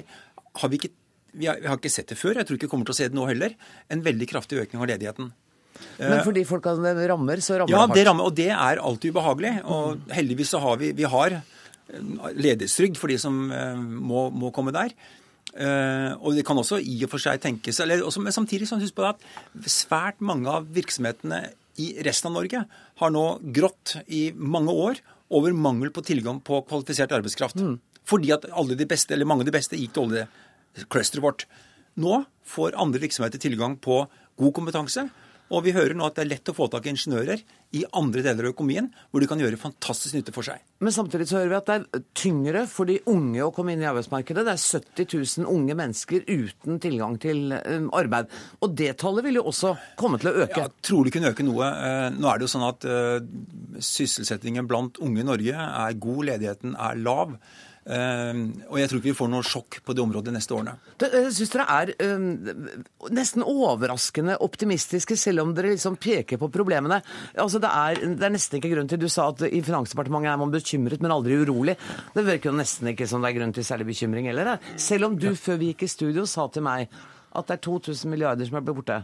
har 0.60 0.70
vi 0.70 0.80
ikke 0.82 0.94
vi 1.34 1.48
har, 1.50 1.58
vi 1.58 1.66
har, 1.66 1.80
ikke 1.80 1.90
sett 1.90 2.12
det 2.12 2.14
før, 2.14 2.38
jeg 2.38 2.46
tror 2.46 2.54
ikke 2.54 2.68
vi 2.68 2.70
kommer 2.70 2.86
til 2.86 2.94
å 2.94 2.98
se 3.00 3.08
det 3.10 3.18
nå 3.18 3.24
heller, 3.26 3.56
en 3.90 4.04
veldig 4.04 4.28
kraftig 4.30 4.60
økning 4.62 4.84
av 4.84 4.86
ledigheten. 4.92 5.32
Men 5.98 6.20
fordi 6.26 6.44
folk 6.46 6.64
folka 6.66 6.94
rammer, 7.08 7.42
så 7.44 7.58
rammer 7.60 7.72
ja, 7.72 7.76
det 7.76 7.82
hardt? 7.82 7.96
Ja, 7.96 7.98
det 7.98 8.06
rammer, 8.08 8.28
og 8.28 8.36
det 8.38 8.50
er 8.50 8.80
alltid 8.90 9.14
ubehagelig. 9.14 9.52
Og 9.64 10.14
heldigvis 10.14 10.54
så 10.54 10.62
har 10.62 10.78
vi, 10.80 10.92
vi 10.96 11.06
har 11.10 11.40
ledighetstrygd 12.34 12.98
for 12.98 13.12
de 13.12 13.18
som 13.20 13.44
uh, 13.52 13.76
må, 13.78 14.28
må, 14.34 14.50
komme 14.54 14.74
der. 14.74 14.94
Uh, 15.54 16.14
og 16.18 16.34
det 16.34 16.44
kan 16.46 16.58
også 16.58 16.80
i 16.82 16.96
og 17.06 17.12
for 17.12 17.22
seg 17.22 17.38
tenkes 17.42 17.78
eller 17.84 18.00
også, 18.02 18.22
Men 18.24 18.34
samtidig 18.34 18.66
så 18.66 18.78
husk 18.80 18.96
på 18.96 19.04
at 19.06 19.20
svært 19.70 20.18
mange 20.24 20.50
av 20.50 20.66
virksomhetene 20.74 21.44
i 21.78 21.92
resten 22.06 22.30
av 22.30 22.38
Norge 22.40 22.64
har 23.00 23.12
nå 23.14 23.24
grått 23.54 23.98
i 24.06 24.28
mange 24.34 24.74
år 24.74 25.02
over 25.34 25.54
mangel 25.56 25.92
på 25.94 26.04
tilgang 26.06 26.40
på 26.44 26.62
kvalifisert 26.68 27.14
arbeidskraft. 27.14 27.58
Mm. 27.58 27.78
Fordi 28.06 28.32
at 28.34 28.46
alle 28.52 28.76
de 28.78 28.86
beste, 28.88 29.14
eller 29.14 29.28
mange 29.28 29.44
av 29.44 29.50
de 29.50 29.54
beste 29.54 29.78
gikk 29.78 29.94
til 29.94 30.08
oljeclusteret 30.08 31.24
vårt. 31.24 31.46
Nå 32.00 32.22
får 32.46 32.76
andre 32.80 33.02
virksomheter 33.02 33.42
tilgang 33.42 33.78
på 33.82 34.02
god 34.40 34.54
kompetanse. 34.54 35.06
Og 35.52 35.64
vi 35.66 35.74
hører 35.76 35.92
nå 35.96 36.06
at 36.08 36.16
det 36.16 36.24
er 36.24 36.30
lett 36.30 36.50
å 36.50 36.54
få 36.56 36.70
tak 36.72 36.86
i 36.86 36.92
ingeniører 36.94 37.42
i 37.74 37.82
andre 37.98 38.22
deler 38.24 38.46
av 38.46 38.54
økonomien, 38.54 38.86
hvor 39.10 39.20
de 39.20 39.28
kan 39.28 39.40
gjøre 39.42 39.58
fantastisk 39.60 40.16
nytte 40.16 40.32
for 40.34 40.46
seg. 40.46 40.62
Men 40.84 40.94
samtidig 40.94 41.26
så 41.28 41.40
hører 41.40 41.50
vi 41.50 41.58
at 41.58 41.68
det 41.68 41.76
er 41.76 42.04
tyngre 42.16 42.62
for 42.70 42.88
de 42.88 43.00
unge 43.10 43.42
å 43.44 43.50
komme 43.54 43.74
inn 43.74 43.82
i 43.82 43.88
arbeidsmarkedet. 43.90 44.44
Det 44.46 44.54
er 44.54 44.62
70 44.62 45.18
000 45.42 45.50
unge 45.50 45.76
mennesker 45.78 46.24
uten 46.30 46.80
tilgang 46.82 47.18
til 47.22 47.52
um, 47.56 47.90
arbeid. 47.96 48.32
Og 48.64 48.78
det 48.78 48.94
tallet 49.02 49.26
vil 49.26 49.40
jo 49.40 49.46
også 49.50 49.74
komme 50.00 50.22
til 50.22 50.30
å 50.30 50.36
øke. 50.46 50.64
Ja, 50.64 50.70
trolig 50.86 51.12
kunne 51.14 51.34
øke 51.34 51.46
noe. 51.46 51.68
Eh, 51.68 52.08
nå 52.14 52.30
er 52.30 52.40
det 52.40 52.48
jo 52.48 52.54
sånn 52.54 52.66
at 52.70 52.88
uh, 52.88 53.18
sysselsettingen 53.82 54.70
blant 54.70 55.02
unge 55.04 55.24
i 55.24 55.28
Norge 55.28 55.68
er 55.68 56.00
god, 56.00 56.24
ledigheten 56.30 56.78
er 56.78 57.00
lav. 57.04 57.36
Ehm, 57.84 58.44
og 58.70 58.78
jeg 58.80 58.88
tror 58.88 59.00
ikke 59.00 59.10
vi 59.10 59.16
får 59.18 59.28
noe 59.28 59.44
sjokk 59.44 59.78
på 59.84 59.94
det 59.96 60.02
området 60.04 60.30
de 60.30 60.34
neste 60.38 60.56
årene. 60.56 60.76
Jeg 61.02 61.32
syns 61.36 61.52
dere 61.52 61.66
er 61.74 61.92
um, 62.14 62.28
nesten 63.12 63.44
overraskende 63.44 64.38
optimistiske, 64.44 65.18
selv 65.20 65.44
om 65.44 65.52
dere 65.56 65.74
liksom 65.74 65.98
peker 66.00 66.40
på 66.40 66.48
problemene. 66.54 67.02
Altså 67.36 67.60
det, 67.62 67.70
er, 67.70 68.00
det 68.16 68.28
er 68.28 68.34
nesten 68.34 68.60
ikke 68.60 68.72
grunn 68.72 68.88
til 68.90 69.02
Du 69.04 69.08
sa 69.12 69.28
at 69.32 69.44
i 69.50 69.60
Finansdepartementet 69.64 70.32
er 70.32 70.40
man 70.40 70.54
bekymret, 70.54 71.04
men 71.04 71.12
aldri 71.12 71.36
urolig. 71.42 71.76
Det 72.14 72.24
virker 72.24 72.52
jo 72.52 72.58
nesten 72.58 72.94
ikke 72.94 73.08
som 73.10 73.24
det 73.24 73.32
er 73.32 73.40
grunn 73.40 73.56
til 73.56 73.66
særlig 73.66 73.90
bekymring 73.92 74.30
heller. 74.32 74.56
Selv 74.80 75.10
om 75.10 75.18
du 75.20 75.34
før 75.36 75.60
vi 75.60 75.74
gikk 75.74 75.84
i 75.84 75.92
studio 75.92 76.24
sa 76.28 76.48
til 76.52 76.64
meg 76.64 76.88
at 77.34 77.48
det 77.48 77.58
er 77.58 77.66
2000 77.66 78.10
milliarder 78.10 78.46
som 78.48 78.60
er 78.60 78.64
blitt 78.64 78.80
borte. 78.80 79.02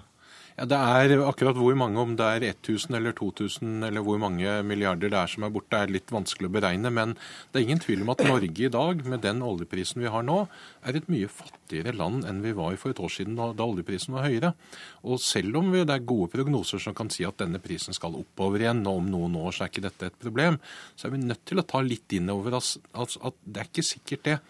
Ja, 0.61 0.67
det 0.69 0.77
er 0.77 1.23
akkurat 1.25 1.57
hvor 1.57 1.73
mange, 1.73 1.97
om 1.97 2.11
det 2.21 2.27
er 2.29 2.45
1000 2.51 2.93
eller 2.99 3.15
2000 3.17 3.87
eller 3.87 4.03
hvor 4.05 4.19
mange 4.21 4.59
milliarder 4.69 5.09
det 5.09 5.17
er 5.17 5.31
som 5.33 5.47
er 5.47 5.53
borte, 5.55 5.79
er 5.79 5.89
litt 5.89 6.13
vanskelig 6.13 6.51
å 6.51 6.53
beregne. 6.53 6.91
Men 6.93 7.15
det 7.17 7.57
er 7.57 7.65
ingen 7.65 7.81
tvil 7.81 8.03
om 8.05 8.11
at 8.13 8.21
Norge 8.27 8.67
i 8.67 8.69
dag, 8.69 9.01
med 9.09 9.25
den 9.25 9.41
oljeprisen 9.41 10.05
vi 10.05 10.13
har 10.13 10.27
nå, 10.29 10.43
er 10.85 10.99
et 10.99 11.09
mye 11.09 11.31
fattigere 11.33 11.95
land 11.97 12.29
enn 12.29 12.43
vi 12.45 12.53
var 12.59 12.77
for 12.77 12.93
et 12.93 13.01
år 13.01 13.15
siden 13.15 13.39
da, 13.41 13.47
da 13.57 13.71
oljeprisen 13.73 14.13
var 14.13 14.29
høyere. 14.29 14.53
Og 15.09 15.25
selv 15.25 15.63
om 15.63 15.73
vi, 15.73 15.81
det 15.89 15.97
er 15.97 16.05
gode 16.13 16.29
prognoser 16.35 16.85
som 16.85 16.99
kan 16.99 17.09
si 17.09 17.25
at 17.25 17.41
denne 17.41 17.63
prisen 17.65 17.97
skal 17.97 18.21
oppover 18.21 18.61
igjen, 18.61 18.85
og 18.85 19.01
om 19.01 19.09
noen 19.17 19.41
år 19.41 19.57
så 19.57 19.65
er 19.65 19.73
ikke 19.73 19.87
dette 19.89 20.13
et 20.13 20.21
problem, 20.21 20.61
så 20.93 21.09
er 21.09 21.17
vi 21.17 21.23
nødt 21.25 21.47
til 21.49 21.65
å 21.65 21.69
ta 21.73 21.81
litt 21.81 22.19
inn 22.21 22.29
over 22.37 22.61
oss 22.61 22.75
at 22.93 23.41
det 23.49 23.65
er 23.65 23.73
ikke 23.73 23.93
sikkert 23.95 24.29
det 24.29 24.43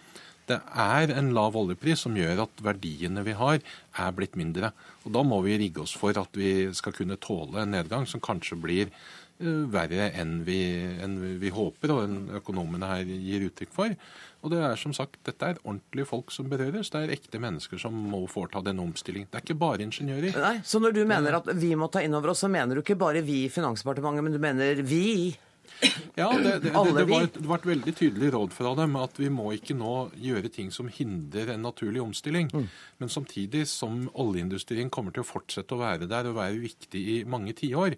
det 0.51 0.59
er 0.83 1.13
en 1.15 1.31
lav 1.35 1.55
oljepris 1.57 2.05
som 2.05 2.17
gjør 2.17 2.45
at 2.45 2.63
verdiene 2.63 3.23
vi 3.25 3.35
har, 3.37 3.61
er 3.97 4.13
blitt 4.15 4.37
mindre. 4.39 4.73
Og 5.05 5.15
Da 5.15 5.23
må 5.25 5.41
vi 5.45 5.57
rigge 5.61 5.83
oss 5.85 5.95
for 5.97 6.15
at 6.19 6.37
vi 6.37 6.69
skal 6.77 6.95
kunne 6.95 7.19
tåle 7.21 7.63
en 7.63 7.75
nedgang 7.75 8.07
som 8.07 8.23
kanskje 8.23 8.59
blir 8.59 8.91
uh, 8.91 9.63
verre 9.71 10.11
enn 10.19 10.41
vi, 10.47 10.59
enn 11.01 11.17
vi, 11.41 11.51
håper, 11.53 11.93
og 11.95 12.03
enn 12.05 12.19
økonomene 12.41 12.89
her 12.91 13.07
gir 13.07 13.47
uttrykk 13.49 13.73
for. 13.75 13.95
Og 14.41 14.53
det 14.53 14.61
er 14.65 14.79
som 14.79 14.93
sagt, 14.97 15.19
Dette 15.27 15.51
er 15.51 15.61
ordentlige 15.61 16.09
folk 16.09 16.33
som 16.33 16.49
berøres. 16.49 16.89
Det 16.89 17.03
er 17.03 17.13
ekte 17.13 17.41
mennesker 17.41 17.81
som 17.81 17.93
må 17.93 18.23
foreta 18.31 18.63
denne 18.65 18.83
omstillingen. 18.83 19.29
Det 19.29 19.37
er 19.37 19.45
ikke 19.45 19.61
bare 19.61 19.85
ingeniører. 19.85 20.37
Nei, 20.41 20.55
Så 20.65 20.81
når 20.81 20.97
du 20.97 21.03
mener 21.05 21.37
at 21.37 21.49
vi 21.61 21.75
må 21.77 21.91
ta 21.93 22.01
inn 22.01 22.17
over 22.17 22.33
oss, 22.33 22.41
så 22.41 22.49
mener 22.49 22.75
du 22.75 22.81
ikke 22.81 22.97
bare 22.99 23.21
vi 23.25 23.45
i 23.45 23.53
Finansdepartementet, 23.53 24.25
men 24.25 24.33
du 24.33 24.41
mener 24.41 24.81
vi 24.81 25.05
ja, 26.15 26.29
det, 26.37 26.59
det, 26.59 26.71
det, 26.71 27.05
var 27.09 27.23
et, 27.25 27.37
det 27.37 27.47
var 27.47 27.61
et 27.61 27.67
veldig 27.71 27.93
tydelig 27.97 28.31
råd 28.35 28.53
fra 28.53 28.73
dem 28.77 28.97
at 28.99 29.17
vi 29.19 29.29
må 29.33 29.47
ikke 29.55 29.75
nå 29.77 29.93
gjøre 30.21 30.51
ting 30.53 30.69
som 30.73 30.89
hindrer 30.91 31.53
en 31.53 31.63
naturlig 31.65 32.01
omstilling. 32.03 32.51
Mm. 32.53 32.67
Men 33.01 33.11
samtidig 33.11 33.63
som 33.71 34.03
oljeindustrien 34.19 34.91
kommer 34.93 35.15
til 35.15 35.23
å 35.23 35.29
fortsette 35.29 35.75
å 35.75 35.81
være 35.81 36.09
der 36.11 36.29
og 36.29 36.37
være 36.37 36.61
viktig 36.61 37.01
i 37.15 37.17
mange 37.25 37.55
tiår, 37.57 37.97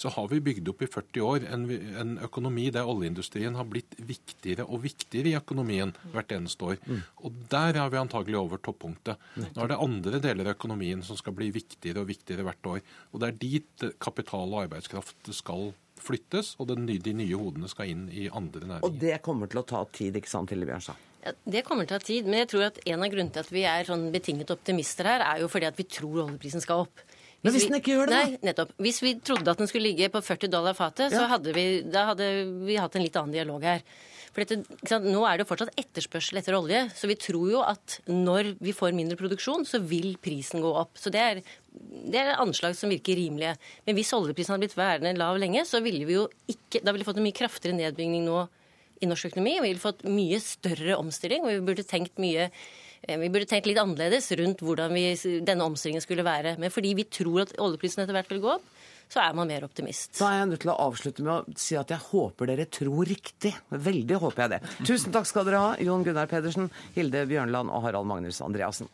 så 0.00 0.08
har 0.14 0.30
vi 0.30 0.40
bygd 0.40 0.70
opp 0.72 0.82
i 0.82 0.88
40 0.88 1.26
år 1.26 1.46
en, 1.52 1.66
en, 2.00 2.14
økonomi 2.24 2.70
der 2.72 2.88
oljeindustrien 2.88 3.58
har 3.58 3.68
blitt 3.68 3.98
viktigere 3.98 4.64
og 4.64 4.86
viktigere 4.86 5.34
i 5.34 5.36
økonomien 5.38 5.92
hvert 6.14 6.32
eneste 6.32 6.72
år. 6.72 6.80
Mm. 6.86 7.02
Og 7.28 7.44
der 7.52 7.82
er 7.82 7.92
vi 7.92 8.00
antagelig 8.00 8.40
over 8.40 8.62
toppunktet. 8.64 9.20
Nå 9.36 9.52
er 9.60 9.74
det 9.74 9.80
andre 9.84 10.22
deler 10.24 10.48
av 10.48 10.56
økonomien 10.56 11.04
som 11.04 11.20
skal 11.20 11.36
bli 11.36 11.50
viktigere 11.54 12.02
og 12.02 12.10
viktigere 12.10 12.48
hvert 12.48 12.72
år. 12.72 12.82
Og 13.12 13.20
det 13.20 13.28
er 13.28 13.40
dit 13.44 13.86
kapital 14.00 14.48
og 14.48 14.64
arbeidskraft 14.64 15.32
skal 15.36 15.70
flyttes, 16.04 16.54
og 16.60 16.72
de 16.72 17.14
nye 17.14 17.38
hodene 17.38 17.70
skal 17.70 17.92
inn 17.92 18.08
i 18.08 18.28
andre 18.28 18.66
næringer. 18.66 18.88
Og 18.88 18.98
det 19.00 19.20
kommer 19.24 19.50
til 19.50 19.62
å 19.62 19.66
ta 19.68 19.84
tid, 19.92 20.18
ikke 20.20 20.32
sant, 20.32 20.52
Hille 20.54 20.68
Bjørnstad? 20.68 21.06
Ja, 21.20 21.34
det 21.52 21.64
kommer 21.66 21.84
til 21.84 21.96
å 21.96 22.00
ta 22.00 22.06
tid, 22.06 22.28
men 22.28 22.40
jeg 22.42 22.50
tror 22.54 22.66
at 22.70 22.78
en 22.88 23.04
av 23.04 23.12
grunnene 23.12 23.34
til 23.34 23.44
at 23.44 23.52
vi 23.52 23.64
er 23.68 23.88
sånn 23.88 24.06
betinget 24.14 24.52
optimister 24.54 25.08
her, 25.08 25.24
er 25.26 25.42
jo 25.42 25.50
fordi 25.52 25.68
at 25.68 25.80
vi 25.80 25.88
tror 25.88 26.22
oljeprisen 26.24 26.64
skal 26.64 26.86
opp. 26.86 27.02
Hvis 27.40 27.44
men 27.44 27.56
hvis 27.56 27.66
den 27.70 27.78
ikke 27.78 27.92
gjør 27.94 28.10
det, 28.10 28.16
da? 28.16 28.24
Nei, 28.28 28.38
nettopp. 28.50 28.72
Hvis 28.84 28.98
vi 29.00 29.14
trodde 29.24 29.52
at 29.52 29.60
den 29.60 29.68
skulle 29.68 29.88
ligge 29.88 30.10
på 30.12 30.20
40 30.20 30.50
dollar 30.52 30.76
fatet, 30.76 31.08
ja. 31.08 31.22
så 31.22 31.28
hadde 31.30 31.54
vi, 31.56 31.64
da 31.88 32.10
hadde 32.10 32.26
vi 32.66 32.76
hatt 32.76 32.96
en 32.96 33.04
litt 33.04 33.16
annen 33.16 33.32
dialog 33.32 33.64
her. 33.64 33.84
For 34.30 34.46
dette, 34.46 35.00
Nå 35.02 35.24
er 35.26 35.38
det 35.38 35.44
jo 35.44 35.50
fortsatt 35.50 35.80
etterspørsel 35.80 36.38
etter 36.38 36.54
olje, 36.54 36.84
så 36.94 37.08
vi 37.10 37.18
tror 37.18 37.48
jo 37.50 37.62
at 37.66 37.98
når 38.06 38.54
vi 38.62 38.74
får 38.76 38.94
mindre 38.94 39.18
produksjon, 39.18 39.66
så 39.66 39.80
vil 39.82 40.14
prisen 40.22 40.62
gå 40.62 40.70
opp. 40.70 40.94
Så 41.00 41.10
det 41.10 41.22
er, 41.22 41.40
det 41.72 42.20
er 42.20 42.38
anslag 42.38 42.76
som 42.78 42.92
virker 42.92 43.18
rimelige. 43.18 43.56
Men 43.86 43.98
hvis 43.98 44.12
oljeprisen 44.14 44.54
hadde 44.54 44.68
blitt 44.68 44.78
værende 44.78 45.16
lav 45.18 45.40
lenge, 45.42 45.64
så 45.66 45.82
ville 45.82 46.06
vi 46.06 46.18
jo 46.20 46.28
ikke 46.50 46.84
Da 46.84 46.92
ville 46.92 47.02
vi 47.02 47.08
fått 47.08 47.18
en 47.18 47.26
mye 47.26 47.36
kraftigere 47.36 47.78
nedbygging 47.80 48.22
nå 48.28 48.44
i 49.02 49.08
norsk 49.08 49.32
økonomi. 49.32 49.56
Vi 49.58 49.72
ville 49.72 49.82
fått 49.82 50.06
mye 50.06 50.38
større 50.44 50.98
omstilling, 51.00 51.42
og 51.42 51.56
vi 51.56 51.66
burde 51.66 51.86
tenkt 51.88 52.20
mye 52.22 52.46
eh, 52.46 53.18
vi 53.18 53.30
burde 53.32 53.48
tenkt 53.50 53.66
litt 53.66 53.80
annerledes 53.82 54.30
rundt 54.38 54.62
hvordan 54.62 54.94
vi, 54.94 55.08
denne 55.42 55.66
omstillingen 55.66 56.04
skulle 56.04 56.26
være. 56.26 56.54
Men 56.62 56.70
fordi 56.70 56.94
vi 56.98 57.08
tror 57.10 57.48
at 57.48 57.56
oljeprisen 57.58 58.04
etter 58.04 58.14
hvert 58.14 58.30
vil 58.30 58.44
gå 58.44 58.54
opp, 58.58 58.76
så 59.10 59.20
er 59.24 59.34
man 59.34 59.48
mer 59.50 59.64
optimist. 59.66 60.12
Da 60.20 60.28
er 60.30 60.40
jeg 60.40 60.50
nødt 60.52 60.62
til 60.62 60.70
å 60.70 60.78
avslutte 60.86 61.24
med 61.26 61.32
å 61.34 61.58
si 61.58 61.74
at 61.78 61.90
jeg 61.90 62.06
håper 62.12 62.52
dere 62.52 62.66
tror 62.70 63.08
riktig. 63.08 63.50
Veldig 63.70 64.20
håper 64.22 64.44
jeg 64.44 64.52
det. 64.54 64.60
Tusen 64.86 65.14
takk 65.14 65.26
skal 65.26 65.48
dere 65.48 65.62
ha, 65.64 65.72
Jon 65.82 66.04
Gunnar 66.06 66.30
Pedersen, 66.30 66.70
Hilde 66.94 67.24
Bjørnland 67.30 67.74
og 67.74 67.82
Harald 67.88 68.06
Magnus 68.06 68.38
Andreassen. 68.44 68.90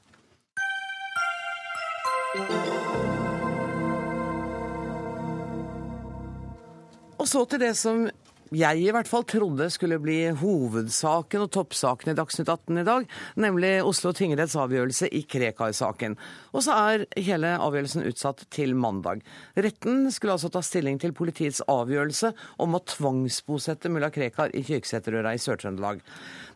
Og 7.17 7.29
så 7.29 7.45
til 7.51 7.61
det 7.61 7.75
som 7.77 8.07
jeg 8.55 8.79
i 8.79 8.93
hvert 8.95 9.09
fall 9.11 9.25
trodde 9.27 9.67
skulle 9.75 9.99
bli 9.99 10.21
hovedsaken 10.39 11.43
og 11.43 11.51
toppsaken 11.57 12.13
i 12.13 12.15
Dagsnytt 12.15 12.51
18 12.53 12.79
i 12.79 12.85
dag, 12.87 13.07
nemlig 13.43 13.73
Oslo 13.83 14.13
tingretts 14.15 14.55
avgjørelse 14.61 15.09
i 15.11 15.25
Krekar-saken. 15.27 16.15
Og 16.55 16.63
så 16.63 16.77
er 16.79 17.07
hele 17.19 17.57
avgjørelsen 17.59 18.07
utsatt 18.07 18.45
til 18.55 18.77
mandag. 18.79 19.25
Retten 19.59 20.07
skulle 20.15 20.37
altså 20.37 20.53
ta 20.55 20.63
stilling 20.63 21.01
til 21.03 21.17
politiets 21.17 21.59
avgjørelse 21.67 22.31
om 22.63 22.79
å 22.79 22.83
tvangsbosette 22.87 23.91
mulla 23.91 24.13
Krekar 24.15 24.55
i 24.55 24.63
Kyrksæterøra 24.69 25.35
i 25.35 25.43
Sør-Trøndelag. 25.43 26.05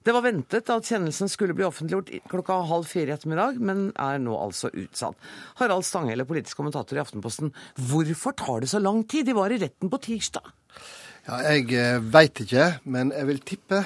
Det 0.06 0.14
var 0.14 0.24
ventet 0.24 0.70
at 0.72 0.86
kjennelsen 0.86 1.28
skulle 1.28 1.58
bli 1.58 1.66
offentliggjort 1.66 2.30
klokka 2.30 2.60
halv 2.70 2.86
fire 2.88 3.10
i 3.10 3.16
ettermiddag, 3.18 3.58
men 3.58 3.90
er 3.98 4.22
nå 4.22 4.38
altså 4.38 4.70
utsatt. 4.70 5.18
Harald 5.58 5.84
Stanghelle, 5.84 6.28
politisk 6.28 6.62
kommentator 6.62 6.96
i 6.96 7.02
Aftenposten, 7.02 7.50
hvorfor 7.90 8.38
tar 8.38 8.62
det 8.62 8.70
så 8.70 8.80
lang 8.80 9.02
tid? 9.04 9.26
De 9.26 9.36
var 9.36 9.50
i 9.50 9.58
retten 9.60 9.90
på 9.90 10.00
tirsdag. 10.06 10.54
Ja, 11.28 11.36
jeg 11.44 12.00
veit 12.12 12.40
ikke, 12.40 12.66
men 12.84 13.12
jeg 13.12 13.26
vil 13.28 13.40
tippe 13.44 13.82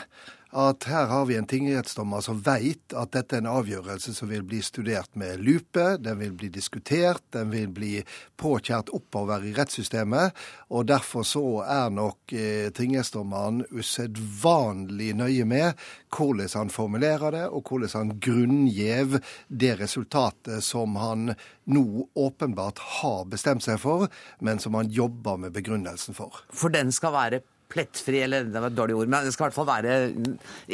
at 0.54 0.84
her 0.86 1.06
har 1.10 1.24
vi 1.26 1.36
en 1.36 1.46
tingrettsdommer 1.50 2.22
som 2.22 2.38
vet 2.46 2.94
at 2.94 3.10
dette 3.16 3.34
er 3.34 3.42
en 3.42 3.50
avgjørelse 3.50 4.12
som 4.14 4.30
vil 4.30 4.44
bli 4.46 4.60
studert 4.62 5.10
med 5.18 5.42
lupe, 5.42 5.96
den 5.98 6.20
vil 6.20 6.34
bli 6.38 6.50
diskutert, 6.54 7.22
den 7.34 7.50
vil 7.50 7.72
bli 7.74 7.94
påkjært 8.38 8.92
oppover 8.94 9.42
i 9.42 9.54
rettssystemet. 9.56 10.34
Og 10.70 10.86
derfor 10.86 11.26
så 11.26 11.44
er 11.66 11.90
nok 11.94 12.34
eh, 12.36 12.70
tingrettsdommeren 12.74 13.64
usedvanlig 13.74 15.10
nøye 15.18 15.48
med 15.48 15.74
hvordan 16.14 16.52
han 16.54 16.70
formulerer 16.70 17.34
det, 17.34 17.46
og 17.50 17.66
hvordan 17.66 17.94
han 17.94 18.14
grunngjev 18.22 19.18
det 19.48 19.72
resultatet 19.80 20.62
som 20.62 20.94
han 21.02 21.32
nå 21.64 22.06
åpenbart 22.14 22.78
har 23.00 23.24
bestemt 23.32 23.66
seg 23.66 23.80
for, 23.82 24.06
men 24.38 24.62
som 24.62 24.78
han 24.78 24.92
jobber 24.92 25.40
med 25.40 25.56
begrunnelsen 25.56 26.14
for. 26.14 26.44
For 26.54 26.70
den 26.70 26.94
skal 26.94 27.14
være 27.16 27.42
plettfri, 27.74 28.22
eller 28.24 28.48
det 28.48 28.62
var 28.62 28.72
et 28.72 28.78
dårlig 28.78 28.98
ord, 28.98 29.10
men 29.10 29.26
det 29.26 29.34
skal 29.34 29.46
i 29.46 29.48
hvert 29.50 29.58
fall 29.58 29.70
være 29.70 29.98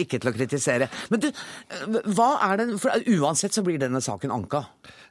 ikke 0.04 0.20
til 0.20 0.30
å 0.30 0.36
kritisere. 0.36 0.90
Men 1.12 1.24
du, 1.24 1.28
hva 2.14 2.32
er 2.50 2.60
den 2.60 2.76
For 2.80 3.12
uansett 3.16 3.56
så 3.56 3.64
blir 3.66 3.80
denne 3.80 4.02
saken 4.04 4.32
anka? 4.34 4.64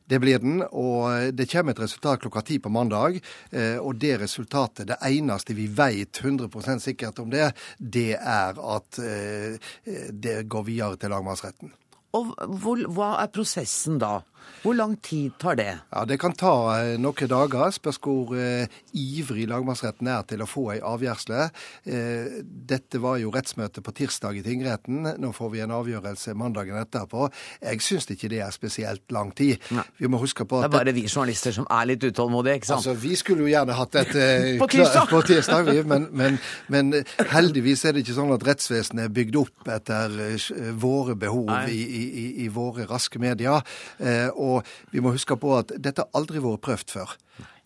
Det 0.10 0.18
blir 0.22 0.40
den, 0.42 0.64
og 0.74 1.36
det 1.38 1.46
kommer 1.52 1.76
et 1.76 1.82
resultat 1.84 2.24
klokka 2.24 2.42
ti 2.46 2.58
på 2.62 2.72
mandag. 2.74 3.20
Eh, 3.52 3.78
og 3.78 4.00
det 4.02 4.16
resultatet, 4.24 4.88
det 4.90 4.98
eneste 5.06 5.54
vi 5.54 5.68
vet 5.70 6.24
100% 6.24 6.82
sikkert 6.82 7.22
om 7.22 7.30
det, 7.30 7.52
det 7.78 8.16
er 8.18 8.58
at 8.58 9.02
eh, 9.04 9.70
det 10.10 10.40
går 10.50 10.66
videre 10.72 10.98
til 10.98 11.14
lagmannsretten. 11.14 11.76
Og 12.18 12.34
hva 12.64 13.12
er 13.22 13.32
prosessen 13.34 14.00
da? 14.02 14.20
Hvor 14.64 14.76
lang 14.76 14.98
tid 15.04 15.32
tar 15.40 15.56
det? 15.56 15.72
Ja, 15.92 16.06
Det 16.06 16.20
kan 16.20 16.34
ta 16.36 16.52
eh, 16.82 16.98
noen 17.00 17.30
dager. 17.32 17.72
Spørs 17.72 18.00
hvor 18.04 18.34
eh, 18.36 18.68
ivrig 18.98 19.48
lagmannsretten 19.48 20.08
er 20.12 20.26
til 20.28 20.44
å 20.44 20.48
få 20.50 20.66
ei 20.74 20.80
avgjørelse. 20.84 21.46
Eh, 21.88 22.40
dette 22.44 23.00
var 23.00 23.22
jo 23.22 23.32
rettsmøte 23.32 23.84
på 23.86 23.94
tirsdag 23.96 24.42
i 24.42 24.44
tingretten. 24.44 25.08
Nå 25.20 25.32
får 25.36 25.54
vi 25.54 25.64
en 25.64 25.76
avgjørelse 25.78 26.36
mandagen 26.36 26.80
etterpå. 26.82 27.30
Jeg 27.64 27.86
syns 27.86 28.10
ikke 28.12 28.32
det 28.34 28.42
er 28.44 28.56
spesielt 28.56 29.06
lang 29.16 29.32
tid. 29.36 29.64
Nei. 29.72 29.86
Vi 30.02 30.12
må 30.12 30.20
huske 30.20 30.44
på 30.44 30.60
at 30.60 30.68
Det 30.68 30.74
er 30.74 30.84
bare 30.84 30.96
vi 30.98 31.06
journalister 31.08 31.56
som 31.56 31.68
er 31.72 31.88
litt 31.94 32.04
utålmodige, 32.04 32.60
ikke 32.60 32.72
sant? 32.74 32.84
Altså, 32.84 32.98
Vi 33.00 33.16
skulle 33.16 33.48
jo 33.48 33.54
gjerne 33.54 33.80
hatt 33.80 33.96
dette 33.96 34.28
på 34.62 34.70
tirsdag, 34.76 35.08
på 35.14 35.24
tirsdag 35.30 35.72
men, 35.88 36.10
men, 36.12 36.40
men, 36.68 36.92
heldigvis 37.32 37.86
er 37.86 37.96
det 37.96 38.04
ikke 38.04 38.18
sånn 38.18 38.36
at 38.36 38.44
rettsvesenet 38.44 39.08
er 39.08 39.16
bygd 39.16 39.40
opp 39.40 39.72
etter 39.72 40.20
våre 40.80 41.16
behov 41.20 41.52
i, 41.72 41.80
i, 42.08 42.28
i, 42.46 42.48
våre 42.54 42.88
raske 42.90 43.20
medier. 43.22 43.66
og 44.36 44.50
og 44.50 44.66
vi 44.92 45.02
må 45.04 45.12
huske 45.14 45.36
på 45.38 45.52
at 45.58 45.72
dette 45.78 46.04
har 46.06 46.18
aldri 46.18 46.42
vært 46.44 46.64
prøvd 46.66 46.94
før. 46.96 47.16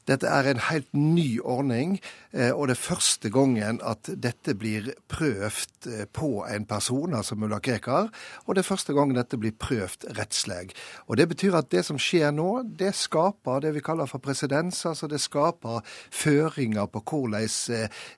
Dette 0.10 0.28
er 0.28 0.50
en 0.50 0.60
helt 0.68 0.90
ny 0.92 1.40
ordning, 1.40 1.96
eh, 2.34 2.52
og 2.52 2.68
det 2.68 2.76
er 2.76 2.82
første 2.82 3.30
gangen 3.32 3.80
at 3.88 4.10
dette 4.20 4.56
blir 4.60 4.90
prøvd 5.12 5.88
eh, 5.88 6.04
på 6.12 6.44
en 6.44 6.66
person, 6.68 7.16
altså 7.16 7.38
mulla 7.40 7.62
Krekar. 7.64 8.10
Og 8.44 8.56
det 8.56 8.64
er 8.64 8.68
første 8.68 8.96
gangen 8.96 9.16
dette 9.16 9.40
blir 9.40 9.56
prøvd 9.56 10.10
rettslig. 10.18 10.74
Og 11.08 11.18
Det 11.18 11.30
betyr 11.30 11.56
at 11.56 11.72
det 11.72 11.86
som 11.88 12.00
skjer 12.00 12.34
nå, 12.36 12.66
det 12.80 12.92
skaper 13.00 13.64
det 13.64 13.74
vi 13.78 13.86
kaller 13.86 14.10
for 14.10 14.20
presedens. 14.20 14.84
Altså 14.86 15.08
det 15.08 15.22
skaper 15.24 15.80
føringer 16.12 16.92
på 16.92 17.04
hvordan 17.08 17.48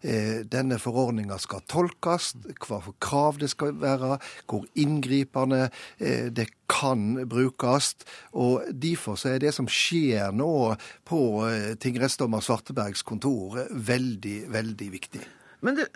eh, 0.01 0.41
denne 0.49 0.79
forordninga 0.81 1.37
skal 1.41 1.61
tolkes, 1.69 2.33
hva 2.65 2.81
for 2.81 2.97
krav 2.99 3.37
det 3.41 3.51
skal 3.53 3.77
være, 3.77 4.17
hvor 4.49 4.65
inngripende 4.73 5.67
det 5.99 6.49
kan 6.71 7.27
brukes. 7.29 7.93
Og 8.33 8.67
Derfor 8.71 9.19
så 9.19 9.35
er 9.35 9.41
det 9.43 9.53
som 9.55 9.69
skjer 9.69 10.35
nå 10.35 10.75
på 11.07 11.21
eh, 11.49 11.73
tingrettsdommer 11.81 12.43
Svartebergs 12.45 13.05
kontor, 13.07 13.61
veldig, 13.71 14.37
veldig 14.53 14.91
viktig. 14.93 15.23
Men, 15.65 15.79
det, 15.79 15.87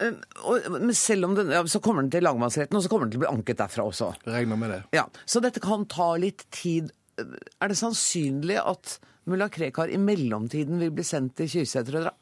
og, 0.49 0.70
men 0.80 0.95
selv 0.97 1.28
om 1.28 1.36
den, 1.38 1.51
ja, 1.53 1.61
så 1.70 1.82
kommer 1.84 2.01
den 2.01 2.13
til 2.13 2.26
lagmannsretten, 2.26 2.78
og 2.78 2.86
så 2.86 2.89
kommer 2.89 3.05
den 3.05 3.13
til 3.13 3.22
å 3.22 3.26
bli 3.26 3.34
anket 3.34 3.59
derfra 3.59 3.86
også? 3.89 4.13
Regner 4.30 4.57
med 4.57 4.74
det. 4.74 4.80
Ja, 4.97 5.05
Så 5.30 5.43
dette 5.43 5.61
kan 5.61 5.86
ta 5.91 6.13
litt 6.17 6.47
tid. 6.55 6.89
Er 7.20 7.70
det 7.70 7.78
sannsynlig 7.78 8.57
at 8.63 8.97
mulla 9.30 9.49
Krekar 9.53 9.91
i 9.93 9.99
mellomtiden 10.01 10.80
vil 10.82 10.93
bli 10.95 11.05
sendt 11.05 11.36
til 11.38 11.51
Kyrksæter 11.51 11.99
og 11.99 12.07
dra? 12.07 12.15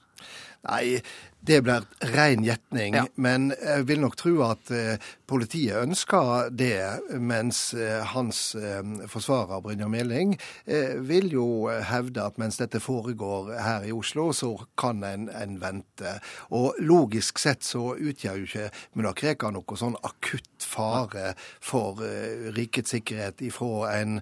Nei, 0.66 1.02
det 1.48 1.62
blir 1.64 1.86
ren 2.00 2.44
gjetning. 2.44 2.96
Ja. 2.98 3.06
Men 3.16 3.52
jeg 3.56 3.86
vil 3.88 4.02
nok 4.04 4.18
tro 4.20 4.34
at 4.48 4.72
eh, 4.74 5.04
politiet 5.30 5.80
ønsker 5.80 6.50
det, 6.52 6.76
mens 7.24 7.72
eh, 7.78 8.02
hans 8.12 8.42
eh, 8.60 8.82
forsvarer 9.08 9.62
Brynjar 9.64 9.92
Meling 9.92 10.36
vil 11.08 11.30
jo 11.32 11.46
hevde 11.88 12.24
at 12.24 12.38
mens 12.42 12.58
dette 12.60 12.82
foregår 12.84 13.54
her 13.64 13.86
i 13.88 13.94
Oslo, 13.96 14.30
så 14.36 14.54
kan 14.80 15.04
en, 15.08 15.28
en 15.32 15.56
vente. 15.62 16.18
Og 16.56 16.76
logisk 16.84 17.40
sett 17.40 17.64
så 17.68 17.94
utgjør 17.96 18.42
jo 18.42 18.50
ikke 18.50 18.68
mulla 18.98 19.14
Krekar 19.18 19.54
noe 19.56 19.80
sånn 19.80 19.96
akutt 20.06 20.68
fare 20.68 21.32
for 21.64 22.02
rikets 22.58 22.92
sikkerhet 22.96 23.42
ifra 23.46 23.94
en, 23.96 24.20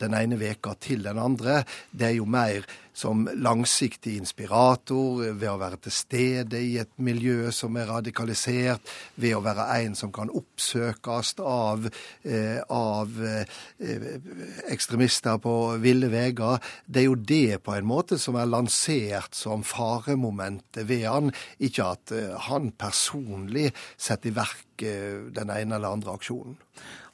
den 0.00 0.16
ene 0.18 0.38
veka 0.40 0.74
til 0.82 1.06
den 1.06 1.20
andre. 1.22 1.62
Det 1.92 2.10
er 2.10 2.18
jo 2.18 2.26
mer 2.28 2.66
som 2.96 3.26
langsiktig 3.36 4.16
inspirator, 4.16 5.20
ved 5.36 5.50
å 5.50 5.58
være 5.60 5.78
til 5.84 5.92
stede 5.92 6.60
i 6.64 6.78
et 6.80 6.92
miljø 6.96 7.50
som 7.52 7.76
er 7.76 7.90
radikalisert, 7.90 8.80
ved 9.20 9.36
å 9.36 9.42
være 9.44 9.66
en 9.82 9.96
som 9.98 10.12
kan 10.14 10.32
oppsøkes 10.32 11.34
av, 11.44 11.88
eh, 12.24 12.62
av 12.72 13.12
eh, 13.20 14.16
ekstremister 14.72 15.36
på 15.44 15.56
ville 15.82 16.08
veier. 16.12 16.60
Det 16.86 17.02
er 17.02 17.08
jo 17.10 17.18
det 17.20 17.62
på 17.66 17.76
en 17.76 17.88
måte 17.88 18.18
som 18.20 18.38
er 18.40 18.48
lansert 18.48 19.36
som 19.36 19.64
faremomentet 19.66 20.88
ved 20.88 21.04
han, 21.06 21.34
ikke 21.60 21.90
at 21.92 22.16
eh, 22.16 22.32
han 22.48 22.72
personlig 22.72 23.72
setter 23.96 24.32
i 24.32 24.38
verk 24.40 24.86
eh, 24.88 25.26
den 25.36 25.52
ene 25.52 25.76
eller 25.76 25.98
andre 25.98 26.16
aksjonen. 26.16 26.56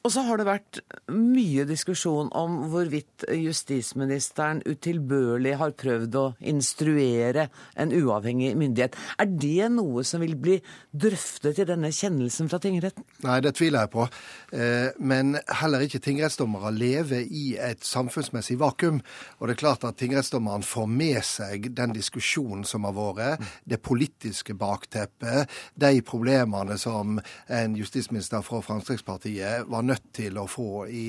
Og 0.03 0.11
så 0.11 0.19
har 0.27 0.35
det 0.35 0.43
vært 0.43 0.77
mye 1.15 1.63
diskusjon 1.63 2.27
om 2.35 2.57
hvorvidt 2.73 3.23
justisministeren 3.39 4.59
utilbørlig 4.67 5.53
har 5.61 5.71
prøvd 5.79 6.17
å 6.19 6.23
instruere 6.51 7.45
en 7.79 7.93
uavhengig 7.95 8.49
myndighet. 8.59 8.97
Er 9.15 9.29
det 9.31 9.69
noe 9.71 10.03
som 10.03 10.19
vil 10.19 10.35
bli 10.35 10.57
drøftet 10.91 11.61
i 11.63 11.67
denne 11.69 11.87
kjennelsen 11.95 12.51
fra 12.51 12.59
tingretten? 12.59 13.05
Nei, 13.23 13.37
det 13.45 13.53
tviler 13.55 13.85
jeg 13.85 13.93
på. 13.93 14.09
Eh, 14.51 14.89
men 14.99 15.37
heller 15.61 15.85
ikke 15.87 16.03
tingrettsdommere 16.03 16.73
lever 16.75 17.23
i 17.23 17.45
et 17.55 17.87
samfunnsmessig 17.87 18.59
vakuum. 18.59 18.99
Og 19.39 19.47
det 19.47 19.55
er 19.55 19.63
klart 19.63 19.87
at 19.87 20.01
tingrettsdommeren 20.03 20.67
får 20.67 20.91
med 20.91 21.21
seg 21.23 21.71
den 21.79 21.95
diskusjonen 21.95 22.67
som 22.67 22.89
har 22.89 22.99
vært, 22.99 23.47
det 23.63 23.79
politiske 23.79 24.51
bakteppet, 24.59 25.47
de 25.79 25.95
problemene 26.03 26.75
som 26.75 27.21
en 27.47 27.79
justisminister 27.79 28.43
fra 28.43 28.59
Fremskrittspartiet 28.67 29.63
var 29.71 29.87
nødt 29.87 29.92
nødt 29.93 30.09
til 30.15 30.37
å 30.41 30.47
få 30.49 30.85
i, 30.89 31.05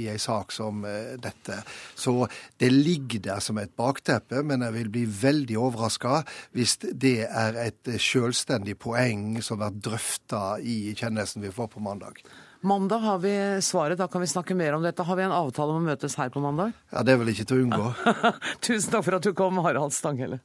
i 0.00 0.06
ei 0.10 0.18
sak 0.22 0.54
som 0.54 0.84
eh, 0.88 1.14
dette. 1.20 1.60
Så 1.98 2.26
det 2.58 2.72
ligger 2.72 3.24
der 3.28 3.44
som 3.44 3.58
et 3.60 3.74
bakteppe, 3.76 4.42
men 4.46 4.64
jeg 4.66 4.76
vil 4.78 4.92
bli 4.94 5.06
veldig 5.20 5.58
overraska 5.68 6.22
hvis 6.56 6.78
det 6.82 7.28
er 7.28 7.58
et 7.68 7.94
selvstendig 7.98 8.78
poeng 8.80 9.40
som 9.44 9.60
blir 9.60 9.80
drøfta 9.88 10.58
i 10.62 10.94
kjennelsen 10.98 11.44
vi 11.44 11.54
får 11.54 11.72
på 11.74 11.82
mandag. 11.84 12.22
Mandag 12.60 12.98
har 12.98 13.18
vi 13.22 13.32
svaret, 13.62 13.98
da 13.98 14.08
kan 14.10 14.20
vi 14.20 14.26
snakke 14.26 14.54
mer 14.58 14.74
om 14.74 14.82
dette. 14.82 15.04
Har 15.06 15.16
vi 15.16 15.22
en 15.22 15.34
avtale 15.34 15.74
om 15.74 15.78
å 15.78 15.86
møtes 15.92 16.16
her 16.18 16.32
på 16.34 16.42
mandag? 16.42 16.72
Ja, 16.90 17.04
Det 17.06 17.14
er 17.14 17.20
vel 17.20 17.30
ikke 17.30 17.46
til 17.46 17.60
å 17.60 17.66
unngå. 17.68 17.92
Tusen 18.66 18.90
takk 18.90 19.06
for 19.06 19.18
at 19.20 19.28
du 19.28 19.30
kom, 19.38 19.60
Harald 19.62 19.94
Stanghelle. 19.94 20.40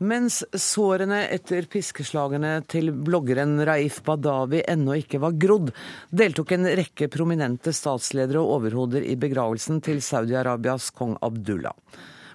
Mens 0.00 0.38
sårene 0.56 1.26
etter 1.28 1.66
piskeslagene 1.68 2.54
til 2.72 2.88
bloggeren 3.04 3.58
Raif 3.68 3.98
Badawi 4.06 4.62
ennå 4.64 4.94
ikke 4.96 5.18
var 5.20 5.34
grodd, 5.36 5.74
deltok 6.08 6.54
en 6.56 6.64
rekke 6.80 7.10
prominente 7.12 7.74
statsledere 7.76 8.40
og 8.40 8.54
overhoder 8.54 9.04
i 9.04 9.18
begravelsen 9.20 9.82
til 9.84 10.00
Saudi-Arabias 10.00 10.88
kong 10.96 11.18
Abdullah. 11.20 11.76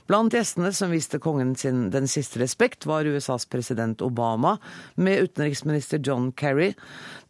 Blant 0.05 0.35
gjestene 0.37 0.69
som 0.69 0.91
viste 0.93 1.17
kongen 1.17 1.55
sin 1.57 1.87
den 1.89 2.05
siste 2.05 2.37
respekt, 2.37 2.85
var 2.85 3.07
USAs 3.09 3.47
president 3.49 4.03
Obama, 4.05 4.59
med 5.01 5.23
utenriksminister 5.25 5.97
John 5.97 6.27
Kerry, 6.37 6.75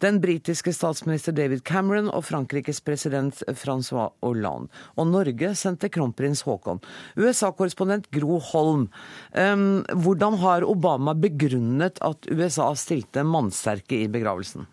den 0.04 0.20
britiske 0.20 0.74
statsminister 0.76 1.32
David 1.32 1.64
Cameron 1.64 2.10
og 2.12 2.26
Frankrikes 2.28 2.82
president 2.84 3.40
Francois 3.56 4.12
Hollande. 4.20 4.68
Og 5.00 5.08
Norge 5.08 5.54
sendte 5.56 5.88
kronprins 5.88 6.44
Haakon. 6.44 6.82
USA-korrespondent 7.16 8.10
Gro 8.12 8.42
Holm, 8.52 8.90
hvordan 9.32 10.40
har 10.44 10.68
Obama 10.68 11.16
begrunnet 11.16 11.96
at 12.04 12.28
USA 12.28 12.74
stilte 12.76 13.24
mannsterke 13.24 14.04
i 14.04 14.10
begravelsen? 14.12 14.68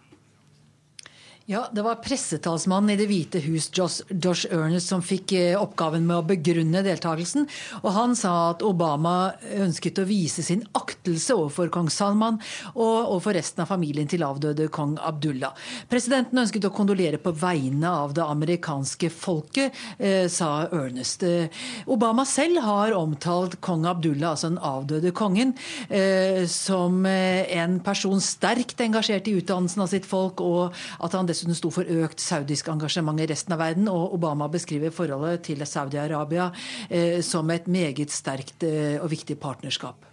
Ja, 1.45 1.67
Det 1.73 1.81
var 1.81 1.95
pressetalsmannen 1.99 2.93
i 2.93 2.95
Det 2.95 3.05
hvite 3.09 3.39
hus, 3.43 3.65
Josh, 3.75 4.45
Ernest, 4.47 4.87
som 4.87 5.01
fikk 5.03 5.33
eh, 5.35 5.57
oppgaven 5.59 6.05
med 6.07 6.21
å 6.21 6.23
begrunne 6.23 6.79
deltakelsen. 6.85 7.49
Og 7.81 7.89
Han 7.91 8.13
sa 8.15 8.31
at 8.53 8.61
Obama 8.63 9.33
ønsket 9.51 9.99
å 9.99 10.05
vise 10.07 10.39
sin 10.39 10.61
aktelse 10.79 11.35
overfor 11.35 11.67
kong 11.73 11.89
Salman 11.91 12.37
og 12.71 13.09
overfor 13.09 13.35
resten 13.35 13.65
av 13.65 13.73
familien 13.73 14.07
til 14.07 14.23
avdøde 14.23 14.69
kong 14.71 14.93
Abdullah. 15.03 15.51
Presidenten 15.91 16.39
ønsket 16.39 16.69
å 16.69 16.71
kondolere 16.71 17.19
på 17.19 17.35
vegne 17.35 17.91
av 17.91 18.15
det 18.15 18.23
amerikanske 18.23 19.11
folket, 19.11 19.75
eh, 19.99 20.29
sa 20.31 20.69
Ernest. 20.71 21.27
Eh, 21.27 21.51
Obama 21.91 22.23
selv 22.23 22.63
har 22.63 22.95
omtalt 22.95 23.59
kong 23.59 23.83
Abdullah, 23.91 24.37
altså 24.37 24.53
den 24.53 24.63
avdøde 24.63 25.11
kongen, 25.11 25.51
som 26.47 27.05
en 27.05 27.79
person 27.83 28.21
sterkt 28.21 28.79
engasjert 28.79 29.27
i 29.27 29.35
utdannelsen 29.41 29.83
av 29.83 29.89
sitt 29.91 30.05
folk, 30.07 30.39
og 30.39 30.73
at 31.03 31.11
han 31.11 31.32
dessuten 31.33 31.57
sto 31.57 31.73
for 31.73 31.89
økt 31.89 32.21
saudisk 32.23 32.69
engasjement 32.71 33.19
i 33.19 33.27
resten 33.29 33.55
av 33.55 33.63
verden. 33.63 33.89
Og 33.91 34.15
Obama 34.17 34.47
beskriver 34.51 34.93
forholdet 34.93 35.47
til 35.49 35.65
Saudi-Arabia 35.67 36.51
eh, 36.89 37.19
som 37.25 37.49
et 37.53 37.67
meget 37.71 38.13
sterkt 38.13 38.65
eh, 38.67 38.99
og 39.01 39.11
viktig 39.13 39.39
partnerskap. 39.41 40.09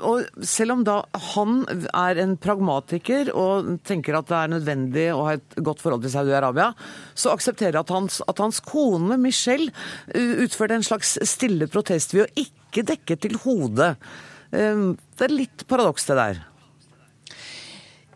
Og 0.00 0.24
selv 0.48 0.78
om 0.78 0.84
da 0.86 1.02
han 1.34 1.58
er 1.92 2.20
en 2.22 2.38
pragmatiker 2.40 3.28
og 3.36 3.74
tenker 3.84 4.16
at 4.16 4.30
det 4.30 4.38
er 4.38 4.52
nødvendig 4.54 5.04
å 5.12 5.26
ha 5.26 5.34
et 5.36 5.58
godt 5.60 5.82
forhold 5.84 6.06
til 6.06 6.14
Saudi-Arabia, 6.14 6.70
så 7.12 7.34
aksepterer 7.34 7.82
at 7.82 7.92
hans, 7.92 8.22
at 8.24 8.40
hans 8.40 8.62
kone 8.64 9.18
Michelle 9.20 9.68
utførte 10.14 10.78
en 10.78 10.88
slags 10.88 11.18
stille 11.28 11.68
protest 11.68 12.16
ved 12.16 12.24
å 12.24 12.46
ikke 12.46 12.86
dekke 12.94 13.18
til 13.20 13.36
hodet. 13.44 13.92
Eh, 14.56 14.86
det 15.18 15.28
er 15.28 15.36
litt 15.36 15.68
paradoks 15.68 16.08
det 16.08 16.22
der. 16.22 16.46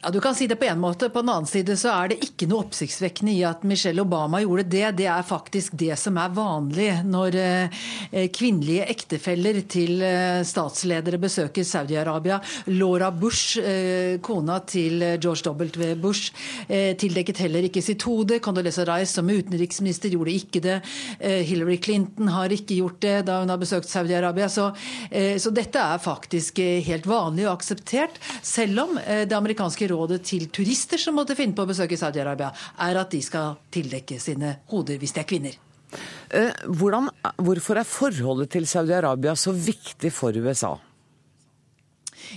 Ja, 0.05 0.11
Du 0.11 0.20
kan 0.20 0.34
si 0.34 0.46
det 0.46 0.57
på 0.57 0.64
en 0.64 0.80
måte. 0.80 1.09
På 1.11 1.20
den 1.22 1.28
annen 1.30 1.46
side 1.46 1.76
så 1.78 1.92
er 1.94 2.09
det 2.11 2.24
ikke 2.26 2.48
noe 2.50 2.64
oppsiktsvekkende 2.64 3.32
i 3.36 3.44
at 3.46 3.61
Michelle 3.62 4.03
Obama 4.03 4.40
gjorde 4.42 4.64
det. 4.66 4.96
Det 4.98 5.05
er 5.07 5.22
faktisk 5.22 5.76
det 5.78 5.94
som 6.00 6.16
er 6.18 6.32
vanlig 6.34 6.88
når 7.07 7.36
eh, 7.38 8.24
kvinnelige 8.34 8.88
ektefeller 8.90 9.61
til 9.70 10.03
eh, 10.03 10.40
statsledere 10.42 11.20
besøker 11.22 11.62
Saudi-Arabia. 11.62 12.40
Laura 12.74 13.12
Bush, 13.14 13.61
eh, 13.62 14.16
kona 14.26 14.57
til 14.66 15.05
George 15.22 15.53
W. 15.55 15.92
Bush, 16.03 16.34
tildekket 16.66 17.44
heller 17.44 17.68
ikke 17.68 17.84
sitt 17.84 18.03
hode. 18.03 18.40
Condoleezza 18.42 18.82
Rice 18.88 19.14
som 19.14 19.30
utenriksminister 19.30 20.11
gjorde 20.11 20.34
ikke 20.34 20.64
det. 20.64 20.80
Hillary 21.20 21.78
Clinton 21.82 22.32
har 22.32 22.50
ikke 22.50 22.80
gjort 22.80 22.98
det 23.05 23.14
da 23.28 23.38
hun 23.42 23.53
har 23.53 23.61
besøkt 23.61 23.90
Saudi-Arabia. 23.90 24.48
Så, 24.50 24.70
så 25.12 25.55
dette 25.55 25.78
er 25.78 26.03
faktisk 26.03 26.59
helt 26.59 27.07
vanlig 27.07 27.46
og 27.46 27.55
akseptert, 27.61 28.18
selv 28.42 28.82
om 28.86 28.98
det 28.98 29.36
amerikanske 29.36 29.91
rådet 29.93 30.22
til 30.26 30.49
turister 30.55 31.01
som 31.01 31.16
måtte 31.18 31.36
finne 31.38 31.57
på 31.57 31.66
å 31.66 31.70
besøke 31.70 31.99
Saudi-Arabia, 32.01 32.51
er 32.88 33.03
at 33.03 33.12
de 33.12 33.20
skal 33.24 33.59
tildekke 33.72 34.18
sine 34.22 34.57
hoder 34.72 35.01
hvis 35.01 35.14
de 35.16 35.22
er 35.22 35.28
kvinner. 35.28 35.59
Eh, 36.32 36.64
hvordan, 36.72 37.11
hvorfor 37.45 37.80
er 37.80 37.88
forholdet 37.88 38.55
til 38.55 38.66
Saudi-Arabia 38.68 39.36
så 39.36 39.53
viktig 39.53 40.12
for 40.14 40.36
USA? 40.36 40.76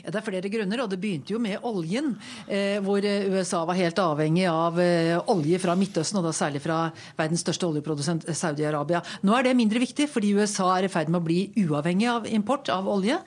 Ja, 0.04 0.12
Det 0.12 0.20
er 0.20 0.28
flere 0.30 0.52
grunner, 0.52 0.84
og 0.84 0.90
det 0.92 1.00
begynte 1.02 1.34
jo 1.34 1.40
med 1.42 1.64
oljen. 1.66 2.16
Eh, 2.48 2.78
hvor 2.84 3.04
eh, 3.06 3.28
USA 3.32 3.64
var 3.68 3.78
helt 3.80 4.00
avhengig 4.02 4.46
av 4.50 4.80
eh, 4.82 5.16
olje 5.32 5.60
fra 5.62 5.76
Midtøsten, 5.80 6.20
og 6.20 6.28
da 6.28 6.34
særlig 6.36 6.62
fra 6.64 6.80
verdens 7.18 7.44
største 7.46 7.68
oljeprodusent 7.68 8.28
eh, 8.30 8.38
Saudi-Arabia. 8.38 9.02
Nå 9.26 9.36
er 9.38 9.48
det 9.48 9.56
mindre 9.58 9.82
viktig, 9.84 10.08
fordi 10.12 10.34
USA 10.38 10.72
er 10.78 10.88
i 10.88 10.92
ferd 10.92 11.12
med 11.12 11.22
å 11.22 11.26
bli 11.26 11.40
uavhengig 11.66 12.10
av 12.12 12.30
import 12.30 12.70
av 12.74 12.88
olje. 12.92 13.18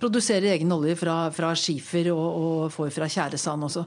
Produserer 0.00 0.52
egen 0.54 0.72
olje 0.74 0.96
fra, 0.98 1.18
fra 1.34 1.52
skifer 1.58 2.10
og, 2.14 2.26
og, 2.28 2.64
får 2.74 2.92
fra 2.94 3.08
tjæresand 3.10 3.68
også. 3.68 3.84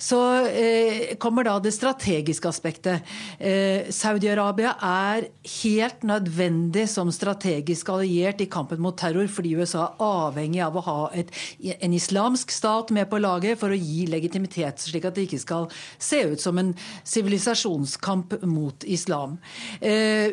Så 0.00 0.20
eh, 0.48 1.16
kommer 1.22 1.46
da 1.46 1.56
det 1.62 1.74
strategiske 1.76 2.50
aspektet. 2.50 3.06
Eh, 3.38 3.90
Saudi-Arabia 3.94 4.76
er 4.86 5.28
helt 5.62 6.04
nødvendig 6.06 6.86
som 6.90 7.10
strategisk 7.14 7.90
alliert 7.92 8.40
i 8.42 8.48
kampen 8.50 8.80
mot 8.82 8.96
terror, 8.98 9.28
fordi 9.30 9.56
USA 9.58 9.88
er 9.88 10.04
avhengig 10.10 10.62
av 10.64 10.78
å 10.78 10.84
ha 10.86 10.98
et 11.16 11.32
en 11.78 11.94
islamsk 11.94 12.50
stat 12.50 12.90
med 12.90 13.08
på 13.10 13.20
laget 13.22 13.58
for 13.60 13.72
å 13.72 13.78
gi 13.78 14.06
legitimitet, 14.10 14.82
slik 14.82 15.06
at 15.08 15.16
det 15.16 15.26
ikke 15.28 15.40
skal 15.42 15.68
se 16.00 16.22
ut 16.32 16.40
som 16.42 16.58
en 16.60 16.72
sivilisasjonskamp 17.04 18.40
mot 18.48 18.84
islam. 18.84 19.38
Eh, 19.80 20.30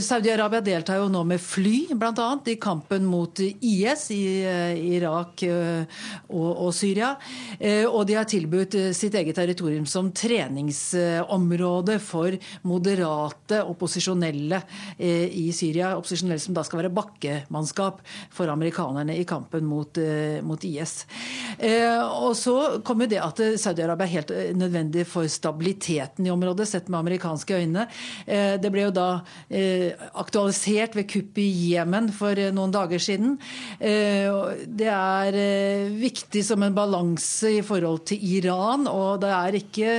Saudi-Arabia 0.00 0.60
deltar 0.64 1.00
jo 1.00 1.08
nå 1.12 1.22
med 1.28 1.42
fly, 1.42 1.86
bl.a. 1.94 2.28
i 2.46 2.56
kampen 2.60 3.06
mot 3.08 3.40
IS 3.40 4.10
i 4.14 4.22
eh, 4.44 4.74
Irak 4.96 5.42
eh, 5.46 5.84
og, 6.28 6.50
og 6.66 6.74
Syria. 6.74 7.14
Og 7.90 8.02
de 8.08 8.16
har 8.16 8.26
tilbudt 8.28 8.74
sitt 8.96 9.14
eget 9.16 9.36
territorium 9.38 9.86
som 9.88 10.10
treningsområde 10.14 11.96
for 12.02 12.34
moderate 12.68 13.60
opposisjonelle 13.64 14.60
i 14.98 15.46
Syria. 15.56 15.94
Opposisjonelle 15.96 16.42
som 16.42 16.56
da 16.56 16.64
skal 16.66 16.82
være 16.82 16.92
bakkemannskap 16.94 18.02
for 18.34 18.52
amerikanerne 18.52 19.16
i 19.16 19.24
kampen 19.28 19.66
mot, 19.68 19.98
mot 20.46 20.66
IS. 20.66 20.75
IS. 20.76 20.94
Eh, 21.58 22.00
og 22.00 22.36
så 22.38 22.56
kommer 22.86 23.08
det 23.10 23.20
at 23.22 23.40
Saudi-Arabia 23.60 24.06
er 24.06 24.14
helt 24.14 24.32
eh, 24.34 24.52
nødvendig 24.56 25.06
for 25.08 25.28
stabiliteten 25.30 26.26
i 26.26 26.32
området, 26.32 26.68
sett 26.68 26.90
med 26.90 27.00
amerikanske 27.00 27.60
øyne. 27.62 27.86
Eh, 28.26 28.56
det 28.60 28.72
ble 28.72 28.86
jo 28.86 28.94
da 28.94 29.08
aktualisert 30.16 30.96
ved 30.96 31.08
kuppet 31.10 31.42
i 31.42 31.72
Jemen 31.72 32.08
for 32.14 32.38
noen 32.54 32.72
dager 32.74 33.00
siden. 33.02 33.36
Det 33.78 34.88
er 34.90 35.36
viktig 35.96 36.42
som 36.44 36.62
en 36.64 36.74
balanse 36.76 37.50
i 37.58 37.62
forhold 37.64 38.04
til 38.10 38.22
Iran, 38.36 38.86
og 38.90 39.22
det 39.22 39.32
er 39.32 39.58
ikke 39.60 39.94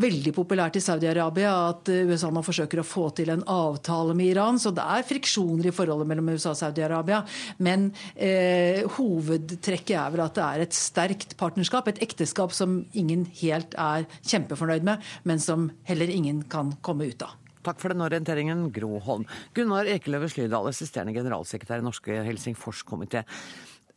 veldig 0.00 0.34
populært 0.36 0.78
i 0.78 0.84
Saudi-Arabia 0.84 1.52
at 1.70 1.90
USA 2.10 2.30
nå 2.32 2.42
forsøker 2.46 2.82
å 2.82 2.86
få 2.86 3.08
til 3.16 3.32
en 3.34 3.44
avtale 3.50 4.16
med 4.18 4.32
Iran, 4.32 4.60
så 4.60 4.72
det 4.74 4.84
er 4.84 5.06
friksjoner 5.06 5.70
i 5.70 5.74
forholdet 5.74 6.10
mellom 6.10 6.32
USA 6.34 6.52
og 6.54 6.60
Saudi-Arabia. 6.60 7.22
Men 7.64 7.90
eh, 8.14 8.82
hovedtrekket 8.96 9.96
er 9.96 10.09
vel 10.14 10.24
at 10.24 10.36
det 10.38 10.46
er 10.46 10.64
et 10.64 10.76
sterkt 10.76 11.36
partnerskap, 11.40 11.88
et 11.88 12.02
ekteskap 12.04 12.54
som 12.56 12.82
ingen 12.96 13.26
helt 13.42 13.76
er 13.78 14.08
kjempefornøyd 14.20 14.86
med, 14.86 15.10
men 15.28 15.42
som 15.42 15.70
heller 15.88 16.10
ingen 16.12 16.44
kan 16.50 16.74
komme 16.86 17.10
ut 17.10 17.26
av. 17.26 17.36
Takk 17.66 17.80
for 17.82 17.92
den 17.92 18.00
orienteringen, 18.00 18.70
Gro 18.72 18.98
Holm. 19.04 19.26
Gunnar 19.56 19.88
Ekeløve 19.92 20.30
Slydal, 20.32 20.70
assisterende 20.70 21.12
generalsekretær 21.12 21.82
i 21.82 21.84
Norske 21.84 22.22
Helsingforskomité. 22.24 23.26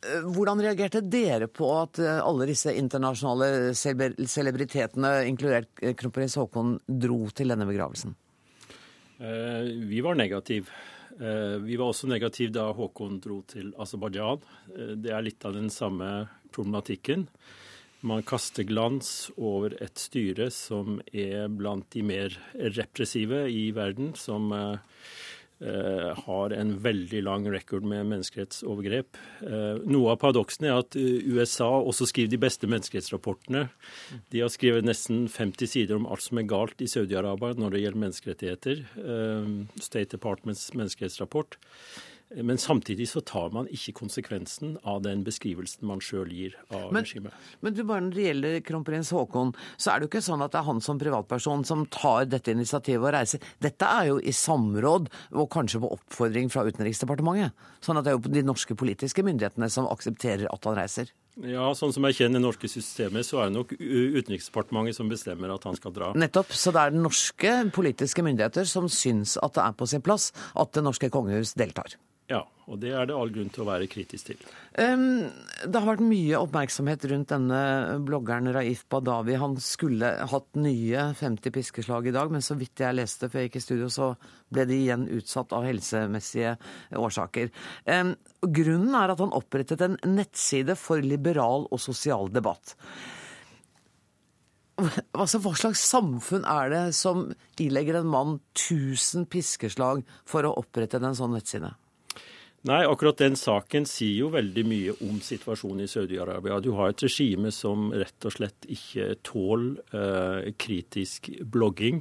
Eh, 0.03 0.25
hvordan 0.35 0.61
reagerte 0.63 1.03
dere 1.07 1.47
på 1.47 1.69
at 1.77 2.01
eh, 2.03 2.19
alle 2.19 2.47
disse 2.49 2.73
internasjonale 2.75 3.71
celebritetene, 3.77 5.13
inkludert 5.29 5.69
eh, 5.81 5.95
kronprins 5.95 6.35
Haakon, 6.39 6.75
dro 6.87 7.21
til 7.35 7.53
denne 7.53 7.67
begravelsen? 7.69 8.17
Vi 9.23 10.01
var 10.03 10.17
negative. 10.19 10.67
Eh, 11.19 11.57
vi 11.61 11.77
var 11.77 11.91
også 11.91 12.09
negative 12.09 12.53
da 12.55 12.69
Håkon 12.73 13.19
dro 13.21 13.41
til 13.49 13.73
Aserbajdsjan. 13.81 14.41
Eh, 14.73 14.93
det 14.97 15.13
er 15.13 15.25
litt 15.25 15.45
av 15.45 15.53
den 15.57 15.69
samme 15.73 16.09
problematikken. 16.53 17.27
Man 18.03 18.25
kaster 18.27 18.65
glans 18.67 19.29
over 19.37 19.77
et 19.83 20.01
styre 20.01 20.49
som 20.51 20.97
er 21.13 21.47
blant 21.47 21.87
de 21.95 22.01
mer 22.03 22.33
repressive 22.75 23.45
i 23.47 23.69
verden, 23.75 24.11
som 24.19 24.51
eh, 24.51 24.81
har 26.25 26.53
en 26.55 26.73
veldig 26.83 27.21
lang 27.23 27.45
record 27.51 27.85
med 27.87 28.07
menneskerettsovergrep. 28.09 29.19
Eh, 29.47 29.83
noe 29.87 30.13
av 30.13 30.19
paradoksene 30.21 30.69
er 30.69 30.81
at 30.81 30.97
eh, 30.99 31.23
USA 31.33 31.69
også 31.79 32.07
skriver 32.09 32.33
de 32.33 32.41
beste 32.43 32.69
menneskerettsrapportene. 32.71 33.65
De 34.33 34.43
har 34.43 34.51
skrevet 34.53 34.87
nesten 34.87 35.27
50 35.31 35.73
sider 35.75 35.99
om 35.99 36.07
alt 36.07 36.25
som 36.25 36.41
er 36.41 36.49
galt 36.49 36.83
i 36.83 36.89
Saudi-Arabia 36.91 37.57
når 37.59 37.75
det 37.75 37.83
gjelder 37.83 38.03
menneskerettigheter. 38.05 38.83
State 39.79 40.11
Departments 40.15 40.69
menneskerettsrapport. 40.75 41.57
Men 42.41 42.57
samtidig 42.57 43.07
så 43.11 43.21
tar 43.21 43.51
man 43.53 43.67
ikke 43.69 43.93
konsekvensen 43.99 44.77
av 44.89 45.03
den 45.05 45.21
beskrivelsen 45.25 45.85
man 45.87 46.01
sjøl 46.01 46.31
gir 46.33 46.55
av 46.73 46.89
men, 46.93 47.05
regimet. 47.05 47.35
Men 47.61 47.75
du, 47.77 47.83
bare 47.85 48.05
når 48.07 48.17
det 48.17 48.27
gjelder 48.27 48.59
kronprins 48.65 49.11
Haakon, 49.13 49.53
så 49.77 49.93
er 49.93 49.99
det 49.99 50.07
jo 50.07 50.11
ikke 50.13 50.25
sånn 50.25 50.45
at 50.45 50.53
det 50.53 50.61
er 50.61 50.69
han 50.69 50.81
som 50.83 51.01
privatperson 51.01 51.65
som 51.67 51.85
tar 51.93 52.29
dette 52.31 52.55
initiativet 52.55 53.03
og 53.03 53.13
reiser. 53.15 53.49
Dette 53.63 53.89
er 53.99 54.09
jo 54.09 54.19
i 54.19 54.33
samråd, 54.33 55.11
og 55.37 55.51
kanskje 55.53 55.83
på 55.83 55.91
oppfordring 55.97 56.49
fra 56.53 56.65
Utenriksdepartementet. 56.65 57.53
Sånn 57.83 57.99
at 57.99 58.07
det 58.07 58.13
er 58.13 58.17
jo 58.17 58.33
de 58.33 58.45
norske 58.45 58.77
politiske 58.79 59.25
myndighetene 59.25 59.69
som 59.71 59.89
aksepterer 59.91 60.49
at 60.49 60.69
han 60.69 60.79
reiser. 60.79 61.11
Ja, 61.41 61.71
sånn 61.73 61.89
som 61.95 62.05
jeg 62.05 62.17
kjenner 62.19 62.37
det 62.37 62.45
norske 62.45 62.69
systemet, 62.69 63.25
så 63.25 63.41
er 63.41 63.49
det 63.49 63.57
nok 63.57 63.73
Utenriksdepartementet 63.73 64.97
som 64.99 65.09
bestemmer 65.09 65.53
at 65.53 65.65
han 65.65 65.77
skal 65.77 65.93
dra. 65.95 66.11
Nettopp. 66.17 66.53
Så 66.53 66.73
det 66.73 66.81
er 66.81 66.97
norske 66.97 67.53
politiske 67.73 68.25
myndigheter 68.25 68.69
som 68.69 68.89
syns 68.91 69.35
at 69.41 69.57
det 69.57 69.65
er 69.65 69.77
på 69.77 69.89
sin 69.89 70.05
plass 70.05 70.29
at 70.53 70.73
det 70.77 70.85
norske 70.85 71.09
kongehus 71.13 71.55
deltar. 71.57 71.97
Ja, 72.33 72.41
og 72.65 72.79
det 72.81 72.93
er 72.95 73.05
det 73.05 73.13
all 73.13 73.29
grunn 73.33 73.51
til 73.53 73.61
å 73.61 73.67
være 73.67 73.87
kritisk 73.91 74.31
til. 74.31 74.43
Um, 74.79 75.25
det 75.67 75.75
har 75.75 75.85
vært 75.85 76.05
mye 76.07 76.39
oppmerksomhet 76.39 77.05
rundt 77.11 77.29
denne 77.33 77.59
bloggeren 78.07 78.49
Raif 78.55 78.85
Badawi. 78.89 79.35
Han 79.37 79.57
skulle 79.61 80.13
hatt 80.31 80.47
nye 80.57 81.09
50 81.19 81.53
piskeslag 81.53 82.09
i 82.09 82.15
dag, 82.15 82.31
men 82.33 82.45
så 82.45 82.57
vidt 82.57 82.81
jeg 82.81 82.97
leste 82.97 83.29
før 83.29 83.43
jeg 83.43 83.51
gikk 83.51 83.59
i 83.59 83.65
studio, 83.67 83.89
så 83.93 84.13
ble 84.53 84.65
de 84.69 84.79
igjen 84.79 85.05
utsatt 85.13 85.53
av 85.53 85.67
helsemessige 85.67 86.55
årsaker. 86.97 87.51
Um, 87.85 88.15
grunnen 88.41 88.97
er 88.97 89.13
at 89.13 89.21
han 89.21 89.35
opprettet 89.37 89.83
en 89.85 89.99
nettside 90.09 90.77
for 90.79 91.03
liberal 91.05 91.67
og 91.69 91.83
sosial 91.83 92.33
debatt. 92.33 92.77
Altså, 95.13 95.37
Hva 95.37 95.53
slags 95.53 95.83
samfunn 95.85 96.47
er 96.49 96.71
det 96.73 96.83
som 96.97 97.27
ilegger 97.61 97.99
en 97.99 98.09
mann 98.09 98.35
1000 98.57 99.27
piskeslag 99.29 100.01
for 100.25 100.47
å 100.47 100.55
opprette 100.63 100.97
en 100.97 101.17
sånn 101.17 101.35
nettside? 101.37 101.75
Nei, 102.63 102.85
akkurat 102.87 103.19
den 103.19 103.33
saken 103.35 103.83
sier 103.89 104.21
jo 104.21 104.29
veldig 104.31 104.63
mye 104.63 104.93
om 105.03 105.17
situasjonen 105.23 105.83
i 105.83 105.89
Saudi-Arabia. 105.91 106.61
Du 106.63 106.71
har 106.77 106.93
et 106.93 107.03
regime 107.03 107.51
som 107.51 107.89
rett 107.91 108.27
og 108.29 108.35
slett 108.37 108.67
ikke 108.71 109.17
tåler 109.19 109.81
eh, 109.91 110.53
kritisk 110.55 111.27
blogging. 111.43 111.99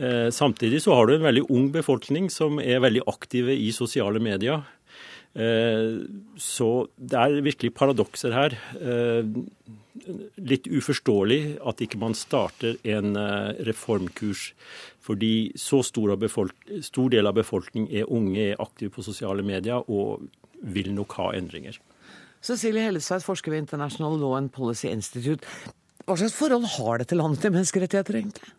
Eh, 0.00 0.30
samtidig 0.32 0.80
så 0.86 0.96
har 0.96 1.06
du 1.06 1.18
en 1.18 1.26
veldig 1.28 1.44
ung 1.52 1.68
befolkning 1.74 2.30
som 2.32 2.56
er 2.64 2.80
veldig 2.80 3.04
aktive 3.12 3.52
i 3.60 3.68
sosiale 3.76 4.24
medier. 4.24 4.64
Eh, 5.36 6.00
så 6.40 6.70
det 6.96 7.20
er 7.20 7.44
virkelig 7.44 7.74
paradokser 7.76 8.32
her. 8.32 8.56
Eh, 8.80 9.20
litt 10.36 10.68
uforståelig 10.68 11.58
at 11.66 11.82
ikke 11.84 12.00
man 12.02 12.16
starter 12.18 12.76
en 12.96 13.16
eh, 13.20 13.54
reformkurs. 13.68 14.50
Fordi 15.04 15.52
så 15.60 15.82
stor, 15.84 16.14
stor 16.84 17.12
del 17.12 17.28
av 17.28 17.36
befolkningen 17.36 17.90
er 17.92 18.08
unge, 18.08 18.50
er 18.52 18.62
aktive 18.62 18.94
på 18.94 19.04
sosiale 19.04 19.44
medier 19.44 19.84
og 19.88 20.24
vil 20.64 20.92
nok 20.96 21.18
ha 21.20 21.32
endringer. 21.36 21.76
Cecilie 22.44 22.84
Hellesveit, 22.84 23.24
forsker 23.24 23.52
ved 23.52 23.64
International 23.64 24.16
Law 24.20 24.36
and 24.36 24.52
Policy 24.52 24.90
Institute. 24.90 25.44
Hva 26.04 26.16
slags 26.20 26.36
forhold 26.36 26.66
har 26.76 27.00
dette 27.00 27.16
landet 27.16 27.40
til 27.40 27.54
menneskerettigheter, 27.54 28.18
egentlig? 28.20 28.52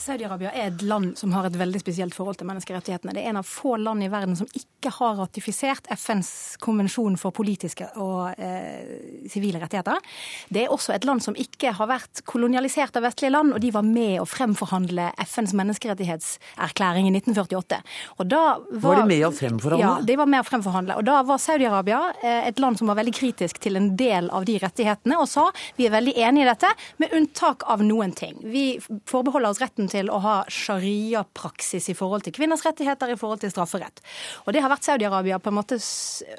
Saudi-Arabia 0.00 0.50
er 0.52 0.70
et 0.70 0.82
land 0.82 1.14
som 1.18 1.32
har 1.34 1.46
et 1.48 1.56
veldig 1.58 1.80
spesielt 1.82 2.14
forhold 2.16 2.38
til 2.40 2.48
menneskerettighetene. 2.48 3.14
Det 3.14 3.22
er 3.22 3.32
en 3.32 3.40
av 3.40 3.46
få 3.48 3.76
land 3.80 4.04
i 4.04 4.10
verden 4.12 4.36
som 4.38 4.48
ikke 4.56 4.92
har 4.98 5.18
ratifisert 5.20 5.88
FNs 5.94 6.30
konvensjon 6.62 7.16
for 7.20 7.34
politiske 7.36 7.86
og 8.02 8.34
eh, 8.38 9.28
sivile 9.30 9.58
eh, 9.58 9.64
rettigheter. 9.64 10.00
Det 10.48 10.64
er 10.64 10.74
også 10.74 10.94
et 10.94 11.06
land 11.06 11.22
som 11.24 11.36
ikke 11.38 11.74
har 11.78 11.90
vært 11.90 12.24
kolonialisert 12.28 12.96
av 12.98 13.06
vestlige 13.06 13.32
land, 13.34 13.54
og 13.54 13.62
de 13.62 13.72
var 13.74 13.86
med 13.86 14.18
å 14.22 14.26
fremforhandle 14.28 15.10
FNs 15.24 15.54
menneskerettighetserklæring 15.60 17.08
i 17.08 17.14
1948. 17.14 17.80
Og 18.18 18.28
da 18.30 18.42
var, 18.58 18.84
var 18.88 19.02
de 19.02 19.08
med 19.14 19.26
å 19.28 19.32
fremforhandle? 19.34 19.84
Ja, 19.84 19.94
de 20.04 20.18
var 20.20 20.30
med 20.30 20.44
å 20.44 20.48
fremforhandle. 20.48 20.98
Og 21.00 21.08
da 21.08 21.20
var 21.26 21.42
Saudi-Arabia 21.42 22.02
eh, 22.20 22.50
et 22.50 22.62
land 22.62 22.80
som 22.80 22.90
var 22.90 22.98
veldig 23.00 23.14
kritisk 23.16 23.62
til 23.62 23.80
en 23.80 23.92
del 23.98 24.30
av 24.34 24.48
de 24.48 24.58
rettighetene, 24.62 25.18
og 25.20 25.30
sa 25.30 25.48
vi 25.78 25.88
er 25.88 25.94
veldig 25.94 26.16
enig 26.26 26.44
i 26.44 26.50
dette, 26.50 26.70
med 27.02 27.14
unntak 27.16 27.64
av 27.70 27.82
noen 27.84 28.12
ting. 28.16 28.36
Vi 28.44 28.66
forbeholder 29.10 29.54
oss 29.54 29.62
retten 29.62 29.83
retten 29.84 29.88
til 29.92 30.10
å 30.10 30.20
ha 30.20 30.44
sharia-praksis 30.48 31.90
i 31.90 31.94
forhold 31.94 32.24
til 32.24 32.34
kvinners 32.34 32.64
rettigheter, 32.64 33.12
i 33.12 33.16
forhold 33.16 33.40
til 33.40 33.50
strafferett. 33.50 34.00
Og 34.46 34.52
Det 34.52 34.62
har 34.62 34.70
vært 34.70 34.84
Saudi-Arabia 34.84 35.38
på 35.38 35.50
en 35.50 35.58
måte 35.58 35.78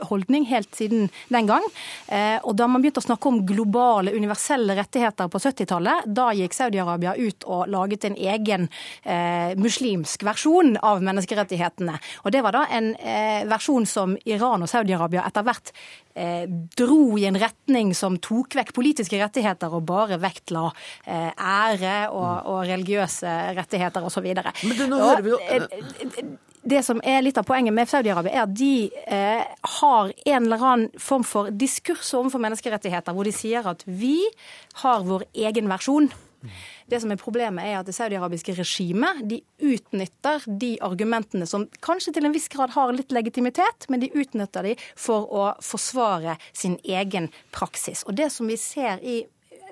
holdning 0.09 0.45
helt 0.45 0.73
siden 0.75 1.09
den 1.29 1.47
gang. 1.47 1.63
Eh, 2.07 2.39
og 2.43 2.55
Da 2.55 2.67
man 2.67 2.81
begynte 2.81 3.01
å 3.01 3.07
snakke 3.07 3.27
om 3.27 3.45
globale, 3.45 4.13
universelle 4.15 4.75
rettigheter 4.75 5.27
på 5.27 5.39
70-tallet, 5.39 6.05
da 6.07 6.31
gikk 6.33 6.53
Saudi-Arabia 6.53 7.15
ut 7.17 7.43
og 7.45 7.67
laget 7.67 8.05
en 8.05 8.15
egen 8.15 8.69
eh, 9.03 9.55
muslimsk 9.55 10.23
versjon 10.23 10.77
av 10.81 11.01
menneskerettighetene. 11.01 11.99
Og 12.25 12.31
Det 12.31 12.41
var 12.41 12.51
da 12.53 12.65
en 12.71 12.95
eh, 12.95 13.45
versjon 13.45 13.85
som 13.85 14.17
Iran 14.25 14.63
og 14.63 14.69
Saudi-Arabia 14.69 15.25
etter 15.25 15.43
hvert 15.43 15.71
dro 16.79 17.17
i 17.19 17.25
en 17.27 17.39
retning 17.39 17.93
som 17.97 18.15
tok 18.23 18.55
vekk 18.55 18.73
politiske 18.75 19.19
rettigheter 19.19 19.73
og 19.75 19.85
bare 19.89 20.19
vektla 20.21 20.69
eh, 21.03 21.31
ære 21.35 21.95
og, 22.11 22.47
og 22.51 22.59
religiøse 22.69 23.35
rettigheter 23.57 24.05
osv. 24.07 24.31
Men 24.31 24.83
nå 24.89 25.01
hører 25.01 25.25
vi 25.25 25.33
jo... 25.35 25.41
Eh, 25.43 26.25
det 26.65 26.81
som 26.81 26.97
er 27.05 27.21
litt 27.21 27.37
av 27.37 27.45
poenget 27.45 27.75
med 27.77 27.89
Saudi-Arabia, 27.89 28.31
er 28.33 28.43
at 28.47 28.53
de 28.57 28.89
eh, 28.89 29.43
har 29.79 30.09
en 30.09 30.47
eller 30.47 30.63
annen 30.65 31.01
form 31.01 31.25
for 31.27 31.51
diskurs 31.53 32.09
overfor 32.17 32.41
menneskerettigheter, 32.41 33.13
hvor 33.13 33.27
de 33.27 33.33
sier 33.35 33.67
at 33.69 33.83
vi 33.85 34.17
har 34.81 35.05
vår 35.05 35.27
egen 35.45 35.69
versjon. 35.69 36.09
Det 36.91 37.01
som 37.01 37.11
er 37.11 37.21
Problemet 37.21 37.65
er 37.65 37.79
at 37.79 37.87
det 37.87 37.95
saudiarabiske 37.97 38.55
regimet 38.57 39.23
de 39.29 39.39
utnytter 39.65 40.45
de 40.61 40.75
argumentene 40.85 41.47
som 41.49 41.67
kanskje 41.85 42.13
til 42.15 42.27
en 42.27 42.35
viss 42.35 42.49
grad 42.51 42.75
har 42.75 42.93
litt 42.93 43.13
legitimitet, 43.15 43.87
men 43.89 44.03
de 44.03 44.11
utnytter 44.13 44.69
de 44.69 44.75
for 44.93 45.29
å 45.33 45.47
forsvare 45.63 46.37
sin 46.53 46.77
egen 46.83 47.31
praksis. 47.55 48.03
Og 48.05 48.15
Det 48.15 48.29
som 48.33 48.47
vi 48.47 48.59
ser 48.61 49.01
i 49.01 49.23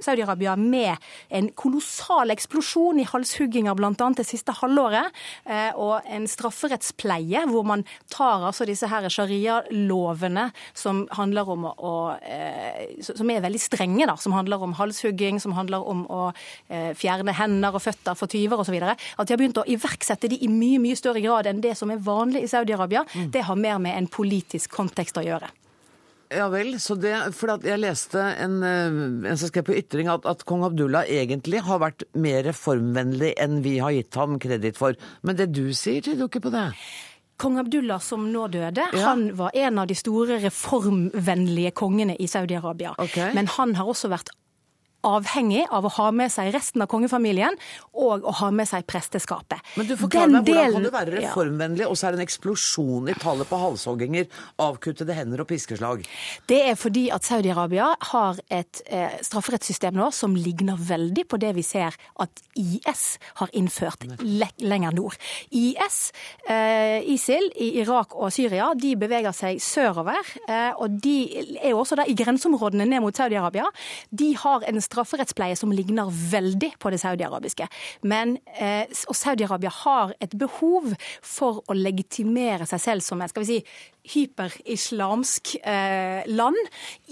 Saudi-Arabia 0.03 0.55
med 0.59 0.95
en 1.33 1.49
kolossal 1.57 2.33
eksplosjon 2.33 3.01
i 3.01 3.07
halshugginger 3.07 3.77
bl.a. 3.77 3.93
det 4.17 4.25
siste 4.27 4.55
halvåret, 4.59 5.13
eh, 5.45 5.71
og 5.79 6.05
en 6.09 6.27
strafferettspleie 6.29 7.45
hvor 7.49 7.65
man 7.67 7.85
tar 8.11 8.45
altså 8.49 8.67
disse 8.69 8.87
her 8.91 9.07
sharia-lovene 9.11 10.49
som 10.77 11.03
handler 11.17 11.49
om 11.53 11.67
å 11.71 11.95
eh, 12.21 12.99
som 13.03 13.29
er 13.31 13.43
veldig 13.43 13.61
strenge, 13.61 14.07
da, 14.09 14.17
som 14.19 14.35
handler 14.35 14.63
om 14.63 14.75
halshugging, 14.77 15.39
som 15.43 15.55
handler 15.57 15.87
om 15.89 16.05
å 16.11 16.21
eh, 16.69 16.91
fjerne 16.97 17.35
hender 17.37 17.75
og 17.75 17.83
føtter 17.83 18.17
for 18.19 18.31
tyver 18.31 18.61
osv. 18.63 18.77
At 18.83 19.27
de 19.27 19.35
har 19.35 19.41
begynt 19.41 19.61
å 19.61 19.67
iverksette 19.69 20.31
de 20.31 20.39
i 20.43 20.51
mye 20.51 20.81
mye 20.83 20.99
større 20.99 21.23
grad 21.23 21.49
enn 21.49 21.63
det 21.63 21.75
som 21.79 21.91
er 21.93 22.01
vanlig 22.03 22.45
i 22.45 22.51
Saudi-Arabia, 22.51 23.05
mm. 23.13 23.33
det 23.33 23.45
har 23.47 23.59
mer 23.59 23.81
med 23.83 23.97
en 23.97 24.09
politisk 24.11 24.73
kontekst 24.75 25.19
å 25.19 25.25
gjøre. 25.25 25.51
Ja 26.33 26.49
vel. 26.51 26.75
så 26.81 26.95
det, 26.99 27.13
for 27.37 27.53
Jeg 27.63 27.79
leste 27.81 28.19
en, 28.19 28.59
eh, 28.63 29.29
en 29.29 29.37
som 29.37 29.49
skrev 29.49 29.67
på 29.69 29.77
Ytring 29.77 30.09
at, 30.11 30.25
at, 30.25 30.43
kong 30.49 30.65
Abdullah 30.67 31.07
egentlig 31.09 31.63
har 31.63 31.81
vært 31.83 32.05
mer 32.13 32.43
reformvennlig 32.49 33.33
enn 33.41 33.61
vi 33.65 33.77
har 33.79 33.93
gitt 33.95 34.15
ham 34.19 34.39
kreditt 34.41 34.77
for. 34.79 34.97
Men 35.21 35.39
det 35.39 35.51
du 35.53 35.73
sier, 35.73 36.01
tyder 36.01 36.25
jo 36.25 36.31
ikke 36.31 36.45
på 36.47 36.53
det. 36.53 36.67
Kong 37.41 37.57
Abdullah 37.59 37.99
som 38.03 38.27
nå 38.31 38.47
døde, 38.53 38.85
ja. 38.93 39.05
han 39.07 39.31
var 39.37 39.55
en 39.57 39.81
av 39.81 39.89
de 39.89 39.97
store 39.97 40.37
reformvennlige 40.43 41.73
kongene 41.75 42.15
i 42.21 42.29
Saudi-Arabia. 42.29 42.93
Okay. 43.01 43.33
Men 43.35 43.49
han 43.57 43.73
har 43.79 43.89
også 43.89 44.11
vært 44.13 44.31
avhengig 45.03 45.65
av 45.71 45.87
å 45.87 45.91
ha 45.97 46.09
med 46.15 46.31
seg 46.33 46.51
resten 46.55 46.83
av 46.83 46.89
kongefamilien 46.91 47.57
og 47.93 48.25
å 48.25 48.33
ha 48.39 48.49
med 48.55 48.69
seg 48.69 48.85
presteskapet. 48.89 49.61
Men 49.77 49.89
du 49.89 49.95
forklarer 49.99 50.31
meg, 50.33 50.47
Hvordan 50.47 50.77
kan 50.77 50.87
du 50.87 50.91
være 50.93 51.15
reformvennlig, 51.17 51.87
og 51.87 51.97
så 51.99 52.07
er 52.07 52.15
det 52.15 52.21
en 52.21 52.27
eksplosjon 52.27 53.11
i 53.11 53.17
tallet 53.21 53.49
på 53.49 53.59
halshogginger, 53.61 54.29
avkuttede 54.63 55.17
hender 55.17 55.43
og 55.43 55.49
piskeslag? 55.51 56.05
Det 56.49 56.61
er 56.71 56.79
fordi 56.79 57.07
at 57.13 57.27
Saudi-Arabia 57.27 57.91
har 58.13 58.39
et 58.53 58.83
eh, 58.87 59.19
strafferettssystem 59.25 59.97
nå 59.97 60.09
som 60.15 60.37
ligner 60.37 60.79
veldig 60.79 61.27
på 61.29 61.39
det 61.41 61.53
vi 61.57 61.65
ser 61.65 61.97
at 62.23 62.43
IS 62.59 63.17
har 63.41 63.51
innført 63.57 64.05
le 64.21 64.47
lenger 64.63 64.93
nord. 64.95 65.17
IS, 65.51 66.11
eh, 66.47 67.01
ISIL 67.13 67.49
i 67.59 67.73
Irak 67.81 68.15
og 68.15 68.31
Syria, 68.33 68.71
de 68.77 68.95
beveger 68.99 69.35
seg 69.35 69.61
sørover. 69.63 70.21
Eh, 70.47 70.71
og 70.77 70.99
de 71.03 71.17
er 71.61 71.73
jo 71.73 71.81
også 71.81 71.97
der 71.99 72.09
i 72.09 72.17
grenseområdene 72.17 72.87
ned 72.89 73.03
mot 73.03 73.17
Saudi-Arabia. 73.17 73.69
De 74.11 74.33
har 74.37 74.65
en 74.67 74.81
strafferettspleie 74.93 75.57
som 75.59 75.73
ligner 75.73 76.11
veldig 76.11 76.73
på 76.79 76.93
det 76.93 77.01
saudiarabiske. 77.01 77.67
Men 78.07 78.37
eh, 78.55 78.85
og 79.09 79.17
Saudi-Arabia 79.17 79.73
har 79.83 80.13
et 80.23 80.37
behov 80.37 80.93
for 81.21 81.63
å 81.67 81.77
legitimere 81.77 82.67
seg 82.69 82.81
selv 82.81 83.05
som 83.05 83.21
en 83.21 83.31
skal 83.31 83.45
vi 83.45 83.57
si, 83.57 83.81
hyperislamsk 84.13 85.53
eh, 85.63 86.25
land 86.27 86.57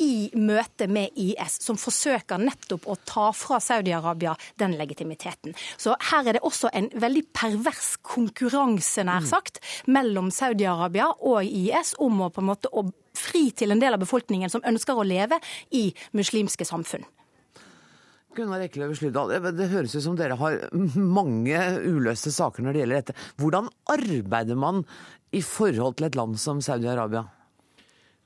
i 0.04 0.30
møte 0.36 0.88
med 0.92 1.16
IS, 1.16 1.58
som 1.64 1.80
forsøker 1.80 2.42
nettopp 2.42 2.88
å 2.92 2.98
ta 3.08 3.30
fra 3.36 3.62
Saudi-Arabia 3.64 4.36
den 4.60 4.76
legitimiteten. 4.80 5.56
Så 5.80 5.96
her 6.12 6.28
er 6.28 6.38
det 6.38 6.44
også 6.48 6.72
en 6.76 6.90
veldig 7.00 7.24
pervers 7.36 7.94
konkurranse, 8.04 9.06
nær 9.08 9.24
sagt, 9.28 9.62
mm. 9.62 9.94
mellom 9.96 10.32
Saudi-Arabia 10.36 11.14
og 11.20 11.48
IS 11.48 11.96
om 12.00 12.26
å 12.28 12.32
på 12.34 12.44
en 12.44 12.52
måte 12.52 12.72
fri 13.18 13.50
til 13.56 13.72
en 13.74 13.82
del 13.82 13.96
av 13.96 14.04
befolkningen 14.04 14.52
som 14.52 14.64
ønsker 14.68 14.98
å 14.98 15.08
leve 15.08 15.40
i 15.76 15.90
muslimske 16.18 16.68
samfunn. 16.68 17.08
Gunnar 18.36 18.64
Ekeløve 18.64 18.96
Slydal, 18.96 19.34
det 19.58 19.70
høres 19.74 19.96
ut 19.98 20.06
som 20.06 20.16
dere 20.20 20.38
har 20.40 20.58
mange 20.96 21.60
uløste 21.84 22.32
saker 22.32 22.64
når 22.64 22.74
det 22.74 22.84
gjelder 22.84 23.02
dette. 23.02 23.20
Hvordan 23.42 23.70
arbeider 23.92 24.60
man 24.60 24.86
i 25.36 25.44
forhold 25.44 26.00
til 26.00 26.08
et 26.08 26.18
land 26.20 26.40
som 26.40 26.64
Saudi-Arabia? 26.64 27.26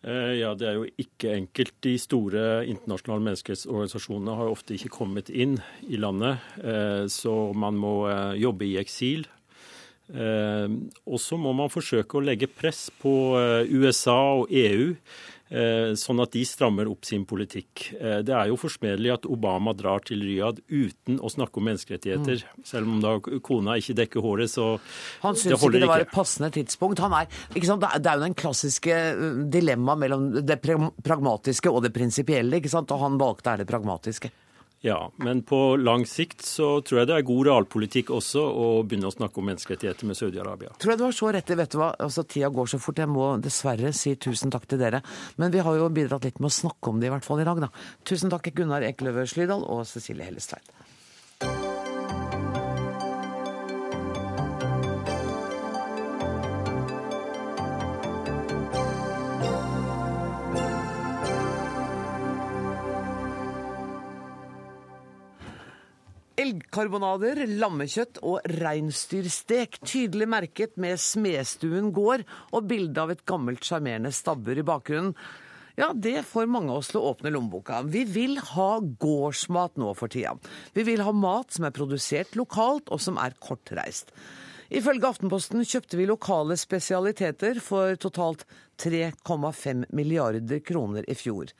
Eh, 0.05 0.37
ja, 0.37 0.53
Det 0.53 0.67
er 0.69 0.75
jo 0.77 0.85
ikke 1.01 1.33
enkelt. 1.33 1.73
De 1.81 1.95
store 1.97 2.65
internasjonale 2.69 3.25
menneskerettsorganisasjonene 3.25 4.35
har 4.37 4.51
ofte 4.53 4.75
ikke 4.77 4.93
kommet 4.93 5.31
inn 5.33 5.57
i 5.89 5.97
landet, 5.97 6.37
eh, 6.61 7.05
så 7.09 7.53
man 7.57 7.73
må 7.73 8.05
eh, 8.09 8.37
jobbe 8.41 8.67
i 8.67 8.77
eksil. 8.81 9.25
Og 10.05 11.17
så 11.17 11.33
må 11.33 11.49
man 11.57 11.71
forsøke 11.73 12.19
å 12.19 12.21
legge 12.21 12.45
press 12.45 12.91
på 13.01 13.09
USA 13.73 14.37
og 14.37 14.51
EU 14.53 14.91
sånn 15.99 16.21
at 16.23 16.33
de 16.33 16.41
strammer 16.47 16.89
opp 16.89 17.05
sin 17.05 17.25
politikk. 17.29 17.91
Eh, 17.99 18.19
det 18.25 18.33
er 18.33 18.49
jo 18.49 18.57
forsmedelig 18.57 19.11
at 19.13 19.27
Obama 19.29 19.75
drar 19.77 20.01
til 20.05 20.23
Riyadh 20.25 20.63
uten 20.71 21.19
å 21.21 21.29
snakke 21.29 21.61
om 21.61 21.67
menneskerettigheter. 21.69 22.41
Mm. 22.41 22.63
Selv 22.65 22.89
om 22.89 23.03
da 23.03 23.15
kona 23.45 23.77
ikke 23.77 23.97
dekker 24.01 24.25
håret, 24.25 24.49
så 24.51 24.75
Han 25.21 25.37
syns 25.37 25.59
ikke 25.59 25.77
det 25.77 25.91
var 25.91 26.05
et 26.05 26.13
passende 26.13 26.49
tidspunkt. 26.55 26.99
Er, 26.99 27.29
sant, 27.61 27.85
det 27.85 28.09
er 28.09 28.17
jo 28.17 28.25
den 28.25 28.37
klassiske 28.37 28.95
eh, 28.95 29.43
dilemmaet 29.53 30.01
mellom 30.05 30.31
det 30.41 30.57
pragmatiske 30.63 31.69
og 31.69 31.85
det 31.85 31.93
prinsipielle, 31.95 32.63
og 32.75 32.97
han 33.01 33.21
valgte 33.21 33.53
er 33.53 33.63
det 33.63 33.69
pragmatiske. 33.69 34.31
Ja, 34.85 35.11
men 35.17 35.41
på 35.41 35.57
lang 35.81 36.03
sikt 36.05 36.43
så 36.45 36.67
tror 36.85 36.99
jeg 36.99 37.07
det 37.09 37.15
er 37.15 37.23
god 37.25 37.47
realpolitikk 37.47 38.11
også 38.13 38.43
å 38.45 38.67
begynne 38.85 39.09
å 39.09 39.15
snakke 39.15 39.41
om 39.41 39.47
menneskerettigheter 39.49 40.05
med 40.05 40.19
Saudi-Arabia. 40.19 40.75
Tror 40.77 40.93
jeg 40.93 41.01
du 41.01 41.05
har 41.07 41.15
så 41.17 41.31
rett 41.33 41.49
i, 41.49 41.57
vet 41.57 41.73
du 41.73 41.79
hva. 41.81 41.87
Altså, 42.05 42.21
Tida 42.29 42.51
går 42.53 42.69
så 42.69 42.77
fort. 42.83 43.01
Jeg 43.01 43.09
må 43.09 43.31
dessverre 43.41 43.89
si 43.97 44.13
tusen 44.21 44.53
takk 44.53 44.69
til 44.69 44.83
dere. 44.83 45.01
Men 45.41 45.49
vi 45.55 45.65
har 45.65 45.79
jo 45.79 45.89
bidratt 45.89 46.29
litt 46.29 46.37
med 46.37 46.53
å 46.53 46.57
snakke 46.59 46.93
om 46.93 47.01
det 47.01 47.09
i 47.09 47.15
hvert 47.15 47.25
fall 47.25 47.41
i 47.41 47.49
dag, 47.49 47.65
da. 47.65 47.71
Tusen 48.05 48.29
takk 48.29 48.51
Gunnar 48.53 48.85
Ekeløve 48.85 49.25
Slydal 49.25 49.65
og 49.65 49.87
Cecilie 49.89 50.29
Hellestveit. 50.29 50.84
Eggkarbonader, 66.45 67.39
lammekjøtt 67.57 68.19
og 68.21 68.43
reinsdyrstek, 68.59 69.79
tydelig 69.81 70.27
merket 70.29 70.75
med 70.81 70.99
Smedstuen 71.01 71.87
gård 71.95 72.21
og 72.51 72.67
bilde 72.69 73.01
av 73.01 73.13
et 73.13 73.23
gammelt 73.25 73.65
sjarmerende 73.65 74.11
stabbur 74.13 74.59
i 74.61 74.65
bakgrunnen. 74.65 75.15
Ja, 75.75 75.89
det 75.91 76.21
får 76.29 76.45
mange 76.47 76.69
av 76.71 76.83
oss 76.83 76.91
til 76.91 77.01
å 77.01 77.09
åpne 77.15 77.31
lommeboka. 77.33 77.81
Vi 77.89 78.03
vil 78.07 78.37
ha 78.53 78.69
gårdsmat 78.79 79.81
nå 79.81 79.89
for 79.97 80.11
tida. 80.11 80.35
Vi 80.77 80.85
vil 80.87 81.01
ha 81.03 81.11
mat 81.11 81.55
som 81.55 81.65
er 81.65 81.73
produsert 81.75 82.37
lokalt, 82.37 82.93
og 82.93 83.01
som 83.01 83.17
er 83.19 83.35
kortreist. 83.41 84.13
Ifølge 84.69 85.09
Aftenposten 85.09 85.65
kjøpte 85.65 85.97
vi 85.97 86.07
lokale 86.09 86.55
spesialiteter 86.61 87.57
for 87.63 87.97
totalt 88.01 88.45
3,5 88.81 89.87
milliarder 89.97 90.61
kroner 90.65 91.09
i 91.09 91.17
fjor. 91.17 91.51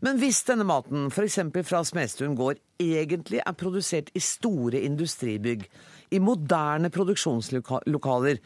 Men 0.00 0.16
hvis 0.20 0.40
denne 0.48 0.64
maten, 0.64 1.10
f.eks. 1.12 1.38
fra 1.68 1.82
Smedstuen 1.84 2.36
gård, 2.38 2.60
egentlig 2.80 3.42
er 3.44 3.56
produsert 3.58 4.08
i 4.16 4.22
store 4.24 4.80
industribygg, 4.86 5.66
i 6.10 6.18
moderne 6.18 6.88
produksjonslokaler, 6.90 8.40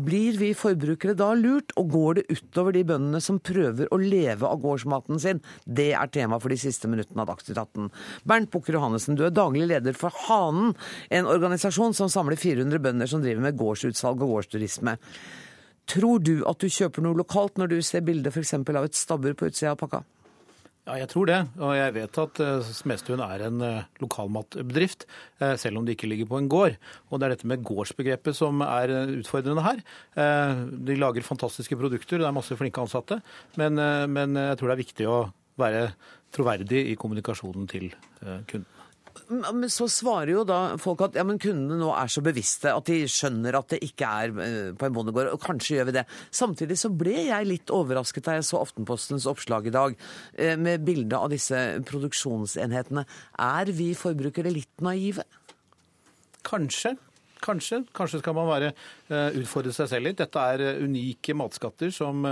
blir 0.00 0.36
vi 0.38 0.52
forbrukere 0.54 1.16
da 1.18 1.32
lurt, 1.34 1.72
og 1.80 1.88
går 1.90 2.20
det 2.20 2.24
utover 2.30 2.76
de 2.76 2.84
bøndene 2.86 3.20
som 3.24 3.40
prøver 3.42 3.88
å 3.90 3.98
leve 3.98 4.46
av 4.46 4.60
gårdsmaten 4.62 5.18
sin? 5.20 5.40
Det 5.64 5.90
er 5.98 6.12
tema 6.14 6.38
for 6.40 6.52
de 6.52 6.60
siste 6.60 6.88
minuttene 6.88 7.24
av 7.24 7.32
Dagsnytt 7.32 7.58
18. 7.58 7.90
Bernt 8.28 8.52
Bukker 8.52 8.78
Johannessen, 8.78 9.18
du 9.18 9.24
er 9.26 9.34
daglig 9.34 9.66
leder 9.72 9.96
for 9.98 10.14
Hanen, 10.28 10.76
en 11.10 11.28
organisasjon 11.32 11.96
som 11.96 12.12
samler 12.12 12.38
400 12.38 12.78
bønder 12.84 13.10
som 13.10 13.24
driver 13.24 13.48
med 13.48 13.58
gårdsutsalg 13.58 14.22
og 14.22 14.36
gårdsturisme. 14.36 14.94
Tror 15.90 16.22
du 16.22 16.36
at 16.46 16.62
du 16.62 16.70
kjøper 16.70 17.02
noe 17.02 17.18
lokalt 17.18 17.58
når 17.58 17.74
du 17.74 17.78
ser 17.82 18.06
bilde 18.06 18.30
f.eks. 18.30 18.54
av 18.60 18.84
et 18.84 18.98
stabbur 18.98 19.34
på 19.34 19.50
utsida 19.50 19.74
av 19.74 19.80
pakka? 19.80 20.04
Ja, 20.90 20.96
jeg 21.04 21.10
tror 21.12 21.28
det. 21.28 21.36
Og 21.62 21.70
jeg 21.76 21.92
vet 21.94 22.18
at 22.18 22.38
Smestuen 22.40 22.74
Smedstuen 22.80 23.20
er 23.22 23.44
en 23.46 23.60
uh, 23.62 23.84
lokalmatbedrift, 24.02 25.04
uh, 25.38 25.54
selv 25.60 25.78
om 25.78 25.86
det 25.86 25.94
ikke 25.94 26.08
ligger 26.10 26.26
på 26.26 26.40
en 26.40 26.48
gård. 26.50 26.74
Og 27.10 27.20
det 27.20 27.28
er 27.28 27.34
dette 27.36 27.50
med 27.50 27.62
gårdsbegrepet 27.62 28.34
som 28.34 28.64
er 28.66 28.90
utfordrende 29.20 29.62
her. 29.62 29.84
De 30.90 30.98
lager 30.98 31.26
fantastiske 31.26 31.78
produkter, 31.78 32.18
det 32.18 32.26
er 32.26 32.34
masse 32.34 32.58
flinke 32.58 32.82
ansatte. 32.82 33.20
Men, 33.60 33.78
men 34.10 34.34
jeg 34.34 34.58
tror 34.58 34.72
det 34.72 34.74
er 34.74 34.82
viktig 34.82 35.06
å 35.06 35.20
være 35.60 35.86
troverdig 36.34 36.88
i 36.90 36.98
kommunikasjonen 36.98 37.70
til 37.70 37.92
kunden. 38.50 38.79
Men 39.28 39.68
så 39.72 39.86
svarer 39.90 40.32
jo 40.32 40.44
da 40.48 40.58
folk 40.80 41.02
at 41.06 41.18
ja, 41.18 41.24
men 41.26 41.40
kundene 41.40 41.78
nå 41.80 41.90
er 41.94 42.10
så 42.10 42.22
bevisste 42.24 42.72
at 42.74 42.88
de 42.90 43.02
skjønner 43.10 43.58
at 43.58 43.74
det 43.74 43.80
ikke 43.86 44.08
er 44.22 44.32
eh, 44.44 44.70
på 44.78 44.88
en 44.88 44.96
bondegård. 44.96 45.32
Og 45.34 45.42
kanskje 45.42 45.78
gjør 45.78 45.90
vi 45.90 45.96
det. 45.98 46.06
Samtidig 46.34 46.78
så 46.80 46.92
ble 46.92 47.16
jeg 47.28 47.48
litt 47.48 47.74
overrasket 47.74 48.26
da 48.26 48.38
jeg 48.38 48.48
så 48.48 48.60
Aftenpostens 48.60 49.28
oppslag 49.30 49.70
i 49.70 49.74
dag 49.74 49.94
eh, 50.36 50.56
med 50.60 50.86
bilde 50.86 51.18
av 51.18 51.30
disse 51.32 51.60
produksjonsenhetene. 51.88 53.06
Er 53.40 53.74
vi 53.76 53.92
forbrukere 53.98 54.52
litt 54.54 54.84
naive? 54.84 55.26
Kanskje. 56.46 56.96
Kanskje. 57.40 57.84
Kanskje 57.96 58.20
skal 58.20 58.34
man 58.36 58.48
være, 58.50 58.72
eh, 59.08 59.38
utfordre 59.40 59.72
seg 59.72 59.88
selv 59.88 60.06
litt. 60.06 60.18
Dette 60.20 60.36
er 60.36 60.82
unike 60.84 61.34
matskatter 61.34 61.92
som 61.92 62.26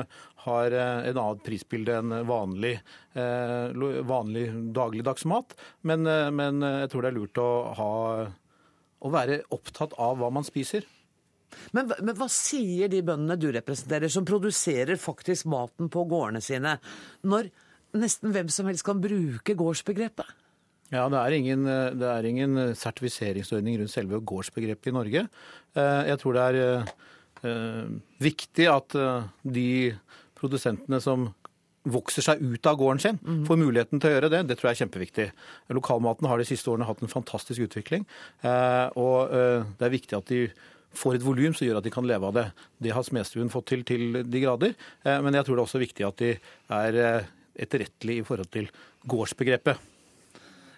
har 0.44 0.74
en 0.78 1.18
annet 1.18 1.40
prisbilde 1.46 1.96
enn 1.98 2.12
vanlig, 2.28 2.76
vanlig 4.06 4.44
dagligdags 4.76 5.26
mat. 5.28 5.56
Men, 5.82 6.06
men, 6.34 6.62
jeg 6.62 6.92
tror 6.92 7.04
det 7.04 7.10
er 7.10 7.16
lurt 7.16 7.40
å, 7.42 7.48
ha, 7.74 7.90
å 9.02 9.10
være 9.12 9.40
opptatt 9.54 9.96
av 9.98 10.20
hva 10.20 10.30
man 10.34 10.46
spiser. 10.46 10.86
Men, 11.74 11.90
men, 12.00 12.14
hva 12.16 12.28
sier 12.32 12.90
de 12.92 13.00
bøndene 13.04 13.38
du 13.40 13.48
representerer, 13.54 14.10
som 14.12 14.26
produserer 14.28 15.00
faktisk 15.00 15.48
maten 15.50 15.90
på 15.92 16.04
gårdene 16.08 16.42
sine, 16.44 16.76
når 17.26 17.50
nesten 17.98 18.34
hvem 18.34 18.50
som 18.52 18.68
helst 18.68 18.86
kan 18.86 19.00
bruke 19.02 19.56
gårdsbegrepet? 19.58 20.36
Ja, 20.88 21.04
det 21.12 21.20
er, 21.20 21.34
ingen, 21.36 21.66
det 22.00 22.08
er 22.08 22.24
ingen 22.24 22.60
sertifiseringsordning 22.76 23.76
rundt 23.76 23.92
selve 23.92 24.22
gårdsbegrepet 24.24 24.88
i 24.88 24.94
Norge. 24.96 25.24
Eh, 25.76 26.02
jeg 26.08 26.20
tror 26.22 26.36
det 26.36 26.44
er 26.46 26.60
eh, 27.44 27.90
viktig 28.24 28.68
at 28.72 28.96
eh, 28.96 29.26
de 29.44 29.66
produsentene 30.40 31.00
som 31.02 31.28
vokser 31.88 32.24
seg 32.24 32.40
ut 32.42 32.66
av 32.68 32.76
gården 32.80 33.00
sin, 33.00 33.18
mm. 33.22 33.44
får 33.48 33.60
muligheten 33.60 34.00
til 34.02 34.10
å 34.10 34.16
gjøre 34.16 34.32
det. 34.32 34.40
Det 34.48 34.56
tror 34.58 34.68
jeg 34.68 34.76
er 34.76 34.80
kjempeviktig. 34.82 35.28
Lokalmaten 35.76 36.28
har 36.28 36.40
de 36.40 36.46
siste 36.48 36.68
årene 36.72 36.88
hatt 36.88 37.00
en 37.04 37.12
fantastisk 37.12 37.64
utvikling. 37.64 38.04
Og 38.98 39.32
det 39.78 39.86
er 39.86 39.94
viktig 39.94 40.18
at 40.18 40.28
de 40.28 40.42
får 40.98 41.16
et 41.16 41.24
volum 41.24 41.54
som 41.56 41.64
gjør 41.64 41.78
at 41.80 41.86
de 41.86 41.92
kan 41.94 42.04
leve 42.08 42.28
av 42.28 42.34
det. 42.36 42.44
Det 42.82 42.92
har 42.92 43.06
Smestuen 43.06 43.52
fått 43.52 43.70
til 43.70 43.86
til 43.88 44.20
de 44.20 44.42
grader. 44.42 44.74
Men 45.06 45.38
jeg 45.38 45.46
tror 45.46 45.56
det 45.56 45.62
er 45.62 45.68
også 45.70 45.80
viktig 45.80 46.08
at 46.10 46.20
de 46.20 46.34
er 46.82 47.00
etterrettelige 47.56 48.24
i 48.24 48.26
forhold 48.26 48.52
til 48.52 48.68
gårdsbegrepet. 49.08 49.80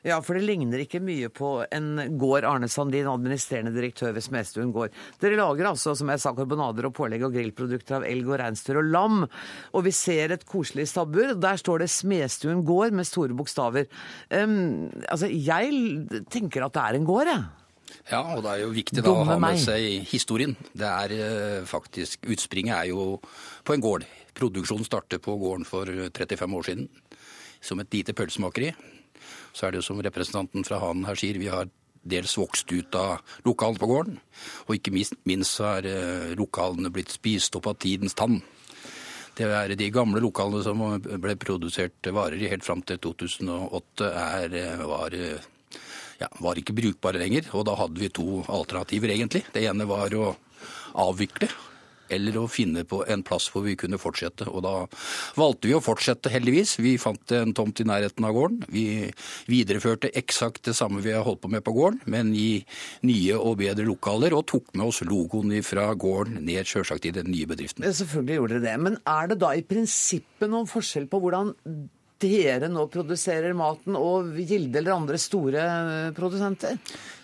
Ja, 0.07 0.17
for 0.25 0.37
det 0.37 0.47
ligner 0.49 0.81
ikke 0.81 1.03
mye 1.05 1.29
på 1.33 1.51
en 1.69 2.17
gård 2.21 2.47
Arne 2.49 2.71
Sandin, 2.73 3.09
administrerende 3.11 3.73
direktør 3.75 4.15
ved 4.17 4.25
Smedstuen 4.25 4.73
gård. 4.73 4.95
Dere 5.21 5.37
lager 5.37 5.69
altså, 5.69 5.93
som 5.99 6.09
jeg 6.13 6.23
sa, 6.23 6.33
karbonader 6.37 6.89
og 6.89 6.95
pålegg 6.97 7.27
og 7.27 7.35
grillprodukter 7.37 7.99
av 7.99 8.07
elg 8.09 8.31
og 8.31 8.39
reinsdyr 8.41 8.81
og 8.81 8.89
lam. 8.95 9.19
Og 9.77 9.85
vi 9.85 9.93
ser 9.95 10.33
et 10.33 10.47
koselig 10.49 10.89
stabbur. 10.89 11.35
Der 11.37 11.61
står 11.61 11.85
det 11.85 11.91
Smedstuen 11.93 12.63
gård 12.65 12.97
med 12.97 13.09
store 13.09 13.37
bokstaver. 13.37 13.91
Um, 14.33 14.89
altså, 15.05 15.29
jeg 15.29 16.23
tenker 16.33 16.65
at 16.65 16.77
det 16.77 16.87
er 16.87 17.01
en 17.01 17.09
gård, 17.09 17.29
jeg. 17.29 17.49
Ja, 18.09 18.23
og 18.37 18.41
det 18.47 18.55
er 18.55 18.63
jo 18.63 18.71
viktig 18.73 19.03
da 19.05 19.13
å 19.13 19.27
ha 19.29 19.37
med 19.43 19.61
seg 19.61 20.07
historien. 20.09 20.55
Det 20.73 20.87
er 20.89 21.13
eh, 21.13 21.59
faktisk 21.69 22.25
Utspringet 22.31 22.77
er 22.79 22.89
jo 22.93 23.19
på 23.67 23.75
en 23.75 23.85
gård. 23.85 24.07
Produksjonen 24.39 24.87
startet 24.87 25.23
på 25.27 25.35
gården 25.39 25.67
for 25.69 25.91
35 25.91 26.57
år 26.57 26.69
siden 26.71 26.89
som 27.61 27.83
et 27.83 27.93
lite 27.93 28.15
pølsemakeri 28.17 28.71
så 29.53 29.67
er 29.67 29.73
det 29.73 29.81
jo 29.81 29.89
som 29.91 30.03
representanten 30.03 30.67
fra 30.67 30.81
Hanen 30.83 31.07
her 31.09 31.19
sier, 31.19 31.39
vi 31.41 31.51
har 31.53 31.69
dels 32.01 32.37
vokst 32.39 32.71
ut 32.73 32.97
av 32.97 33.21
lokalene 33.45 33.81
på 33.81 33.89
gården. 33.91 34.17
Og 34.69 34.77
ikke 34.77 34.95
minst 34.95 35.53
så 35.53 35.75
er 35.77 35.89
eh, 35.91 36.33
lokalene 36.39 36.93
blitt 36.93 37.13
spist 37.13 37.57
opp 37.59 37.69
av 37.71 37.79
tidens 37.83 38.17
tann. 38.17 38.41
Det 39.37 39.47
er 39.47 39.75
De 39.77 39.91
gamle 39.93 40.21
lokalene 40.21 40.65
som 40.65 40.81
ble 41.01 41.37
produsert 41.41 42.11
varer 42.13 42.41
i 42.41 42.51
helt 42.51 42.67
fram 42.67 42.83
til 42.83 42.99
2008, 42.99 44.11
er, 44.11 44.57
eh, 44.57 44.85
var, 44.89 45.17
ja, 46.21 46.29
var 46.41 46.61
ikke 46.61 46.77
brukbare 46.77 47.21
lenger. 47.21 47.53
Og 47.53 47.67
da 47.69 47.77
hadde 47.77 48.01
vi 48.01 48.09
to 48.09 48.45
alternativer, 48.49 49.13
egentlig. 49.13 49.45
Det 49.53 49.67
ene 49.69 49.89
var 49.89 50.13
å 50.17 50.35
avvikle 51.05 51.51
eller 52.13 52.39
å 52.41 52.47
finne 52.51 52.85
på 52.89 53.03
en 53.11 53.25
plass 53.27 53.49
hvor 53.53 53.65
vi 53.67 53.77
kunne 53.81 54.01
fortsette. 54.01 54.49
Og 54.51 54.65
da 54.67 54.75
valgte 55.39 55.71
vi 55.71 55.77
å 55.77 55.83
fortsette, 55.85 56.33
heldigvis. 56.33 56.77
Vi 56.83 56.97
fant 57.01 57.35
en 57.37 57.55
tomt 57.57 57.81
i 57.83 57.87
nærheten 57.89 58.27
av 58.27 58.35
gården. 58.37 58.65
Vi 58.73 58.87
videreførte 59.51 60.13
eksakt 60.19 60.65
det 60.69 60.77
samme 60.79 61.03
vi 61.05 61.15
har 61.15 61.25
holdt 61.27 61.43
på 61.45 61.53
med 61.53 61.65
på 61.67 61.75
gården, 61.77 62.03
men 62.11 62.35
i 62.37 62.63
nye 63.07 63.39
og 63.39 63.61
bedre 63.63 63.87
lokaler, 63.89 64.35
og 64.37 64.47
tok 64.51 64.75
med 64.75 64.89
oss 64.91 65.03
logoen 65.07 65.55
fra 65.67 65.91
gården 65.95 66.43
ned 66.47 66.69
sjølsagt 66.69 67.09
i 67.09 67.15
den 67.15 67.31
nye 67.33 67.49
bedriften. 67.51 67.87
Selvfølgelig 67.87 68.41
gjorde 68.41 68.59
dere 68.59 68.67
det. 68.69 68.77
Men 68.89 69.01
er 69.09 69.33
det 69.33 69.41
da 69.43 69.55
i 69.57 69.65
prinsippet 69.67 70.51
noen 70.51 70.69
forskjell 70.71 71.09
på 71.11 71.21
hvordan 71.23 71.55
dere 72.21 72.69
nå 72.69 72.85
produserer 72.93 73.57
maten, 73.57 73.97
og 73.97 74.37
Gilde 74.37 74.83
eller 74.83 74.99
andre 74.99 75.21
store 75.21 75.65
produsenter? 76.17 76.77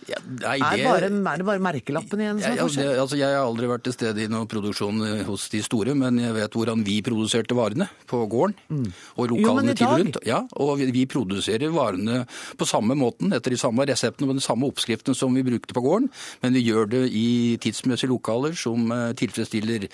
Ja, 0.06 0.20
nei, 0.22 0.56
det... 0.60 0.84
er, 0.84 0.86
bare, 0.86 1.08
er, 1.10 1.40
det 1.40 1.46
bare 1.48 1.62
merkelappen 1.62 2.20
igjen 2.22 2.40
som 2.42 2.54
forskjell? 2.60 2.90
Ja, 2.92 3.02
altså, 3.02 3.18
jeg 3.18 3.34
har 3.34 3.46
aldri 3.46 3.70
vært 3.70 3.84
til 3.88 3.94
stede 3.96 4.22
i 4.22 4.28
noen 4.30 4.48
produksjon 4.50 5.02
eh, 5.02 5.22
hos 5.26 5.48
de 5.50 5.62
store, 5.66 5.96
men 5.98 6.20
jeg 6.22 6.36
vet 6.36 6.58
hvordan 6.58 6.84
vi 6.86 7.00
produserte 7.06 7.56
varene 7.58 7.88
på 8.06 8.20
gården. 8.30 8.54
Mm. 8.70 8.84
Og 9.16 9.32
lokalene 9.34 9.74
til 9.78 9.90
rundt. 9.90 10.20
Ja, 10.26 10.44
og 10.62 10.76
vi, 10.80 10.90
vi, 10.94 11.06
produserer 11.10 11.74
varene 11.74 12.22
på 12.58 12.68
samme 12.68 12.94
måten, 12.98 13.34
etter 13.34 13.54
de 13.54 13.58
samme 13.60 13.86
reseptene 13.88 14.30
og 14.30 14.38
den 14.38 14.44
samme 14.44 14.70
oppskriften 14.70 15.16
som 15.18 15.34
vi 15.34 15.46
brukte 15.46 15.74
på 15.74 15.82
gården, 15.82 16.10
men 16.44 16.54
vi 16.54 16.62
gjør 16.68 16.92
det 16.92 17.02
i 17.10 17.26
tidsmessige 17.62 18.12
lokaler 18.12 18.54
som 18.58 18.86
eh, 18.94 19.10
tilfredsstiller 19.18 19.90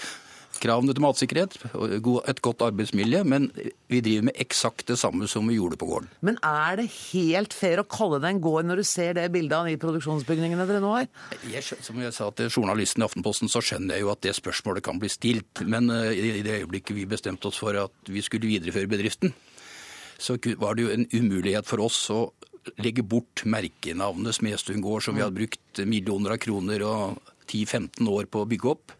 kravene 0.62 0.94
til 0.94 1.04
matsikkerhet, 1.04 1.56
et 2.30 2.42
godt 2.44 2.64
arbeidsmiljø, 2.64 3.22
men 3.28 3.48
vi 3.90 4.00
driver 4.04 4.28
med 4.30 4.38
eksakt 4.42 4.86
det 4.88 4.98
samme 5.00 5.28
som 5.30 5.48
vi 5.50 5.58
gjorde 5.58 5.78
på 5.80 5.88
gården. 5.90 6.10
Men 6.24 6.38
er 6.46 6.78
det 6.80 6.88
helt 7.12 7.56
fair 7.56 7.82
å 7.82 7.86
kalle 7.88 8.20
det 8.22 8.30
en 8.30 8.42
gård 8.44 8.68
når 8.68 8.82
du 8.82 8.86
ser 8.88 9.16
det 9.18 9.28
bildet 9.34 9.56
av 9.58 9.70
de 9.70 9.78
produksjonsbygningene 9.82 10.66
dere 10.68 10.82
nå 10.84 10.92
har? 10.94 11.08
Jeg, 11.50 11.66
som 11.84 11.98
jeg 12.02 12.14
sa 12.16 12.30
til 12.36 12.52
journalisten 12.52 13.02
i 13.02 13.08
Aftenposten, 13.08 13.50
så 13.52 13.62
skjønner 13.64 13.98
jeg 13.98 14.06
jo 14.06 14.12
at 14.14 14.22
det 14.24 14.36
spørsmålet 14.38 14.86
kan 14.86 15.02
bli 15.02 15.10
stilt. 15.12 15.64
Men 15.66 15.90
eh, 15.92 16.12
i 16.12 16.44
det 16.46 16.62
øyeblikket 16.62 16.96
vi 16.96 17.08
bestemte 17.10 17.50
oss 17.50 17.60
for 17.62 17.76
at 17.82 18.12
vi 18.12 18.22
skulle 18.24 18.50
videreføre 18.50 18.90
bedriften, 18.90 19.34
så 20.22 20.38
var 20.60 20.78
det 20.78 20.86
jo 20.86 20.94
en 20.94 21.08
umulighet 21.10 21.66
for 21.66 21.82
oss 21.82 22.04
å 22.14 22.22
legge 22.78 23.02
bort 23.02 23.42
merkenavnet 23.48 24.36
Smestuen 24.36 24.82
gård, 24.84 25.02
som 25.02 25.16
vi 25.16 25.24
hadde 25.24 25.34
brukt 25.34 25.82
millioner 25.88 26.36
av 26.36 26.42
kroner 26.42 26.84
og 26.86 27.31
10-15 27.52 28.08
år 28.08 28.28
på 28.32 28.42
å 28.42 28.48
bygge 28.48 28.70
opp. 28.72 28.94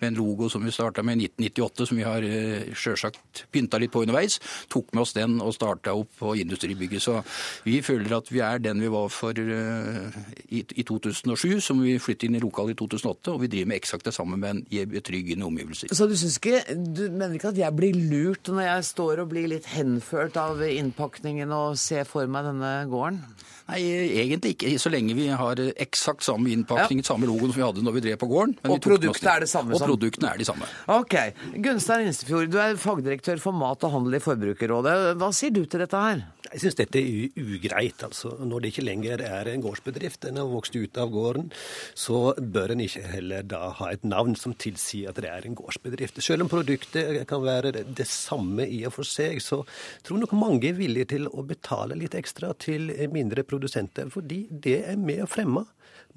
Med 0.00 0.12
en 0.12 0.18
logo 0.20 0.50
som 0.52 0.64
vi 0.64 0.74
starta 0.74 1.02
med 1.06 1.20
i 1.20 1.28
1998, 1.30 1.88
som 1.90 1.98
vi 1.98 2.06
har 2.06 2.26
eh, 2.26 2.72
sjølsagt 2.76 3.46
pynta 3.52 3.80
litt 3.82 3.92
på 3.94 4.04
underveis. 4.04 4.38
Tok 4.72 4.92
med 4.94 5.04
oss 5.04 5.14
den 5.16 5.38
og 5.42 5.54
starta 5.56 5.94
opp 5.96 6.12
på 6.20 6.34
industribygget. 6.40 7.02
Så 7.02 7.18
vi 7.66 7.80
føler 7.84 8.16
at 8.18 8.30
vi 8.32 8.42
er 8.44 8.62
den 8.62 8.82
vi 8.82 8.90
var 8.92 9.08
for 9.12 9.36
uh, 9.36 10.18
i, 10.48 10.62
i, 10.62 10.84
2007, 10.86 11.60
som 11.64 11.80
vi 11.82 11.96
flyttet 12.02 12.28
inn 12.28 12.38
i 12.38 12.42
lokalet 12.42 12.76
i 12.76 12.78
2008. 12.78 13.34
Og 13.34 13.42
vi 13.44 13.50
driver 13.52 13.72
med 13.72 13.80
eksakt 13.80 14.08
det 14.08 14.14
samme, 14.16 14.38
men 14.40 14.62
i 14.70 14.84
betryggende 14.90 15.48
omgivelser. 15.48 15.92
Så 15.96 16.08
du 16.08 16.16
ikke, 16.16 16.62
du 16.76 17.06
mener 17.10 17.36
ikke 17.38 17.52
at 17.54 17.60
jeg 17.60 17.76
blir 17.76 17.96
lurt 17.96 18.52
når 18.52 18.68
jeg 18.68 18.88
står 18.92 19.24
og 19.24 19.32
blir 19.32 19.50
litt 19.50 19.68
henført 19.74 20.38
av 20.40 20.62
innpakningen 20.66 21.52
og 21.54 21.78
ser 21.80 22.06
for 22.08 22.28
meg 22.30 22.46
denne 22.50 22.72
gården? 22.90 23.22
Nei, 23.66 23.80
egentlig 24.22 24.54
ikke. 24.54 24.72
Så 24.78 24.92
lenge 24.94 25.16
vi 25.18 25.26
har 25.34 25.60
eksakt 25.74 26.22
samme 26.22 26.52
innpakning, 26.54 27.00
ja. 27.02 27.08
samme 27.08 27.26
logoen 27.26 27.50
som 27.50 27.58
vi 27.58 27.66
hadde 27.66 27.82
når 27.82 27.96
vi 27.96 28.04
drev 28.04 28.20
på 28.20 28.28
gården. 28.30 28.54
og 28.62 28.78
produktene 28.84 29.32
er 29.32 29.42
det 29.42 29.50
samme? 29.50 29.74
Og 29.74 29.82
produktene 29.82 30.30
er 30.30 30.38
de 30.38 30.46
samme. 30.46 30.68
Ok. 30.94 31.16
Gunstein 31.64 32.06
Instefjord, 32.06 32.46
du 32.52 32.60
er 32.62 32.78
fagdirektør 32.78 33.42
for 33.42 33.56
mat 33.56 33.82
og 33.82 33.96
handel 33.96 34.20
i 34.20 34.22
Forbrukerrådet. 34.22 34.96
Hva 35.18 35.32
sier 35.34 35.54
du 35.54 35.64
til 35.66 35.82
dette 35.82 36.04
her? 36.04 36.22
Jeg 36.52 36.62
syns 36.62 36.78
dette 36.78 37.00
er 37.00 37.36
ugreit. 37.40 38.02
altså. 38.04 38.34
Når 38.38 38.62
det 38.62 38.72
ikke 38.72 38.86
lenger 38.86 39.22
er 39.26 39.50
en 39.50 39.64
gårdsbedrift, 39.64 40.22
den 40.22 40.40
har 40.40 40.50
vokst 40.50 40.76
ut 40.76 40.98
av 40.98 41.10
gården, 41.12 41.50
så 41.94 42.34
bør 42.38 42.74
en 42.74 42.84
ikke 42.84 43.04
heller 43.10 43.46
da 43.46 43.70
ha 43.80 43.90
et 43.92 44.04
navn 44.04 44.36
som 44.38 44.54
tilsier 44.54 45.10
at 45.10 45.20
det 45.22 45.30
er 45.30 45.46
en 45.46 45.56
gårdsbedrift. 45.58 46.22
Selv 46.22 46.46
om 46.46 46.52
produktet 46.52 47.26
kan 47.28 47.44
være 47.44 47.72
det 47.84 48.08
samme 48.10 48.66
i 48.66 48.84
og 48.86 48.94
for 48.98 49.08
seg, 49.08 49.40
så 49.42 49.62
tror 50.06 50.22
nok 50.22 50.36
mange 50.38 50.70
er 50.70 50.78
villige 50.78 51.12
til 51.16 51.28
å 51.28 51.44
betale 51.46 51.98
litt 51.98 52.16
ekstra 52.18 52.52
til 52.58 52.92
mindre 53.12 53.44
produsenter, 53.46 54.10
fordi 54.12 54.46
det 54.50 54.82
er 54.92 55.00
med 55.00 55.24
å 55.24 55.30
fremme 55.30 55.66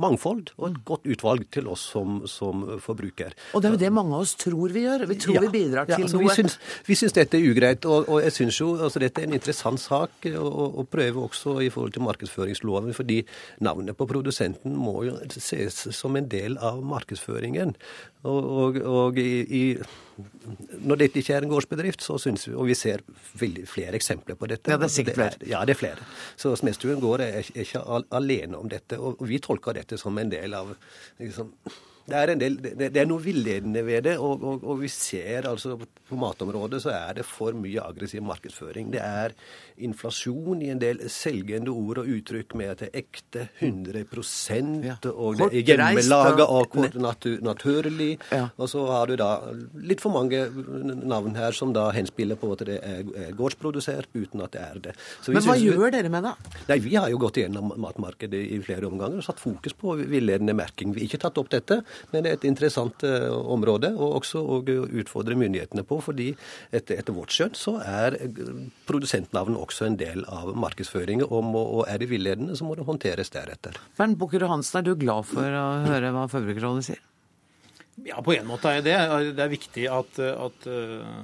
mangfold 0.01 0.53
og 0.57 0.65
et 0.69 0.79
godt 0.87 1.07
utvalg 1.11 1.45
til 1.53 1.69
oss 1.71 1.83
som, 1.93 2.21
som 2.29 2.65
forbruker. 2.83 3.35
Og 3.53 3.63
det 3.63 3.69
er 3.69 3.75
jo 3.75 3.81
det 3.83 3.91
mange 3.95 4.15
av 4.15 4.25
oss 4.25 4.35
tror 4.39 4.73
vi 4.75 4.85
gjør. 4.85 5.05
Vi 5.09 5.19
tror 5.23 5.37
ja, 5.37 5.43
vi 5.45 5.51
bidrar 5.53 5.89
til 5.89 5.95
ja, 5.97 6.01
altså, 6.07 6.19
noe. 6.19 6.29
Vi 6.29 6.35
syns, 6.37 6.57
vi 6.87 6.99
syns, 6.99 7.15
dette 7.17 7.39
er 7.39 7.47
ugreit, 7.51 7.87
og, 7.89 8.09
og 8.09 8.21
jeg 8.23 8.35
syns 8.35 8.59
jo 8.61 8.71
altså, 8.77 9.01
dette 9.03 9.23
er 9.23 9.29
en 9.29 9.37
interessant 9.37 9.81
sak 9.81 10.29
å, 10.33 10.85
prøve 10.89 11.25
også 11.27 11.59
i 11.65 11.71
forhold 11.73 11.93
til 11.95 12.05
markedsføringsloven, 12.07 12.95
fordi 12.97 13.21
navnet 13.65 13.97
på 13.99 14.07
produsenten 14.09 14.77
må 14.79 15.03
jo 15.07 15.17
ses 15.35 15.83
som 15.95 16.15
en 16.17 16.29
del 16.31 16.57
av 16.63 16.79
markedsføringen. 16.85 17.75
Og, 18.27 18.43
og, 18.43 18.77
og 18.83 19.19
i, 19.21 19.29
i, 19.55 19.63
når 20.83 20.99
dette 21.05 21.21
ikke 21.21 21.37
er 21.37 21.45
en 21.45 21.51
gårdsbedrift, 21.53 22.03
så 22.03 22.17
syns 22.19 22.49
vi, 22.49 22.55
og 22.59 22.67
vi 22.67 22.75
ser 22.75 23.03
veldig 23.39 23.63
flere 23.69 23.95
eksempler 23.95 24.35
på 24.39 24.49
dette. 24.51 24.73
Ja, 24.73 24.79
det 24.81 24.89
er 24.89 24.91
sikkert 24.91 25.19
flere. 25.19 25.47
Ja, 25.47 25.61
det 25.67 25.77
er 25.77 25.79
flere. 25.79 26.07
Så 26.39 26.51
Smestuen 26.59 26.99
gård 26.99 27.23
er 27.23 27.39
ikke 27.47 27.83
alene 28.15 28.59
om 28.59 28.67
dette. 28.71 28.99
Og 28.99 29.23
vi 29.29 29.39
tolker 29.43 29.77
dette 29.79 29.88
som 29.97 30.17
en 30.17 30.29
del 30.29 30.53
av 30.53 30.75
liksom, 31.17 31.53
det 32.09 32.19
er, 32.19 32.33
del, 32.39 32.57
det, 32.63 32.89
det 32.93 33.01
er, 33.01 33.07
noe 33.09 33.23
villedende 33.23 33.83
ved 33.85 34.05
det, 34.09 34.15
og, 34.17 34.43
og, 34.43 34.63
og, 34.63 34.79
vi 34.81 34.89
ser 34.91 35.47
altså 35.49 35.77
på 35.79 36.17
matområdet 36.19 36.81
så 36.83 36.93
er 36.95 37.19
det 37.19 37.25
for 37.27 37.55
mye 37.57 37.83
aggressiv 37.83 38.23
markedsføring. 38.25 38.89
Det 38.93 39.01
er 39.03 39.35
inflasjon 39.85 40.63
i 40.65 40.71
en 40.73 40.81
del 40.81 41.03
selgende 41.11 41.71
ord 41.73 42.01
og 42.03 42.09
uttrykk 42.09 42.55
med 42.59 42.73
at 42.73 42.83
det 42.83 42.89
er 42.89 43.03
ekte 43.03 43.45
100 43.59 44.05
ja. 44.85 44.95
og 45.11 45.39
det 45.39 45.49
er 45.51 45.67
hjemmelaga 45.69 46.47
og 46.49 46.75
natur, 46.97 47.37
naturlig. 47.45 48.11
Ja. 48.31 48.49
Og 48.57 48.71
så 48.71 48.85
har 48.89 49.11
du 49.11 49.15
da 49.19 49.29
litt 49.75 50.01
for 50.03 50.15
mange 50.15 50.45
navn 51.03 51.37
her 51.37 51.55
som 51.55 51.73
da 51.75 51.89
henspiller 51.95 52.39
på 52.39 52.51
at 52.55 52.65
det 52.67 52.79
er 52.83 53.33
gårdsprodusert 53.37 54.09
uten 54.15 54.43
at 54.45 54.55
det 54.55 54.63
er 54.65 54.83
det. 54.89 54.95
Men 55.29 55.45
hva 55.45 55.57
gjør 55.59 55.93
dere 55.93 56.11
med 56.11 56.25
det? 56.25 56.35
Nei, 56.69 56.79
Vi 56.89 56.95
har 56.97 57.09
jo 57.11 57.19
gått 57.21 57.39
gjennom 57.41 57.73
matmarkedet 57.77 58.39
i 58.55 58.59
flere 58.65 58.89
omganger 58.89 59.21
og 59.21 59.25
satt 59.25 59.41
fokus 59.41 59.75
på 59.77 59.95
villedende 59.99 60.55
merking. 60.57 60.93
Vi 60.95 61.03
har 61.03 61.11
ikke 61.11 61.21
tatt 61.27 61.37
opp 61.41 61.51
dette. 61.53 61.81
Men 62.11 62.25
det 62.25 62.31
er 62.31 62.39
et 62.39 62.47
interessant 62.49 63.05
uh, 63.07 63.29
område 63.53 63.91
og 63.95 64.19
også 64.21 64.41
å 64.41 64.59
utfordre 65.01 65.37
myndighetene 65.39 65.85
på. 65.87 65.99
fordi 66.03 66.29
etter, 66.71 66.99
etter 66.99 67.15
vårt 67.15 67.33
skjønn 67.35 67.57
så 67.57 67.77
er 67.83 68.17
produsentnavn 68.89 69.57
også 69.59 69.89
en 69.89 69.99
del 69.99 70.23
av 70.27 70.53
markedsføringen. 70.59 71.27
Og, 71.29 71.55
og 71.59 71.83
er 71.87 72.01
det 72.01 72.09
villedende, 72.11 72.57
så 72.57 72.67
må 72.67 72.77
det 72.79 72.87
håndteres 72.87 73.33
deretter. 73.33 73.79
Bernt 73.97 74.19
Bukkerud 74.19 74.49
Hansen, 74.49 74.81
er 74.81 74.89
du 74.89 74.95
glad 74.99 75.27
for 75.29 75.45
å 75.45 75.67
høre 75.87 76.13
hva 76.15 76.27
Forbrukerrådet 76.31 76.87
sier? 76.91 77.03
Ja, 78.07 78.21
på 78.23 78.31
en 78.31 78.47
måte 78.47 78.71
er 78.71 78.85
det 78.85 78.95
det. 78.95 79.33
Det 79.35 79.43
er 79.43 79.51
viktig 79.51 79.89
at, 79.91 80.23
at 80.23 80.71
uh 80.71 81.19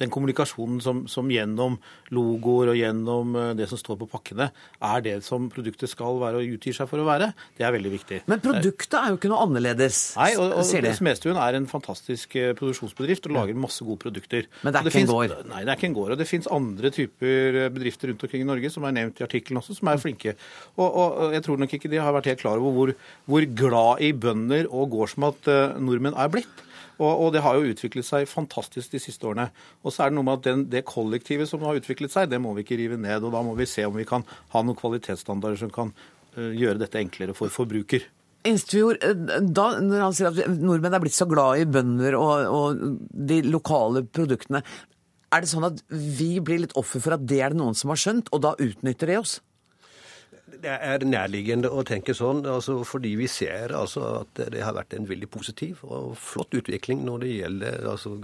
den 0.00 0.10
kommunikasjonen 0.12 0.80
som, 0.82 1.02
som, 1.10 1.28
gjennom 1.30 1.76
logoer 2.14 2.72
og 2.72 2.78
gjennom 2.78 3.36
eh, 3.36 3.52
det 3.58 3.68
som 3.70 3.80
står 3.80 3.98
på 4.00 4.08
pakkene, 4.10 4.48
er 4.50 5.04
det 5.04 5.16
som 5.26 5.48
produktet 5.52 5.92
skal 5.92 6.18
være 6.22 6.40
og 6.40 6.54
utgir 6.56 6.76
seg 6.76 6.88
for 6.90 7.02
å 7.02 7.06
være. 7.08 7.30
Det 7.58 7.66
er 7.66 7.74
veldig 7.76 7.92
viktig. 7.94 8.22
Men 8.30 8.42
produktet 8.44 8.98
er 9.00 9.12
jo 9.12 9.20
ikke 9.20 9.32
noe 9.32 9.42
annerledes, 9.46 10.00
Nei, 10.18 10.32
og, 10.40 10.56
og 10.60 10.96
Smedstuen 11.00 11.38
er 11.40 11.58
en 11.58 11.68
fantastisk 11.70 12.36
eh, 12.40 12.52
produksjonsbedrift 12.58 13.28
og 13.28 13.36
lager 13.36 13.60
masse 13.60 13.84
gode 13.86 14.00
produkter. 14.06 14.48
Men 14.64 14.74
det 14.74 14.82
er 14.82 14.90
ikke 14.90 15.04
en 15.04 15.12
gård? 15.12 15.36
Nei, 15.50 15.64
det 15.66 15.74
er 15.74 15.80
ikke 15.80 15.90
en 15.90 15.98
gård. 15.98 16.14
Og 16.16 16.22
det 16.22 16.28
fins 16.30 16.48
andre 16.50 16.92
typer 16.94 17.60
eh, 17.66 17.70
bedrifter 17.74 18.12
rundt 18.12 18.24
omkring 18.26 18.46
i 18.46 18.50
Norge 18.50 18.72
som 18.72 18.88
er 18.88 18.96
nevnt 18.96 19.20
i 19.20 19.26
artikkelen 19.26 19.60
også, 19.60 19.76
som 19.78 19.92
er 19.92 20.00
flinke. 20.02 20.36
Og, 20.78 20.88
og, 20.88 21.36
jeg 21.36 21.44
tror 21.46 21.60
nok 21.60 21.76
ikke 21.76 21.92
de 21.92 22.00
har 22.00 22.16
vært 22.16 22.32
helt 22.32 22.42
klar 22.42 22.60
over 22.60 22.76
hvor, 22.76 22.96
hvor 23.30 23.46
glad 23.62 24.04
i 24.04 24.10
bønder 24.16 24.68
og 24.70 24.90
gårdsmat 24.96 25.52
nordmenn 25.80 26.16
er 26.18 26.32
blitt. 26.32 26.66
Og, 27.00 27.10
og, 27.10 27.28
det 27.32 27.40
har 27.44 27.56
jo 27.56 27.72
utviklet 27.72 28.04
seg 28.04 28.28
fantastisk 28.28 28.92
de 28.92 29.00
siste 29.00 29.24
årene. 29.26 29.48
Og 29.80 29.94
så 29.94 30.04
er 30.04 30.12
det 30.12 30.18
noe 30.18 30.28
med 30.28 30.40
at 30.40 30.46
den, 30.46 30.64
det 30.72 30.84
kollektivet 30.88 31.48
som 31.48 31.64
har 31.64 31.80
utviklet 31.80 32.12
seg, 32.12 32.28
det 32.28 32.40
må 32.42 32.52
vi 32.56 32.66
ikke 32.66 32.76
rive 32.80 33.00
ned. 33.00 33.24
Og 33.24 33.32
da 33.32 33.42
må 33.46 33.56
vi 33.58 33.68
se 33.70 33.86
om 33.88 33.96
vi 33.96 34.08
kan 34.08 34.26
ha 34.52 34.64
noen 34.64 34.78
kvalitetsstandarder 34.78 35.62
som 35.62 35.72
kan 35.72 35.94
uh, 36.36 36.50
gjøre 36.52 36.82
dette 36.82 37.00
enklere 37.00 37.36
for 37.36 37.52
forbruker. 37.52 38.04
Instefjord, 38.48 39.00
eh, 39.04 39.40
da, 39.52 39.66
når 39.84 40.04
han 40.06 40.14
sier 40.16 40.30
at 40.30 40.60
nordmenn 40.60 40.96
er 40.96 41.02
blitt 41.02 41.16
så 41.16 41.26
glad 41.28 41.60
i 41.60 41.68
bønder 41.68 42.16
og, 42.16 42.46
og 42.48 42.84
de 43.12 43.42
lokale 43.44 44.04
produktene, 44.08 44.62
er 45.30 45.44
det 45.44 45.50
sånn 45.50 45.68
at 45.68 45.82
vi 45.92 46.32
blir 46.42 46.62
litt 46.62 46.74
offer 46.80 47.02
for 47.04 47.14
at 47.14 47.26
det 47.28 47.42
er 47.44 47.52
det 47.52 47.60
noen 47.60 47.76
som 47.78 47.92
har 47.92 48.00
skjønt, 48.00 48.32
og 48.34 48.42
da 48.44 48.56
utnytter 48.58 49.12
de 49.12 49.18
oss? 49.20 49.36
Det 50.50 50.72
er 50.72 51.04
nærliggende 51.06 51.70
å 51.70 51.82
tenke 51.86 52.14
sånn, 52.16 52.42
altså 52.48 52.80
fordi 52.86 53.12
vi 53.20 53.26
ser 53.30 53.74
altså 53.76 54.02
at 54.20 54.40
det 54.52 54.62
har 54.64 54.74
vært 54.76 54.96
en 54.96 55.06
veldig 55.08 55.28
positiv 55.30 55.82
og 55.86 56.16
flott 56.18 56.54
utvikling 56.58 57.04
når 57.06 57.22
det 57.24 57.30
gjelder 57.32 57.86
altså, 57.92 58.14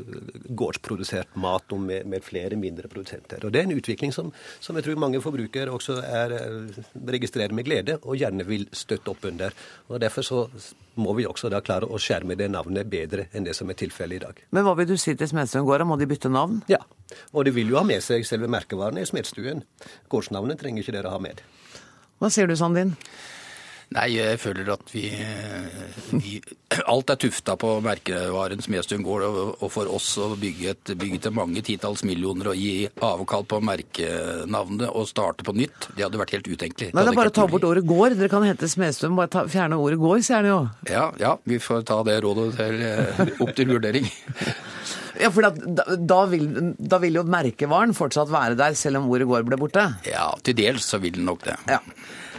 gårdsprodusert 0.49 1.37
mat 1.41 1.75
med, 1.77 2.07
med, 2.09 2.25
flere 2.27 2.59
mindre 2.59 2.91
produsenter. 2.93 3.45
Og 3.47 3.53
Det 3.53 3.61
er 3.61 3.69
en 3.69 3.77
utvikling 3.77 4.13
som, 4.15 4.33
som 4.61 4.77
jeg 4.77 4.87
tror 4.87 5.01
mange 5.03 5.21
forbrukere 5.23 5.73
også 5.73 6.01
er, 6.03 6.35
eh, 6.37 6.81
registrerer 7.17 7.55
med 7.55 7.69
glede 7.69 7.99
og 8.03 8.19
gjerne 8.19 8.47
vil 8.49 8.67
støtte 8.73 9.13
opp 9.13 9.25
under. 9.29 9.55
Og 9.89 10.01
Derfor 10.01 10.27
så 10.27 10.47
må 10.97 11.15
vi 11.17 11.27
også 11.29 11.51
da 11.53 11.61
klare 11.65 11.89
å 11.89 12.01
skjerme 12.01 12.37
det 12.39 12.49
navnet 12.53 12.89
bedre 12.91 13.29
enn 13.33 13.47
det 13.47 13.55
som 13.57 13.71
er 13.71 13.79
tilfellet 13.79 14.21
i 14.21 14.25
dag. 14.25 14.41
Men 14.57 14.67
hva 14.67 14.77
vil 14.79 14.89
du 14.89 14.97
si 15.01 15.15
til 15.15 15.29
Smedstuen? 15.31 15.87
Må 15.87 15.99
de 16.01 16.09
bytte 16.09 16.33
navn? 16.33 16.63
Ja, 16.73 16.81
og 17.33 17.45
de 17.47 17.53
vil 17.55 17.71
jo 17.71 17.79
ha 17.81 17.85
med 17.87 18.03
seg 18.05 18.27
selve 18.27 18.49
merkevarene 18.51 19.05
i 19.05 19.09
Smedstuen. 19.09 19.63
Gårdsnavnet 20.13 20.61
trenger 20.61 20.83
ikke 20.83 20.97
dere 20.97 21.13
ha 21.13 21.21
med. 21.23 21.43
Hva 22.19 22.31
sier 22.33 22.49
du, 22.49 22.57
Sandin? 22.57 22.95
Nei, 23.95 24.07
jeg 24.17 24.39
føler 24.43 24.67
at 24.75 24.89
vi, 24.91 25.05
vi 26.11 26.33
Alt 26.91 27.13
er 27.13 27.19
tufta 27.23 27.55
på 27.61 27.69
merkevaren 27.85 28.59
Smedstuen 28.65 29.05
går. 29.07 29.23
og 29.55 29.69
for 29.71 29.87
oss 29.95 30.09
å 30.19 30.33
bygge, 30.37 30.73
et, 30.75 30.93
bygge 30.99 31.21
til 31.23 31.35
mange 31.37 31.63
titalls 31.65 32.03
millioner 32.07 32.51
og 32.51 32.59
gi 32.59 32.89
avkall 33.07 33.47
på 33.47 33.61
merkenavnet 33.65 34.91
og 34.91 35.07
starte 35.09 35.47
på 35.47 35.55
nytt, 35.57 35.89
det 35.95 36.05
hadde 36.05 36.21
vært 36.21 36.35
helt 36.35 36.51
utenkelig. 36.51 36.91
Nei, 36.91 37.07
det 37.07 37.15
er 37.15 37.21
bare 37.21 37.33
å 37.33 37.37
ta 37.39 37.47
bort 37.51 37.69
ordet 37.69 37.87
gård. 37.87 38.19
Dere 38.19 38.33
kan 38.33 38.45
hete 38.49 38.69
Smedstuen, 38.71 39.15
bare 39.19 39.31
ta, 39.33 39.47
fjerne 39.51 39.79
ordet 39.79 40.01
gård, 40.03 40.27
sier 40.27 40.43
han 40.43 40.51
jo. 40.51 40.59
Ja, 40.91 41.07
ja, 41.23 41.37
vi 41.47 41.63
får 41.63 41.87
ta 41.87 42.03
det 42.07 42.19
rådet 42.27 42.51
til, 42.59 42.83
eh, 42.91 43.25
opp 43.39 43.55
til 43.57 43.75
vurdering. 43.77 44.11
Ja, 45.17 45.31
for 45.33 45.47
da, 45.47 45.85
da, 45.97 46.19
vil, 46.29 46.43
da, 46.77 46.99
vil, 47.01 47.15
jo 47.17 47.23
merkevaren 47.33 47.95
fortsatt 47.97 48.29
være 48.29 48.59
der, 48.59 48.75
selv 48.77 49.01
om 49.01 49.07
ordet 49.09 49.25
gård 49.31 49.47
ble 49.49 49.57
borte? 49.57 49.87
Ja, 50.05 50.27
til 50.45 50.59
dels 50.59 50.85
så 50.91 51.01
vil 51.01 51.17
den 51.17 51.25
nok 51.25 51.47
det. 51.47 51.57
Ja. 51.71 51.79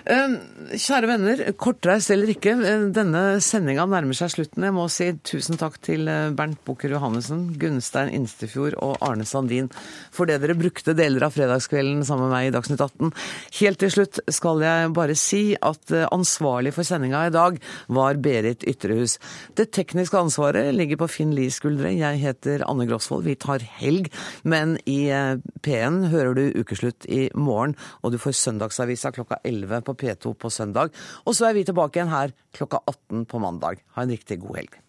Ehm, 0.07 0.37
kjære 0.79 1.07
venner, 1.09 1.41
kortreist 1.59 2.13
eller 2.13 2.29
ikke, 2.31 2.53
eh, 2.63 2.83
denne 2.95 3.41
sendinga 3.43 3.83
nærmer 3.91 4.15
seg 4.15 4.29
slutten. 4.31 4.63
Jeg 4.63 4.71
må 4.71 4.85
si 4.87 5.07
tusen 5.27 5.57
takk 5.59 5.81
til 5.83 6.07
eh, 6.07 6.29
Bernt 6.31 6.61
Bukker 6.63 6.93
Johannessen, 6.93 7.57
Gunstein 7.59 8.13
Instefjord 8.15 8.77
og 8.79 8.95
Arne 9.03 9.25
Sandin 9.27 9.67
for 10.15 10.25
det 10.29 10.37
dere 10.39 10.55
brukte 10.55 10.95
deler 10.95 11.25
av 11.27 11.35
fredagskvelden 11.35 12.05
sammen 12.07 12.29
med 12.29 12.35
meg 12.37 12.47
i 12.47 12.53
Dagsnytt 12.55 12.83
18. 12.85 13.11
Helt 13.59 13.81
til 13.83 13.91
slutt 13.91 14.21
skal 14.31 14.63
jeg 14.63 14.93
bare 14.95 15.17
si 15.19 15.41
at 15.59 15.91
eh, 15.91 16.07
ansvarlig 16.07 16.71
for 16.77 16.87
sendinga 16.87 17.25
i 17.27 17.35
dag 17.35 17.59
var 17.91 18.21
Berit 18.23 18.63
Ytrehus. 18.63 19.17
Det 19.59 19.73
tekniske 19.75 20.15
ansvaret 20.15 20.71
ligger 20.77 21.01
på 21.03 21.11
Finn 21.11 21.35
Lies 21.35 21.59
skuldre. 21.59 21.91
Jeg 21.91 22.23
heter 22.23 22.63
Anne 22.69 22.87
Grosvold. 22.87 23.27
Vi 23.27 23.35
tar 23.35 23.65
helg, 23.81 24.07
men 24.47 24.77
i 24.87 25.11
P1 25.11 26.07
hører 26.13 26.37
du 26.37 26.61
Ukeslutt 26.61 27.03
i 27.11 27.27
morgen, 27.35 27.75
og 28.03 28.15
du 28.15 28.21
får 28.21 28.39
Søndagsavisa 28.39 29.11
klokka 29.11 29.41
11 29.43 29.83
på 29.83 29.96
P2 29.99 30.33
på 30.39 30.51
søndag. 30.53 30.93
Og 31.25 31.37
så 31.37 31.49
er 31.49 31.57
vi 31.57 31.65
tilbake 31.67 31.99
igjen 31.99 32.13
her 32.13 32.35
klokka 32.55 32.83
18 32.85 33.25
på 33.29 33.41
mandag. 33.43 33.83
Ha 33.97 34.05
en 34.05 34.13
riktig 34.15 34.39
god 34.43 34.61
helg. 34.61 34.83